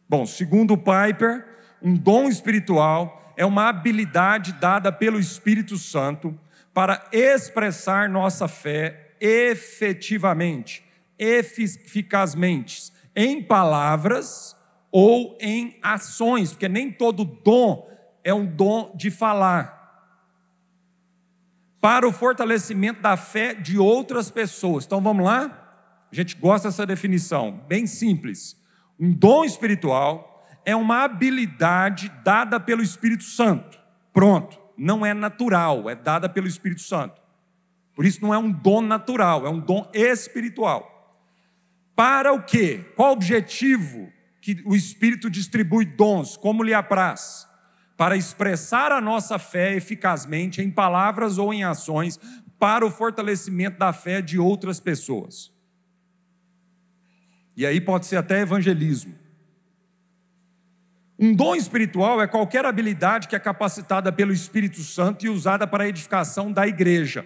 Bom, 0.10 0.26
segundo 0.26 0.78
Piper, 0.78 1.46
um 1.82 1.96
dom 1.96 2.28
espiritual 2.28 3.23
é 3.36 3.46
uma 3.46 3.70
habilidade 3.70 4.54
dada 4.54 4.92
pelo 4.92 5.20
Espírito 5.20 5.78
Santo 5.78 6.38
para 6.74 7.08
expressar 7.12 8.10
nossa 8.10 8.48
fé 8.48 9.16
efetivamente, 9.20 10.84
eficazmente, 11.18 12.92
em 13.16 13.42
palavras 13.42 14.56
ou 14.92 15.38
em 15.40 15.78
ações, 15.82 16.52
porque 16.52 16.68
nem 16.68 16.92
todo 16.92 17.24
dom 17.24 17.90
é 18.24 18.34
um 18.34 18.46
dom 18.46 18.94
de 18.96 19.10
falar. 19.10 19.82
Para 21.80 22.08
o 22.08 22.12
fortalecimento 22.12 23.02
da 23.02 23.18
fé 23.18 23.54
de 23.54 23.78
outras 23.78 24.32
pessoas. 24.32 24.86
Então 24.86 25.02
vamos 25.02 25.26
lá? 25.26 25.60
A 26.12 26.16
gente 26.16 26.36
gosta 26.36 26.70
dessa 26.70 26.86
definição, 26.86 27.64
bem 27.68 27.86
simples. 27.86 28.56
Um 29.00 29.12
dom 29.12 29.44
espiritual 29.44 30.33
é 30.66 30.76
uma 30.76 31.04
habilidade 31.04 32.12
dada 32.24 32.60
pelo 32.60 32.82
Espírito 32.82 33.24
Santo. 33.24 33.80
Pronto. 34.12 34.60
Não 34.78 35.06
é 35.06 35.14
natural, 35.14 35.90
é 35.90 35.96
dada 35.96 36.28
pelo 36.28 36.48
Espírito 36.48 36.82
Santo. 36.82 37.22
Por 37.96 38.06
isso 38.06 38.22
não 38.22 38.34
é 38.34 38.38
um 38.38 38.52
dom 38.52 38.82
natural, 38.82 39.46
é 39.46 39.50
um 39.50 39.60
dom 39.60 39.90
espiritual. 39.94 40.90
Para 41.96 42.34
o 42.34 42.42
quê? 42.42 42.84
Qual 42.96 43.10
o 43.10 43.14
objetivo 43.14 44.12
que 44.42 44.62
o 44.66 44.76
Espírito 44.76 45.30
distribui 45.30 45.86
dons, 45.86 46.36
como 46.36 46.64
lhe 46.64 46.74
apraz? 46.74 47.48
Para 47.96 48.18
expressar 48.18 48.92
a 48.92 49.00
nossa 49.00 49.38
fé 49.38 49.76
eficazmente 49.76 50.62
em 50.62 50.72
palavras 50.72 51.38
ou 51.38 51.54
em 51.54 51.64
ações, 51.64 52.20
para 52.58 52.86
o 52.86 52.90
fortalecimento 52.90 53.78
da 53.78 53.94
fé 53.94 54.22
de 54.22 54.40
outras 54.40 54.80
pessoas. 54.80 55.52
E 57.56 57.66
aí 57.66 57.80
pode 57.80 58.08
ser 58.08 58.18
até 58.18 58.42
evangelismo. 58.42 59.23
Um 61.18 61.34
dom 61.34 61.56
espiritual 61.56 62.22
é 62.22 62.28
qualquer 62.28 62.66
habilidade 62.66 63.28
que 63.28 63.36
é 63.36 63.40
capacitada 63.40 64.12
pelo 64.12 64.34
Espírito 64.34 64.82
Santo 64.82 65.26
e 65.26 65.30
usada 65.30 65.68
para 65.68 65.84
a 65.84 65.88
edificação 65.88 66.52
da 66.52 66.68
igreja. 66.68 67.26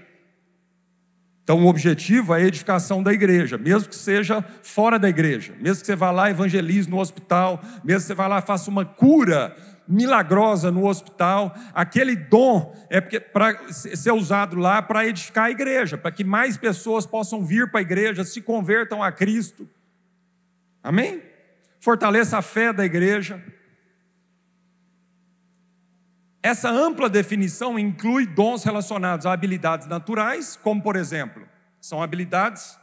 Então, 1.43 1.63
o 1.63 1.67
objetivo 1.67 2.33
é 2.33 2.37
a 2.37 2.45
edificação 2.45 3.01
da 3.01 3.13
igreja, 3.13 3.57
mesmo 3.57 3.87
que 3.87 3.95
seja 3.95 4.43
fora 4.61 4.99
da 4.99 5.07
igreja, 5.07 5.55
mesmo 5.61 5.79
que 5.79 5.85
você 5.87 5.95
vá 5.95 6.11
lá 6.11 6.29
evangelize 6.29 6.89
no 6.89 6.99
hospital, 6.99 7.61
mesmo 7.85 8.01
que 8.01 8.07
você 8.07 8.13
vá 8.13 8.27
lá 8.27 8.41
faça 8.41 8.69
uma 8.69 8.83
cura 8.83 9.55
milagrosa 9.87 10.69
no 10.69 10.85
hospital, 10.85 11.55
aquele 11.73 12.17
dom 12.17 12.75
é 12.89 12.99
para 12.99 13.71
ser 13.71 14.11
usado 14.11 14.57
lá 14.57 14.81
para 14.81 15.07
edificar 15.07 15.45
a 15.45 15.51
igreja, 15.51 15.97
para 15.97 16.11
que 16.11 16.25
mais 16.25 16.57
pessoas 16.57 17.05
possam 17.05 17.41
vir 17.41 17.71
para 17.71 17.79
a 17.79 17.81
igreja, 17.81 18.25
se 18.25 18.41
convertam 18.41 19.01
a 19.01 19.09
Cristo. 19.09 19.69
Amém? 20.83 21.21
Fortaleça 21.79 22.37
a 22.37 22.41
fé 22.41 22.73
da 22.73 22.83
igreja. 22.83 23.41
Essa 26.47 26.69
ampla 26.69 27.09
definição 27.09 27.77
inclui 27.77 28.25
dons 28.25 28.63
relacionados 28.63 29.25
a 29.25 29.33
habilidades 29.33 29.85
naturais, 29.85 30.57
como 30.63 30.81
por 30.81 30.95
exemplo, 30.95 31.45
são 31.81 32.01
habilidades, 32.01 32.79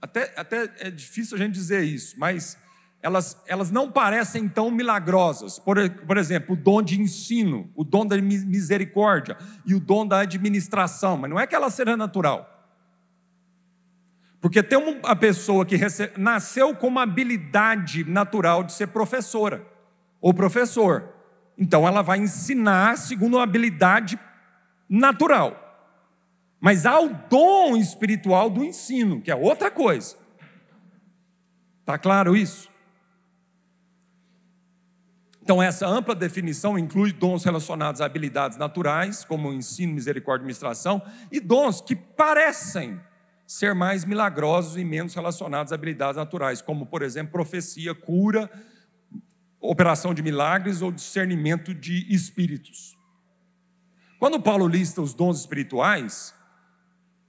até, 0.00 0.32
até 0.36 0.72
é 0.78 0.88
difícil 0.88 1.36
a 1.36 1.40
gente 1.40 1.54
dizer 1.54 1.82
isso, 1.82 2.14
mas 2.16 2.56
elas, 3.02 3.36
elas 3.48 3.72
não 3.72 3.90
parecem 3.90 4.48
tão 4.48 4.70
milagrosas. 4.70 5.58
Por, 5.58 5.90
por 5.90 6.16
exemplo, 6.16 6.54
o 6.54 6.56
dom 6.56 6.80
de 6.80 7.00
ensino, 7.00 7.68
o 7.74 7.82
dom 7.82 8.06
da 8.06 8.16
misericórdia 8.16 9.36
e 9.66 9.74
o 9.74 9.80
dom 9.80 10.06
da 10.06 10.20
administração, 10.20 11.16
mas 11.16 11.28
não 11.32 11.40
é 11.40 11.48
que 11.48 11.56
ela 11.56 11.68
seja 11.68 11.96
natural. 11.96 12.48
Porque 14.40 14.62
tem 14.62 14.78
uma 14.78 15.16
pessoa 15.16 15.66
que 15.66 15.76
nasceu 16.16 16.76
com 16.76 16.86
uma 16.86 17.02
habilidade 17.02 18.04
natural 18.04 18.62
de 18.62 18.72
ser 18.72 18.86
professora 18.86 19.66
ou 20.20 20.32
professor. 20.32 21.21
Então 21.62 21.86
ela 21.86 22.02
vai 22.02 22.18
ensinar 22.18 22.98
segundo 22.98 23.34
uma 23.34 23.44
habilidade 23.44 24.18
natural. 24.88 25.56
Mas 26.60 26.84
há 26.84 26.98
o 26.98 27.08
dom 27.30 27.76
espiritual 27.76 28.50
do 28.50 28.64
ensino, 28.64 29.22
que 29.22 29.30
é 29.30 29.36
outra 29.36 29.70
coisa. 29.70 30.16
Está 31.78 31.96
claro 31.96 32.36
isso? 32.36 32.68
Então, 35.40 35.62
essa 35.62 35.86
ampla 35.86 36.16
definição 36.16 36.76
inclui 36.76 37.12
dons 37.12 37.44
relacionados 37.44 38.00
a 38.00 38.06
habilidades 38.06 38.58
naturais, 38.58 39.24
como 39.24 39.52
ensino, 39.52 39.94
misericórdia 39.94 40.42
e 40.42 40.46
administração, 40.46 41.00
e 41.30 41.38
dons 41.38 41.80
que 41.80 41.94
parecem 41.94 43.00
ser 43.46 43.72
mais 43.72 44.04
milagrosos 44.04 44.76
e 44.76 44.84
menos 44.84 45.14
relacionados 45.14 45.72
a 45.72 45.76
habilidades 45.76 46.16
naturais, 46.16 46.60
como, 46.60 46.86
por 46.86 47.02
exemplo, 47.02 47.32
profecia, 47.32 47.94
cura, 47.94 48.50
operação 49.62 50.12
de 50.12 50.22
milagres 50.22 50.82
ou 50.82 50.90
discernimento 50.90 51.72
de 51.72 52.12
espíritos. 52.12 52.98
Quando 54.18 54.40
Paulo 54.40 54.66
lista 54.66 55.00
os 55.00 55.14
dons 55.14 55.38
espirituais, 55.38 56.34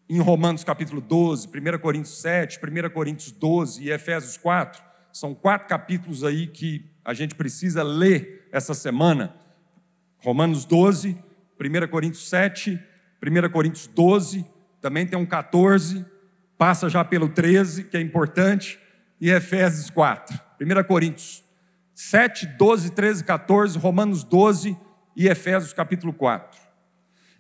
em 0.10 0.20
Romanos 0.20 0.64
capítulo 0.64 1.00
12, 1.00 1.48
1 1.48 1.80
Coríntios 1.80 2.20
7, 2.20 2.60
1 2.60 2.90
Coríntios 2.90 3.32
12 3.32 3.84
e 3.84 3.92
Efésios 3.92 4.36
4, 4.38 4.84
são 5.12 5.36
quatro 5.36 5.68
capítulos 5.68 6.24
aí 6.24 6.48
que 6.48 6.90
a 7.06 7.14
gente 7.14 7.36
precisa 7.36 7.84
ler 7.84 8.48
essa 8.52 8.74
semana. 8.74 9.36
Romanos 10.18 10.66
12, 10.66 11.16
1 11.60 11.88
Coríntios 11.88 12.28
7, 12.28 12.80
1 13.22 13.50
Coríntios 13.52 13.88
12, 13.88 14.46
também 14.82 15.06
tem 15.06 15.18
um 15.18 15.26
14, 15.26 16.04
passa 16.58 16.90
já 16.90 17.04
pelo 17.04 17.30
13, 17.30 17.86
que 17.86 17.98
é 17.98 18.02
importante, 18.02 18.80
e 19.22 19.30
Efésios 19.30 19.90
4. 19.92 20.40
1 20.60 20.84
Coríntios 20.86 21.43
7, 21.94 22.48
12, 22.58 22.92
13, 22.92 23.24
14, 23.24 23.78
Romanos 23.78 24.24
12 24.24 24.78
e 25.16 25.28
Efésios 25.28 25.74
capítulo 25.74 26.14
4. 26.14 26.60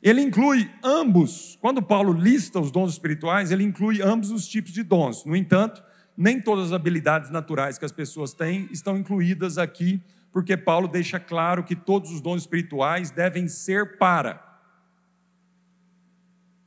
Ele 0.01 0.21
inclui 0.21 0.69
ambos, 0.83 1.57
quando 1.61 1.81
Paulo 1.81 2.11
lista 2.11 2.59
os 2.59 2.71
dons 2.71 2.91
espirituais, 2.91 3.51
ele 3.51 3.63
inclui 3.63 4.01
ambos 4.01 4.31
os 4.31 4.47
tipos 4.47 4.73
de 4.73 4.83
dons. 4.83 5.23
No 5.23 5.35
entanto, 5.35 5.81
nem 6.15 6.41
todas 6.41 6.67
as 6.67 6.73
habilidades 6.73 7.29
naturais 7.29 7.77
que 7.77 7.85
as 7.85 7.91
pessoas 7.91 8.33
têm 8.33 8.67
estão 8.71 8.97
incluídas 8.97 9.57
aqui, 9.57 10.01
porque 10.31 10.57
Paulo 10.57 10.87
deixa 10.87 11.19
claro 11.19 11.63
que 11.63 11.75
todos 11.75 12.11
os 12.11 12.21
dons 12.21 12.41
espirituais 12.41 13.11
devem 13.11 13.47
ser 13.47 13.97
para. 13.97 14.43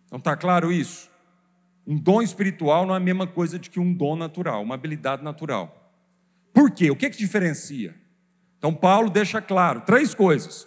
Então 0.07 0.19
está 0.19 0.37
claro 0.37 0.73
isso? 0.73 1.11
Um 1.87 1.97
dom 1.97 2.23
espiritual 2.23 2.87
não 2.87 2.95
é 2.95 2.97
a 2.97 3.01
mesma 3.01 3.27
coisa 3.27 3.59
de 3.59 3.69
que 3.69 3.79
um 3.79 3.93
dom 3.93 4.17
natural, 4.17 4.63
uma 4.63 4.75
habilidade 4.75 5.23
natural. 5.23 5.86
Por 6.57 6.71
quê? 6.71 6.91
O 6.91 6.97
que, 6.97 7.11
que 7.11 7.19
diferencia? 7.19 7.95
Então, 8.57 8.75
Paulo 8.75 9.11
deixa 9.11 9.43
claro 9.43 9.83
três 9.83 10.15
coisas. 10.15 10.67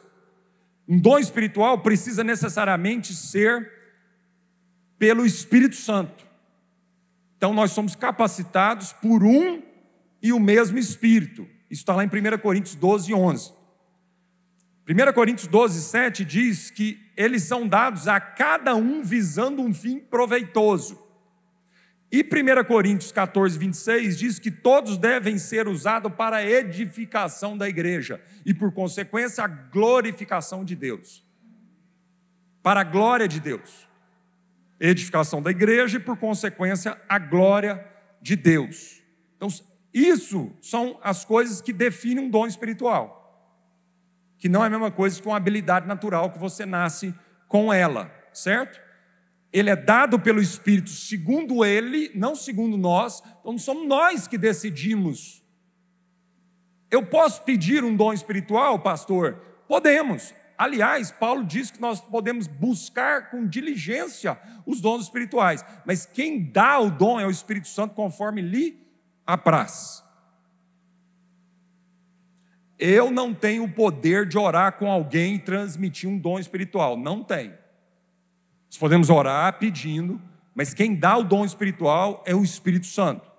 Um 0.88 1.00
dom 1.00 1.18
espiritual 1.18 1.80
precisa 1.80 2.24
necessariamente 2.24 3.16
ser 3.16 3.72
pelo 5.00 5.26
Espírito 5.26 5.76
Santo. 5.76 6.28
Então, 7.36 7.56
nós 7.56 7.72
somos 7.72 7.96
capacitados 7.96 8.94
por 8.94 9.24
um 9.24 9.64
e 10.22 10.32
o 10.32 10.40
mesmo 10.40 10.78
Espírito. 10.78 11.48
Isso 11.72 11.82
está 11.82 11.96
lá 11.96 12.04
em 12.04 12.08
1 12.08 12.38
Coríntios 12.38 12.76
12, 12.76 13.12
11. 13.12 13.52
1 14.88 15.14
Coríntios 15.14 15.48
12, 15.48 15.82
7 15.82 16.24
diz 16.24 16.70
que 16.70 17.00
eles 17.18 17.42
são 17.42 17.68
dados 17.68 18.08
a 18.08 18.20
cada 18.20 18.76
um 18.76 19.02
visando 19.02 19.64
um 19.64 19.74
fim 19.74 19.98
proveitoso. 19.98 21.09
E 22.12 22.24
1 22.24 22.64
Coríntios 22.66 23.12
14, 23.12 23.58
26 23.60 24.18
diz 24.18 24.40
que 24.40 24.50
todos 24.50 24.98
devem 24.98 25.38
ser 25.38 25.68
usados 25.68 26.12
para 26.12 26.38
a 26.38 26.46
edificação 26.46 27.56
da 27.56 27.70
igreja 27.70 28.20
e, 28.44 28.52
por 28.52 28.72
consequência, 28.72 29.44
a 29.44 29.48
glorificação 29.48 30.66
de 30.66 30.76
Deus. 30.76 31.24
Para 32.64 32.82
a 32.82 32.84
glória 32.84 33.28
de 33.28 33.40
Deus. 33.40 33.88
Edificação 34.80 35.42
da 35.42 35.52
igreja 35.52 35.98
e, 35.98 36.00
por 36.00 36.18
consequência, 36.18 37.00
a 37.08 37.20
glória 37.20 37.86
de 38.20 38.36
Deus. 38.36 39.04
Então, 39.38 39.50
isso 39.94 40.52
são 40.62 41.00
as 41.04 41.24
coisas 41.24 41.62
que 41.62 41.72
definem 41.72 42.26
um 42.26 42.30
dom 42.30 42.48
espiritual. 42.48 43.18
Que 44.40 44.50
não 44.50 44.64
é 44.64 44.68
a 44.68 44.70
mesma 44.70 44.90
coisa 44.90 45.22
que 45.22 45.28
uma 45.28 45.38
habilidade 45.38 45.88
natural 45.88 46.32
que 46.32 46.40
você 46.40 46.66
nasce 46.66 47.14
com 47.48 47.72
ela, 47.72 48.12
certo? 48.34 48.80
Ele 49.52 49.70
é 49.70 49.76
dado 49.76 50.20
pelo 50.20 50.42
Espírito 50.42 50.90
segundo 50.90 51.66
ele, 51.66 52.12
não 52.14 52.36
segundo 52.36 52.78
nós, 52.78 53.22
então 53.40 53.52
não 53.54 53.60
somos 53.60 53.88
nós 53.88 54.28
que 54.28 54.38
decidimos. 54.38 55.44
Eu 56.92 57.06
posso 57.06 57.44
pedir 57.44 57.84
um 57.84 57.96
dom 57.96 58.14
espiritual, 58.14 58.80
pastor? 58.80 59.36
Podemos. 59.68 60.34
Aliás, 60.58 61.10
Paulo 61.12 61.46
diz 61.46 61.72
que 61.72 61.80
nós 61.80 62.02
podemos 62.02 62.46
buscar 62.46 63.30
com 63.30 63.48
diligência 63.48 64.38
os 64.66 64.82
dons 64.82 65.04
espirituais, 65.04 65.64
mas 65.86 66.06
quem 66.06 66.52
dá 66.52 66.80
o 66.80 66.92
dom 66.92 67.20
é 67.20 67.26
o 67.26 67.32
Espírito 67.32 67.68
Santo 67.68 67.96
conforme 67.96 68.42
lhe 68.42 68.78
apraz. 69.26 70.04
Eu 72.78 73.10
não 73.10 73.34
tenho 73.34 73.64
o 73.64 73.72
poder 73.72 74.26
de 74.28 74.38
orar 74.38 74.78
com 74.78 74.92
alguém 74.92 75.36
e 75.36 75.40
transmitir 75.40 76.10
um 76.10 76.18
dom 76.18 76.40
espiritual, 76.40 76.98
não 76.98 77.24
tem. 77.24 77.54
Nós 78.70 78.78
podemos 78.78 79.10
orar 79.10 79.58
pedindo, 79.58 80.22
mas 80.54 80.74
quem 80.74 80.96
dá 80.96 81.18
o 81.18 81.24
dom 81.24 81.44
espiritual 81.44 82.24
é 82.26 82.36
o 82.36 82.44
Espírito 82.44 82.86
Santo. 82.86 83.30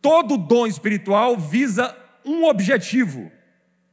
Todo 0.00 0.36
dom 0.36 0.66
espiritual 0.66 1.36
visa 1.38 1.96
um 2.24 2.44
objetivo, 2.44 3.32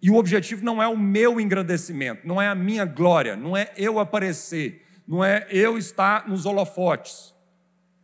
e 0.02 0.10
o 0.10 0.16
objetivo 0.16 0.64
não 0.64 0.82
é 0.82 0.88
o 0.88 0.98
meu 0.98 1.40
engrandecimento, 1.40 2.28
não 2.28 2.42
é 2.42 2.48
a 2.48 2.56
minha 2.56 2.86
glória, 2.86 3.36
não 3.36 3.56
é 3.56 3.72
eu 3.76 4.00
aparecer, 4.00 4.86
não 5.08 5.24
é 5.24 5.48
eu 5.50 5.78
estar 5.78 6.28
nos 6.28 6.46
holofotes. 6.46 7.34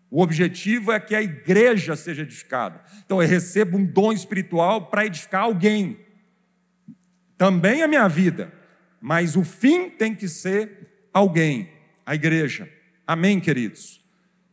O 0.09 0.21
objetivo 0.21 0.91
é 0.91 0.99
que 0.99 1.15
a 1.15 1.21
igreja 1.21 1.95
seja 1.95 2.21
edificada. 2.21 2.81
Então 3.05 3.21
eu 3.21 3.27
recebo 3.27 3.77
um 3.77 3.85
dom 3.85 4.11
espiritual 4.11 4.87
para 4.87 5.05
edificar 5.05 5.43
alguém, 5.43 5.99
também 7.37 7.81
a 7.81 7.87
minha 7.87 8.07
vida, 8.07 8.53
mas 9.01 9.35
o 9.35 9.43
fim 9.43 9.89
tem 9.89 10.15
que 10.15 10.27
ser 10.27 11.09
alguém, 11.13 11.69
a 12.05 12.13
igreja. 12.13 12.69
Amém, 13.07 13.39
queridos? 13.39 14.01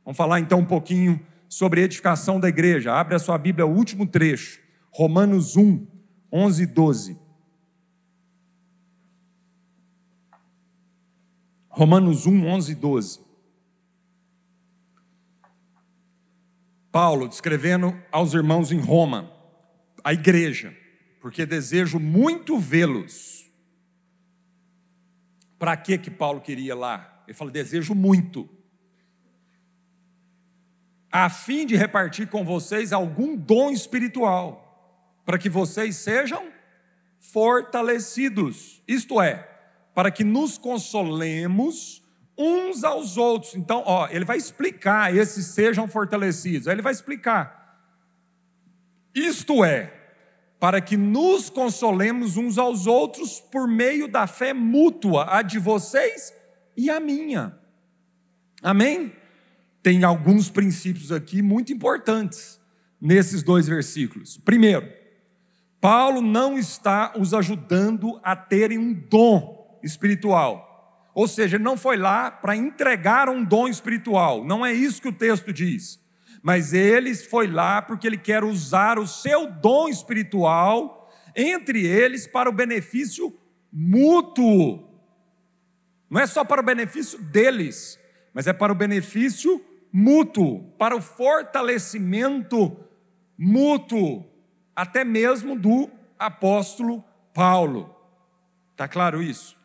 Vamos 0.04 0.16
falar 0.16 0.40
então 0.40 0.60
um 0.60 0.64
pouquinho 0.64 1.24
sobre 1.48 1.82
edificação 1.82 2.40
da 2.40 2.48
igreja. 2.48 2.94
Abre 2.94 3.14
a 3.14 3.18
sua 3.18 3.36
Bíblia, 3.36 3.66
o 3.66 3.74
último 3.74 4.06
trecho, 4.06 4.60
Romanos 4.90 5.56
1, 5.56 5.86
11 6.32 6.62
e 6.62 6.66
12. 6.66 7.18
Romanos 11.68 12.26
1, 12.26 12.46
11 12.46 12.72
e 12.72 12.74
12. 12.74 13.20
Paulo 16.90 17.26
descrevendo 17.26 17.96
aos 18.10 18.34
irmãos 18.34 18.70
em 18.70 18.78
Roma, 18.78 19.32
a 20.04 20.12
igreja, 20.12 20.76
porque 21.20 21.46
desejo 21.46 21.98
muito 21.98 22.58
vê-los. 22.58 23.50
Para 25.58 25.76
que 25.76 25.96
que 25.96 26.10
Paulo 26.10 26.40
queria 26.42 26.74
lá? 26.74 27.11
Ele 27.26 27.34
fala: 27.34 27.50
desejo 27.50 27.94
muito, 27.94 28.48
a 31.10 31.28
fim 31.28 31.66
de 31.66 31.76
repartir 31.76 32.28
com 32.28 32.44
vocês 32.44 32.92
algum 32.92 33.36
dom 33.36 33.70
espiritual, 33.70 35.20
para 35.24 35.38
que 35.38 35.50
vocês 35.50 35.96
sejam 35.96 36.50
fortalecidos. 37.20 38.82
Isto 38.88 39.20
é, 39.20 39.48
para 39.94 40.10
que 40.10 40.24
nos 40.24 40.56
consolemos 40.56 42.02
uns 42.36 42.82
aos 42.82 43.16
outros. 43.16 43.54
Então, 43.54 43.82
ó, 43.86 44.08
ele 44.08 44.24
vai 44.24 44.38
explicar 44.38 45.14
esses 45.14 45.46
sejam 45.46 45.86
fortalecidos. 45.86 46.66
Aí 46.66 46.74
ele 46.74 46.82
vai 46.82 46.92
explicar. 46.92 47.60
Isto 49.14 49.62
é, 49.62 49.92
para 50.58 50.80
que 50.80 50.96
nos 50.96 51.50
consolemos 51.50 52.36
uns 52.36 52.56
aos 52.56 52.86
outros 52.86 53.40
por 53.40 53.68
meio 53.68 54.08
da 54.08 54.26
fé 54.26 54.54
mútua, 54.54 55.26
a 55.28 55.42
de 55.42 55.58
vocês 55.58 56.32
e 56.76 56.90
a 56.90 57.00
minha. 57.00 57.58
Amém? 58.62 59.12
Tem 59.82 60.04
alguns 60.04 60.48
princípios 60.48 61.10
aqui 61.10 61.42
muito 61.42 61.72
importantes 61.72 62.60
nesses 63.00 63.42
dois 63.42 63.66
versículos. 63.66 64.36
Primeiro, 64.36 64.88
Paulo 65.80 66.22
não 66.22 66.56
está 66.56 67.12
os 67.18 67.34
ajudando 67.34 68.20
a 68.22 68.36
terem 68.36 68.78
um 68.78 68.92
dom 68.92 69.80
espiritual. 69.82 71.10
Ou 71.12 71.26
seja, 71.26 71.56
ele 71.56 71.64
não 71.64 71.76
foi 71.76 71.96
lá 71.96 72.30
para 72.30 72.56
entregar 72.56 73.28
um 73.28 73.44
dom 73.44 73.66
espiritual, 73.68 74.44
não 74.44 74.64
é 74.64 74.72
isso 74.72 75.02
que 75.02 75.08
o 75.08 75.12
texto 75.12 75.52
diz. 75.52 76.00
Mas 76.42 76.72
ele 76.72 77.14
foi 77.14 77.46
lá 77.46 77.82
porque 77.82 78.06
ele 78.06 78.16
quer 78.16 78.44
usar 78.44 78.98
o 78.98 79.06
seu 79.06 79.50
dom 79.50 79.88
espiritual 79.88 81.10
entre 81.36 81.84
eles 81.84 82.26
para 82.26 82.48
o 82.48 82.52
benefício 82.52 83.36
mútuo. 83.72 84.91
Não 86.12 86.20
é 86.20 86.26
só 86.26 86.44
para 86.44 86.60
o 86.60 86.64
benefício 86.64 87.18
deles, 87.18 87.98
mas 88.34 88.46
é 88.46 88.52
para 88.52 88.70
o 88.70 88.74
benefício 88.74 89.64
mútuo, 89.90 90.62
para 90.72 90.94
o 90.94 91.00
fortalecimento 91.00 92.76
mútuo, 93.38 94.22
até 94.76 95.04
mesmo 95.04 95.58
do 95.58 95.88
apóstolo 96.18 97.02
Paulo. 97.32 97.96
Está 98.72 98.86
claro 98.86 99.22
isso? 99.22 99.56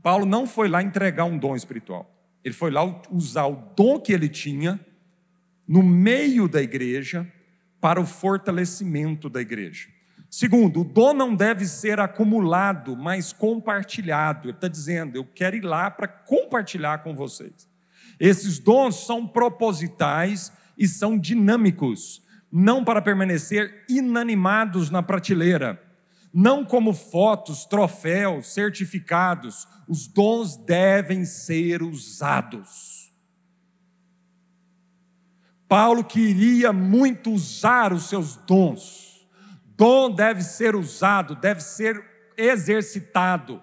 Paulo 0.00 0.24
não 0.24 0.46
foi 0.46 0.68
lá 0.68 0.80
entregar 0.80 1.24
um 1.24 1.36
dom 1.36 1.56
espiritual. 1.56 2.08
Ele 2.44 2.54
foi 2.54 2.70
lá 2.70 2.84
usar 3.10 3.46
o 3.46 3.56
dom 3.76 3.98
que 3.98 4.12
ele 4.12 4.28
tinha 4.28 4.78
no 5.66 5.82
meio 5.82 6.46
da 6.46 6.62
igreja 6.62 7.26
para 7.80 8.00
o 8.00 8.06
fortalecimento 8.06 9.28
da 9.28 9.40
igreja. 9.40 9.88
Segundo, 10.38 10.82
o 10.82 10.84
dom 10.84 11.14
não 11.14 11.34
deve 11.34 11.64
ser 11.64 11.98
acumulado, 11.98 12.94
mas 12.94 13.32
compartilhado. 13.32 14.48
Ele 14.48 14.54
está 14.54 14.68
dizendo, 14.68 15.16
eu 15.16 15.24
quero 15.24 15.56
ir 15.56 15.64
lá 15.64 15.90
para 15.90 16.06
compartilhar 16.06 16.98
com 16.98 17.14
vocês. 17.14 17.66
Esses 18.20 18.58
dons 18.58 19.06
são 19.06 19.26
propositais 19.26 20.52
e 20.76 20.86
são 20.86 21.18
dinâmicos, 21.18 22.22
não 22.52 22.84
para 22.84 23.00
permanecer 23.00 23.86
inanimados 23.88 24.90
na 24.90 25.02
prateleira 25.02 25.82
não 26.34 26.66
como 26.66 26.92
fotos, 26.92 27.64
troféus, 27.64 28.48
certificados. 28.48 29.66
Os 29.88 30.06
dons 30.06 30.54
devem 30.54 31.24
ser 31.24 31.82
usados. 31.82 33.10
Paulo 35.66 36.04
queria 36.04 36.74
muito 36.74 37.30
usar 37.30 37.90
os 37.90 38.10
seus 38.10 38.36
dons. 38.36 39.05
Dom 39.76 40.10
deve 40.10 40.42
ser 40.42 40.74
usado, 40.74 41.34
deve 41.34 41.60
ser 41.60 42.02
exercitado, 42.36 43.62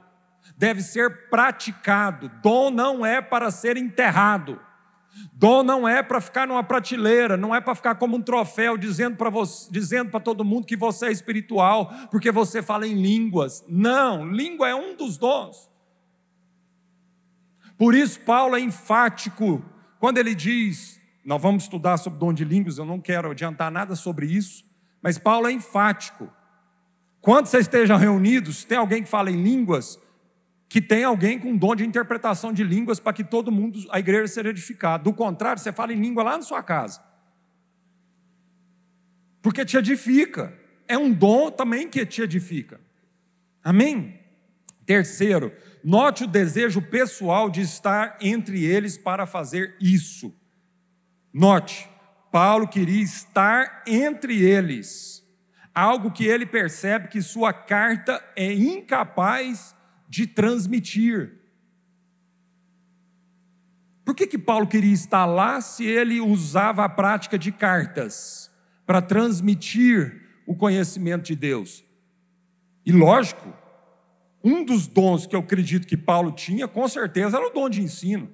deve 0.56 0.82
ser 0.82 1.30
praticado. 1.30 2.30
Dom 2.42 2.70
não 2.70 3.06
é 3.06 3.22
para 3.22 3.50
ser 3.50 3.78
enterrado. 3.78 4.60
Dom 5.34 5.64
não 5.64 5.88
é 5.88 6.02
para 6.02 6.20
ficar 6.20 6.48
numa 6.48 6.64
prateleira, 6.64 7.38
não 7.38 7.54
é 7.54 7.62
para 7.62 7.76
ficar 7.76 7.96
como 7.96 8.18
um 8.18 8.22
troféu 8.22 8.78
dizendo 8.78 9.16
para 9.16 9.30
dizendo 9.70 10.10
para 10.10 10.20
todo 10.20 10.44
mundo 10.46 10.66
que 10.66 10.76
você 10.76 11.08
é 11.08 11.12
espiritual, 11.12 11.92
porque 12.10 12.32
você 12.32 12.62
fala 12.62 12.88
em 12.88 12.96
línguas. 12.96 13.64
Não, 13.68 14.26
língua 14.26 14.70
é 14.70 14.76
um 14.76 14.96
dos 14.96 15.18
dons. 15.18 15.70
Por 17.78 17.94
isso 17.94 18.20
Paulo 18.22 18.56
é 18.56 18.60
enfático 18.60 19.64
quando 20.00 20.18
ele 20.18 20.36
diz, 20.36 21.00
nós 21.24 21.42
vamos 21.42 21.64
estudar 21.64 21.98
sobre 21.98 22.20
dom 22.20 22.34
de 22.34 22.44
línguas, 22.44 22.78
eu 22.78 22.86
não 22.86 23.00
quero 23.00 23.32
adiantar 23.32 23.72
nada 23.72 23.96
sobre 23.96 24.26
isso, 24.26 24.66
mas 25.04 25.18
Paulo 25.18 25.48
é 25.48 25.52
enfático. 25.52 26.32
Quando 27.20 27.48
vocês 27.48 27.66
estejam 27.66 27.98
reunidos, 27.98 28.64
tem 28.64 28.78
alguém 28.78 29.04
que 29.04 29.10
fala 29.10 29.30
em 29.30 29.44
línguas, 29.44 30.00
que 30.70 30.82
tem 30.82 31.04
alguém 31.04 31.38
com 31.38 31.56
dom 31.56 31.76
de 31.76 31.86
interpretação 31.86 32.54
de 32.54 32.64
línguas 32.64 33.02
para 33.02 33.12
que 33.12 33.24
todo 33.24 33.52
mundo, 33.52 33.80
a 33.92 34.00
igreja 34.00 34.28
seja 34.28 34.50
edificada. 34.50 35.04
Do 35.04 35.14
contrário, 35.14 35.62
você 35.62 35.74
fala 35.74 35.94
em 35.94 36.00
língua 36.00 36.24
lá 36.24 36.38
na 36.38 36.44
sua 36.44 36.64
casa. 36.64 37.04
Porque 39.42 39.66
te 39.66 39.78
edifica. 39.78 40.58
É 40.88 40.98
um 40.98 41.12
dom 41.12 41.52
também 41.52 41.90
que 41.90 42.06
te 42.06 42.22
edifica. 42.22 42.80
Amém? 43.62 44.20
Terceiro, 44.86 45.54
note 45.84 46.24
o 46.24 46.28
desejo 46.28 46.82
pessoal 46.82 47.50
de 47.50 47.62
estar 47.62 48.18
entre 48.22 48.64
eles 48.64 48.98
para 48.98 49.26
fazer 49.26 49.76
isso. 49.80 50.34
Note, 51.34 51.90
Paulo 52.34 52.68
queria 52.68 53.04
estar 53.04 53.84
entre 53.86 54.42
eles, 54.42 55.24
algo 55.72 56.10
que 56.10 56.26
ele 56.26 56.48
percebe 56.48 57.08
que 57.08 57.22
sua 57.22 57.54
carta 57.54 58.20
é 58.36 58.52
incapaz 58.52 59.76
de 60.10 60.26
transmitir. 60.26 61.38
Por 64.04 64.16
que, 64.16 64.26
que 64.26 64.40
Paulo 64.40 64.66
queria 64.66 64.92
estar 64.92 65.28
lá 65.28 65.62
se 65.62 65.86
ele 65.86 66.20
usava 66.20 66.84
a 66.84 66.90
prática 66.90 67.38
de 67.38 67.52
cartas 67.52 68.50
para 68.84 69.00
transmitir 69.00 70.28
o 70.48 70.56
conhecimento 70.56 71.26
de 71.26 71.36
Deus? 71.36 71.84
E 72.84 72.92
lógico, 72.92 73.54
um 74.44 74.66
dos 74.66 74.88
dons 74.88 75.28
que 75.28 75.36
eu 75.36 75.42
acredito 75.42 75.86
que 75.86 75.96
Paulo 75.96 76.32
tinha, 76.32 76.68
com 76.68 76.88
certeza, 76.88 77.38
era 77.38 77.46
o 77.46 77.54
dom 77.54 77.70
de 77.70 77.84
ensino. 77.84 78.34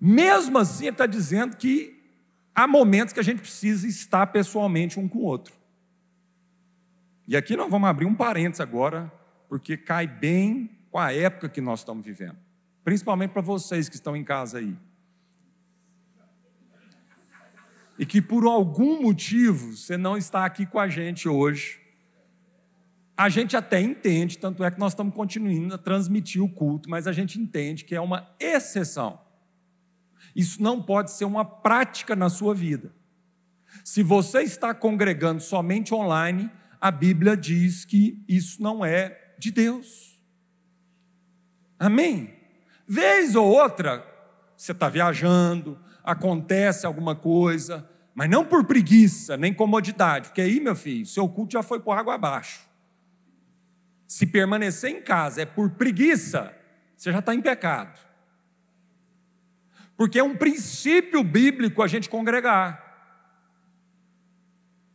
Mesmo 0.00 0.58
assim, 0.58 0.84
ele 0.84 0.94
está 0.94 1.06
dizendo 1.06 1.56
que 1.56 1.96
há 2.54 2.66
momentos 2.66 3.12
que 3.12 3.20
a 3.20 3.24
gente 3.24 3.40
precisa 3.40 3.86
estar 3.86 4.26
pessoalmente 4.28 4.98
um 5.00 5.08
com 5.08 5.18
o 5.18 5.24
outro. 5.24 5.54
E 7.26 7.36
aqui 7.36 7.56
nós 7.56 7.70
vamos 7.70 7.88
abrir 7.88 8.06
um 8.06 8.14
parênteses 8.14 8.60
agora 8.60 9.12
porque 9.48 9.76
cai 9.76 10.06
bem 10.06 10.70
com 10.90 10.98
a 10.98 11.12
época 11.12 11.48
que 11.48 11.60
nós 11.60 11.80
estamos 11.80 12.04
vivendo. 12.04 12.36
Principalmente 12.84 13.30
para 13.30 13.42
vocês 13.42 13.88
que 13.88 13.96
estão 13.96 14.16
em 14.16 14.22
casa 14.22 14.58
aí. 14.58 14.76
E 17.98 18.04
que 18.06 18.20
por 18.20 18.44
algum 18.44 19.02
motivo 19.02 19.74
você 19.74 19.96
não 19.96 20.16
está 20.16 20.44
aqui 20.44 20.66
com 20.66 20.78
a 20.78 20.88
gente 20.88 21.28
hoje. 21.28 21.80
a 23.16 23.30
gente 23.30 23.56
até 23.56 23.80
entende, 23.80 24.36
tanto 24.36 24.62
é 24.62 24.70
que 24.70 24.78
nós 24.78 24.92
estamos 24.92 25.14
continuando 25.14 25.74
a 25.74 25.78
transmitir 25.78 26.42
o 26.42 26.48
culto, 26.48 26.90
mas 26.90 27.06
a 27.06 27.12
gente 27.12 27.40
entende 27.40 27.82
que 27.82 27.94
é 27.94 28.00
uma 28.00 28.28
exceção. 28.38 29.18
Isso 30.34 30.62
não 30.62 30.82
pode 30.82 31.12
ser 31.12 31.24
uma 31.24 31.44
prática 31.44 32.16
na 32.16 32.28
sua 32.28 32.54
vida. 32.54 32.94
Se 33.84 34.02
você 34.02 34.42
está 34.42 34.74
congregando 34.74 35.40
somente 35.40 35.94
online, 35.94 36.50
a 36.80 36.90
Bíblia 36.90 37.36
diz 37.36 37.84
que 37.84 38.22
isso 38.28 38.62
não 38.62 38.84
é 38.84 39.34
de 39.38 39.50
Deus. 39.50 40.20
Amém? 41.78 42.34
Vez 42.86 43.34
ou 43.34 43.46
outra, 43.46 44.06
você 44.56 44.72
está 44.72 44.88
viajando, 44.88 45.78
acontece 46.02 46.86
alguma 46.86 47.14
coisa, 47.14 47.88
mas 48.14 48.30
não 48.30 48.44
por 48.44 48.64
preguiça, 48.64 49.36
nem 49.36 49.52
comodidade, 49.52 50.28
porque 50.28 50.40
aí, 50.40 50.60
meu 50.60 50.74
filho, 50.74 51.04
seu 51.04 51.28
culto 51.28 51.52
já 51.52 51.62
foi 51.62 51.80
por 51.80 51.92
água 51.92 52.14
abaixo. 52.14 52.60
Se 54.06 54.24
permanecer 54.24 54.90
em 54.90 55.02
casa 55.02 55.42
é 55.42 55.44
por 55.44 55.70
preguiça, 55.70 56.54
você 56.96 57.12
já 57.12 57.18
está 57.18 57.34
em 57.34 57.42
pecado. 57.42 57.98
Porque 59.96 60.18
é 60.18 60.24
um 60.24 60.36
princípio 60.36 61.24
bíblico 61.24 61.82
a 61.82 61.86
gente 61.86 62.08
congregar. 62.08 62.84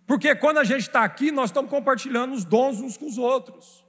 Porque 0.06 0.36
quando 0.36 0.58
a 0.58 0.64
gente 0.64 0.82
está 0.82 1.04
aqui, 1.04 1.32
nós 1.32 1.50
estamos 1.50 1.72
compartilhando 1.72 2.34
os 2.34 2.44
dons 2.44 2.80
uns 2.80 2.98
com 2.98 3.08
os 3.08 3.18
outros. 3.18 3.86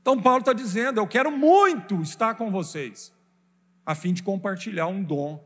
Então, 0.00 0.20
Paulo 0.20 0.40
está 0.40 0.52
dizendo: 0.52 0.98
Eu 0.98 1.06
quero 1.06 1.30
muito 1.30 2.02
estar 2.02 2.34
com 2.34 2.50
vocês, 2.50 3.12
a 3.86 3.94
fim 3.94 4.12
de 4.12 4.22
compartilhar 4.22 4.86
um 4.86 5.02
dom 5.02 5.42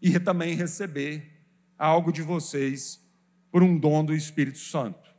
e 0.00 0.20
também 0.20 0.54
receber 0.54 1.32
algo 1.78 2.12
de 2.12 2.22
vocês 2.22 3.02
por 3.50 3.62
um 3.62 3.76
dom 3.76 4.04
do 4.04 4.14
Espírito 4.14 4.58
Santo. 4.58 5.10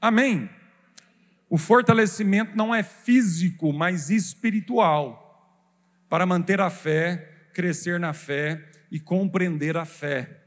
Amém? 0.00 0.50
O 1.48 1.58
fortalecimento 1.58 2.56
não 2.56 2.74
é 2.74 2.82
físico, 2.82 3.72
mas 3.72 4.08
espiritual, 4.08 5.62
para 6.08 6.24
manter 6.24 6.60
a 6.60 6.70
fé, 6.70 7.31
crescer 7.52 8.00
na 8.00 8.12
fé 8.12 8.70
e 8.90 8.98
compreender 8.98 9.76
a 9.76 9.84
fé. 9.84 10.42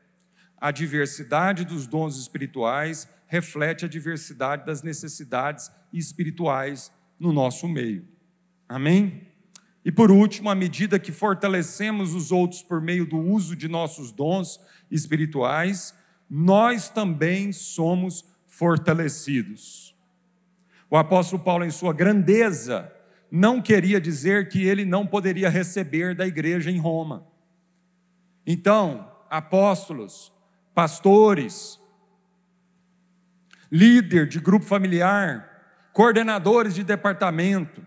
A 0.57 0.71
diversidade 0.71 1.65
dos 1.65 1.87
dons 1.87 2.17
espirituais 2.17 3.07
reflete 3.27 3.85
a 3.85 3.87
diversidade 3.87 4.65
das 4.65 4.81
necessidades 4.81 5.71
espirituais 5.91 6.91
no 7.19 7.31
nosso 7.31 7.67
meio. 7.67 8.07
Amém? 8.67 9.27
E 9.83 9.91
por 9.91 10.09
último, 10.09 10.49
à 10.49 10.55
medida 10.55 10.97
que 10.97 11.11
fortalecemos 11.11 12.15
os 12.15 12.31
outros 12.31 12.63
por 12.63 12.81
meio 12.81 13.05
do 13.05 13.17
uso 13.17 13.55
de 13.55 13.67
nossos 13.67 14.11
dons 14.11 14.59
espirituais, 14.89 15.93
nós 16.29 16.89
também 16.89 17.51
somos 17.51 18.25
fortalecidos. 18.47 19.95
O 20.89 20.97
apóstolo 20.97 21.43
Paulo, 21.43 21.65
em 21.65 21.69
sua 21.69 21.93
grandeza, 21.93 22.91
não 23.31 23.61
queria 23.61 23.99
dizer 23.99 24.49
que 24.49 24.63
ele 24.63 24.85
não 24.85 25.05
poderia 25.05 25.49
receber 25.49 26.15
da 26.15 26.25
igreja 26.25 26.71
em 26.71 26.77
Roma. 26.77 27.25
Então, 28.45 29.11
apóstolos, 29.29 30.31
pastores, 30.73 31.79
líder 33.71 34.27
de 34.27 34.39
grupo 34.39 34.65
familiar, 34.65 35.89
coordenadores 35.91 36.75
de 36.75 36.83
departamento, 36.83 37.85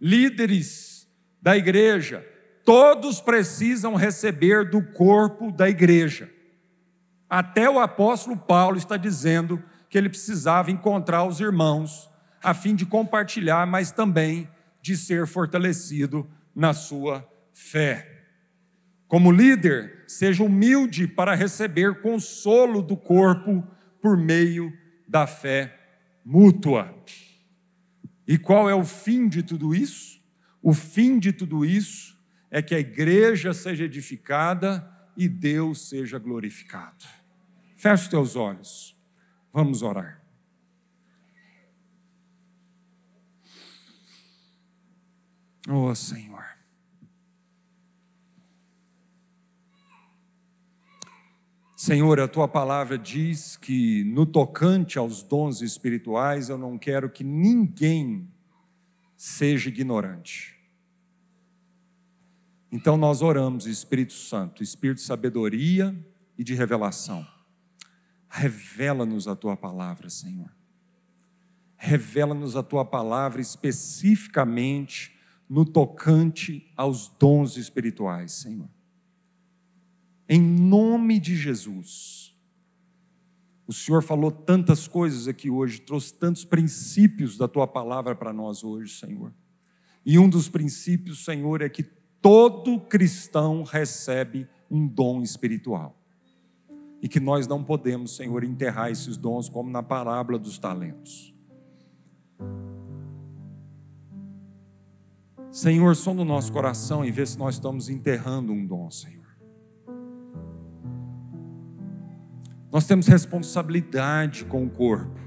líderes 0.00 1.06
da 1.40 1.56
igreja, 1.56 2.26
todos 2.64 3.20
precisam 3.20 3.94
receber 3.94 4.68
do 4.68 4.82
corpo 4.82 5.52
da 5.52 5.68
igreja. 5.68 6.30
Até 7.28 7.68
o 7.68 7.78
apóstolo 7.78 8.36
Paulo 8.36 8.78
está 8.78 8.96
dizendo 8.96 9.62
que 9.88 9.98
ele 9.98 10.08
precisava 10.08 10.70
encontrar 10.70 11.24
os 11.24 11.40
irmãos 11.40 12.10
a 12.42 12.54
fim 12.54 12.74
de 12.74 12.86
compartilhar, 12.86 13.66
mas 13.66 13.90
também 13.90 14.48
de 14.88 14.96
ser 14.96 15.26
fortalecido 15.26 16.26
na 16.54 16.72
sua 16.72 17.30
fé. 17.52 18.24
Como 19.06 19.30
líder, 19.30 20.04
seja 20.06 20.42
humilde 20.42 21.06
para 21.06 21.34
receber 21.34 22.00
consolo 22.00 22.80
do 22.80 22.96
corpo 22.96 23.62
por 24.00 24.16
meio 24.16 24.72
da 25.06 25.26
fé 25.26 25.78
mútua. 26.24 26.94
E 28.26 28.38
qual 28.38 28.68
é 28.68 28.74
o 28.74 28.82
fim 28.82 29.28
de 29.28 29.42
tudo 29.42 29.74
isso? 29.74 30.22
O 30.62 30.72
fim 30.72 31.18
de 31.18 31.34
tudo 31.34 31.66
isso 31.66 32.18
é 32.50 32.62
que 32.62 32.74
a 32.74 32.80
igreja 32.80 33.52
seja 33.52 33.84
edificada 33.84 34.90
e 35.14 35.28
Deus 35.28 35.90
seja 35.90 36.18
glorificado. 36.18 37.04
Feche 37.76 38.04
os 38.04 38.08
teus 38.08 38.36
olhos, 38.36 38.96
vamos 39.52 39.82
orar. 39.82 40.22
Oh 45.70 45.94
Senhor. 45.94 46.46
Senhor, 51.76 52.18
a 52.20 52.26
tua 52.26 52.48
palavra 52.48 52.96
diz 52.96 53.56
que 53.56 54.02
no 54.04 54.24
tocante 54.24 54.98
aos 54.98 55.22
dons 55.22 55.60
espirituais, 55.60 56.48
eu 56.48 56.56
não 56.56 56.78
quero 56.78 57.10
que 57.10 57.22
ninguém 57.22 58.32
seja 59.14 59.68
ignorante. 59.68 60.58
Então 62.72 62.96
nós 62.96 63.20
oramos, 63.20 63.66
Espírito 63.66 64.14
Santo, 64.14 64.62
Espírito 64.62 64.96
de 64.98 65.04
sabedoria 65.04 65.94
e 66.36 66.42
de 66.42 66.54
revelação. 66.54 67.26
Revela-nos 68.28 69.28
a 69.28 69.36
tua 69.36 69.56
palavra, 69.56 70.08
Senhor. 70.08 70.50
Revela-nos 71.76 72.56
a 72.56 72.62
tua 72.62 72.84
palavra 72.84 73.40
especificamente 73.40 75.17
no 75.48 75.64
tocante 75.64 76.70
aos 76.76 77.08
dons 77.18 77.56
espirituais, 77.56 78.32
Senhor. 78.32 78.68
Em 80.28 80.40
nome 80.40 81.18
de 81.18 81.34
Jesus. 81.36 82.36
O 83.66 83.72
Senhor 83.72 84.02
falou 84.02 84.30
tantas 84.30 84.86
coisas 84.86 85.28
aqui 85.28 85.50
hoje, 85.50 85.80
trouxe 85.80 86.12
tantos 86.14 86.44
princípios 86.44 87.36
da 87.36 87.48
tua 87.48 87.66
palavra 87.66 88.14
para 88.14 88.32
nós 88.32 88.62
hoje, 88.62 88.94
Senhor. 88.94 89.32
E 90.04 90.18
um 90.18 90.28
dos 90.28 90.48
princípios, 90.48 91.24
Senhor, 91.24 91.60
é 91.62 91.68
que 91.68 91.82
todo 91.82 92.80
cristão 92.80 93.62
recebe 93.62 94.48
um 94.70 94.86
dom 94.86 95.22
espiritual. 95.22 95.98
E 97.00 97.08
que 97.08 97.20
nós 97.20 97.46
não 97.46 97.62
podemos, 97.62 98.16
Senhor, 98.16 98.42
enterrar 98.42 98.90
esses 98.90 99.16
dons 99.16 99.48
como 99.48 99.70
na 99.70 99.82
parábola 99.82 100.38
dos 100.38 100.58
talentos. 100.58 101.34
Senhor, 105.50 105.96
som 105.96 106.14
do 106.14 106.24
nosso 106.24 106.52
coração 106.52 107.04
e 107.04 107.10
vê 107.10 107.24
se 107.24 107.38
nós 107.38 107.54
estamos 107.54 107.88
enterrando 107.88 108.52
um 108.52 108.66
dom, 108.66 108.90
Senhor. 108.90 109.26
Nós 112.70 112.86
temos 112.86 113.06
responsabilidade 113.06 114.44
com 114.44 114.64
o 114.64 114.70
corpo. 114.70 115.18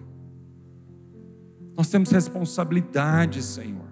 Nós 1.75 1.89
temos 1.89 2.11
responsabilidade, 2.11 3.41
Senhor. 3.41 3.89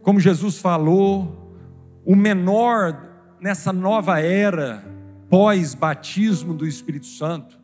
Como 0.00 0.20
Jesus 0.20 0.58
falou, 0.58 1.56
o 2.04 2.14
menor 2.14 3.10
nessa 3.40 3.72
nova 3.72 4.20
era, 4.20 4.84
pós-batismo 5.28 6.54
do 6.54 6.66
Espírito 6.66 7.06
Santo, 7.06 7.58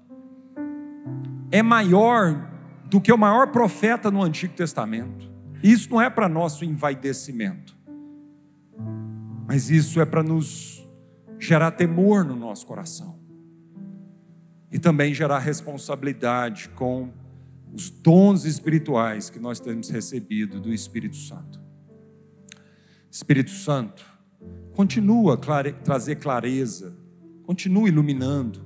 é 1.52 1.62
maior 1.62 2.50
do 2.86 3.00
que 3.00 3.12
o 3.12 3.18
maior 3.18 3.52
profeta 3.52 4.10
no 4.10 4.22
Antigo 4.22 4.54
Testamento. 4.54 5.29
Isso 5.62 5.90
não 5.90 6.00
é 6.00 6.08
para 6.08 6.28
nosso 6.28 6.64
envaidecimento, 6.64 7.76
mas 9.46 9.70
isso 9.70 10.00
é 10.00 10.06
para 10.06 10.22
nos 10.22 10.88
gerar 11.38 11.72
temor 11.72 12.24
no 12.24 12.36
nosso 12.36 12.66
coração 12.66 13.18
e 14.70 14.78
também 14.78 15.12
gerar 15.12 15.38
responsabilidade 15.38 16.68
com 16.70 17.10
os 17.72 17.90
dons 17.90 18.44
espirituais 18.44 19.28
que 19.28 19.38
nós 19.38 19.60
temos 19.60 19.90
recebido 19.90 20.60
do 20.60 20.72
Espírito 20.72 21.16
Santo. 21.16 21.60
Espírito 23.10 23.50
Santo, 23.50 24.04
continua 24.74 25.36
clare... 25.36 25.72
trazer 25.72 26.16
clareza, 26.16 26.96
continua 27.42 27.88
iluminando, 27.88 28.62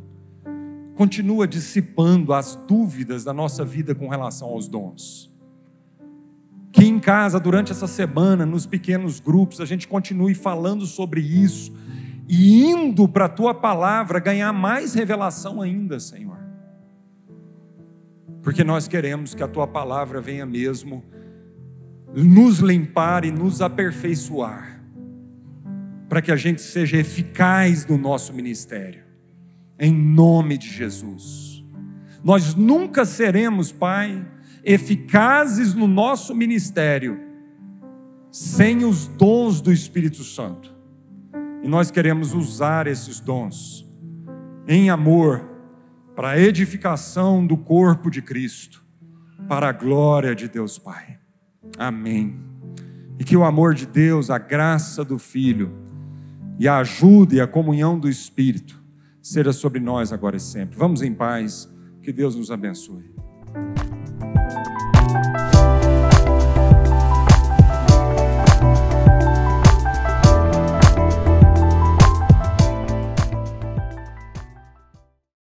continua 0.95 1.49
dissipando 1.49 2.33
as 2.33 2.55
dúvidas 2.55 3.25
da 3.25 3.33
nossa 3.33 3.65
vida 3.65 3.95
com 3.95 4.09
relação 4.09 4.49
aos 4.49 4.69
dons. 4.69 5.34
Que 6.75 6.85
em 6.85 6.99
casa, 6.99 7.39
durante 7.39 7.71
essa 7.71 7.87
semana, 7.87 8.45
nos 8.45 8.67
pequenos 8.67 9.21
grupos, 9.21 9.61
a 9.61 9.65
gente 9.65 9.87
continue 9.87 10.35
falando 10.35 10.85
sobre 10.87 11.21
isso 11.21 11.73
e 12.29 12.65
indo 12.65 13.07
para 13.07 13.27
a 13.27 13.29
tua 13.29 13.55
palavra 13.55 14.19
ganhar 14.19 14.53
mais 14.53 14.93
revelação 14.93 15.63
ainda, 15.63 16.01
Senhor. 16.01 16.37
Porque 18.43 18.65
nós 18.65 18.89
queremos 18.89 19.37
que 19.37 19.43
a 19.45 19.47
tua 19.47 19.69
palavra 19.69 20.21
venha 20.21 20.45
mesmo 20.45 21.05
nos 22.13 22.59
limpar 22.59 23.25
e 23.25 23.31
nos 23.31 23.63
aperfeiçoar, 23.63 24.83
para 26.09 26.21
que 26.21 26.33
a 26.33 26.37
gente 26.37 26.61
seja 26.61 26.97
eficaz 26.97 27.87
no 27.87 27.97
nosso 27.97 28.33
ministério, 28.33 29.05
em 29.79 29.95
nome 29.95 30.59
de 30.59 30.69
Jesus. 30.69 31.65
Nós 32.25 32.57
nunca 32.57 33.05
seremos, 33.05 33.71
Pai, 33.71 34.27
eficazes 34.65 35.75
no 35.75 35.87
nosso 35.87 36.35
ministério 36.35 37.21
sem 38.31 38.85
os 38.85 39.07
dons 39.07 39.61
do 39.61 39.73
Espírito 39.73 40.25
Santo. 40.25 40.75
E 41.63 41.69
nós 41.69 41.91
queremos 41.91 42.35
usar 42.35 42.87
esses 42.87 43.21
dons 43.21 43.87
em 44.67 44.91
amor 44.91 45.49
para 46.17 46.31
a 46.31 46.39
edificação 46.39 47.47
do 47.47 47.57
corpo 47.57 48.11
de 48.11 48.23
Cristo, 48.23 48.85
para 49.49 49.69
a 49.69 49.73
glória 49.73 50.35
de 50.35 50.49
Deus 50.49 50.79
Pai. 50.79 51.19
Amém. 51.79 52.37
E 53.19 53.25
que 53.25 53.37
o 53.37 53.45
amor 53.45 53.75
de 53.75 53.87
Deus, 53.87 54.31
a 54.31 54.39
graça 54.39 55.05
do 55.05 55.19
Filho 55.19 55.73
e 56.59 56.67
a 56.67 56.79
ajuda 56.79 57.35
e 57.35 57.41
a 57.41 57.47
comunhão 57.47 57.99
do 57.99 58.09
Espírito 58.09 58.83
seja 59.21 59.53
sobre 59.53 59.81
nós 59.81 60.13
agora 60.13 60.37
e 60.37 60.41
sempre. 60.41 60.77
Vamos 60.77 61.03
em 61.03 61.15
paz. 61.15 61.73
Que 62.03 62.13
Deus 62.13 62.37
nos 62.37 62.51
abençoe. 62.51 63.15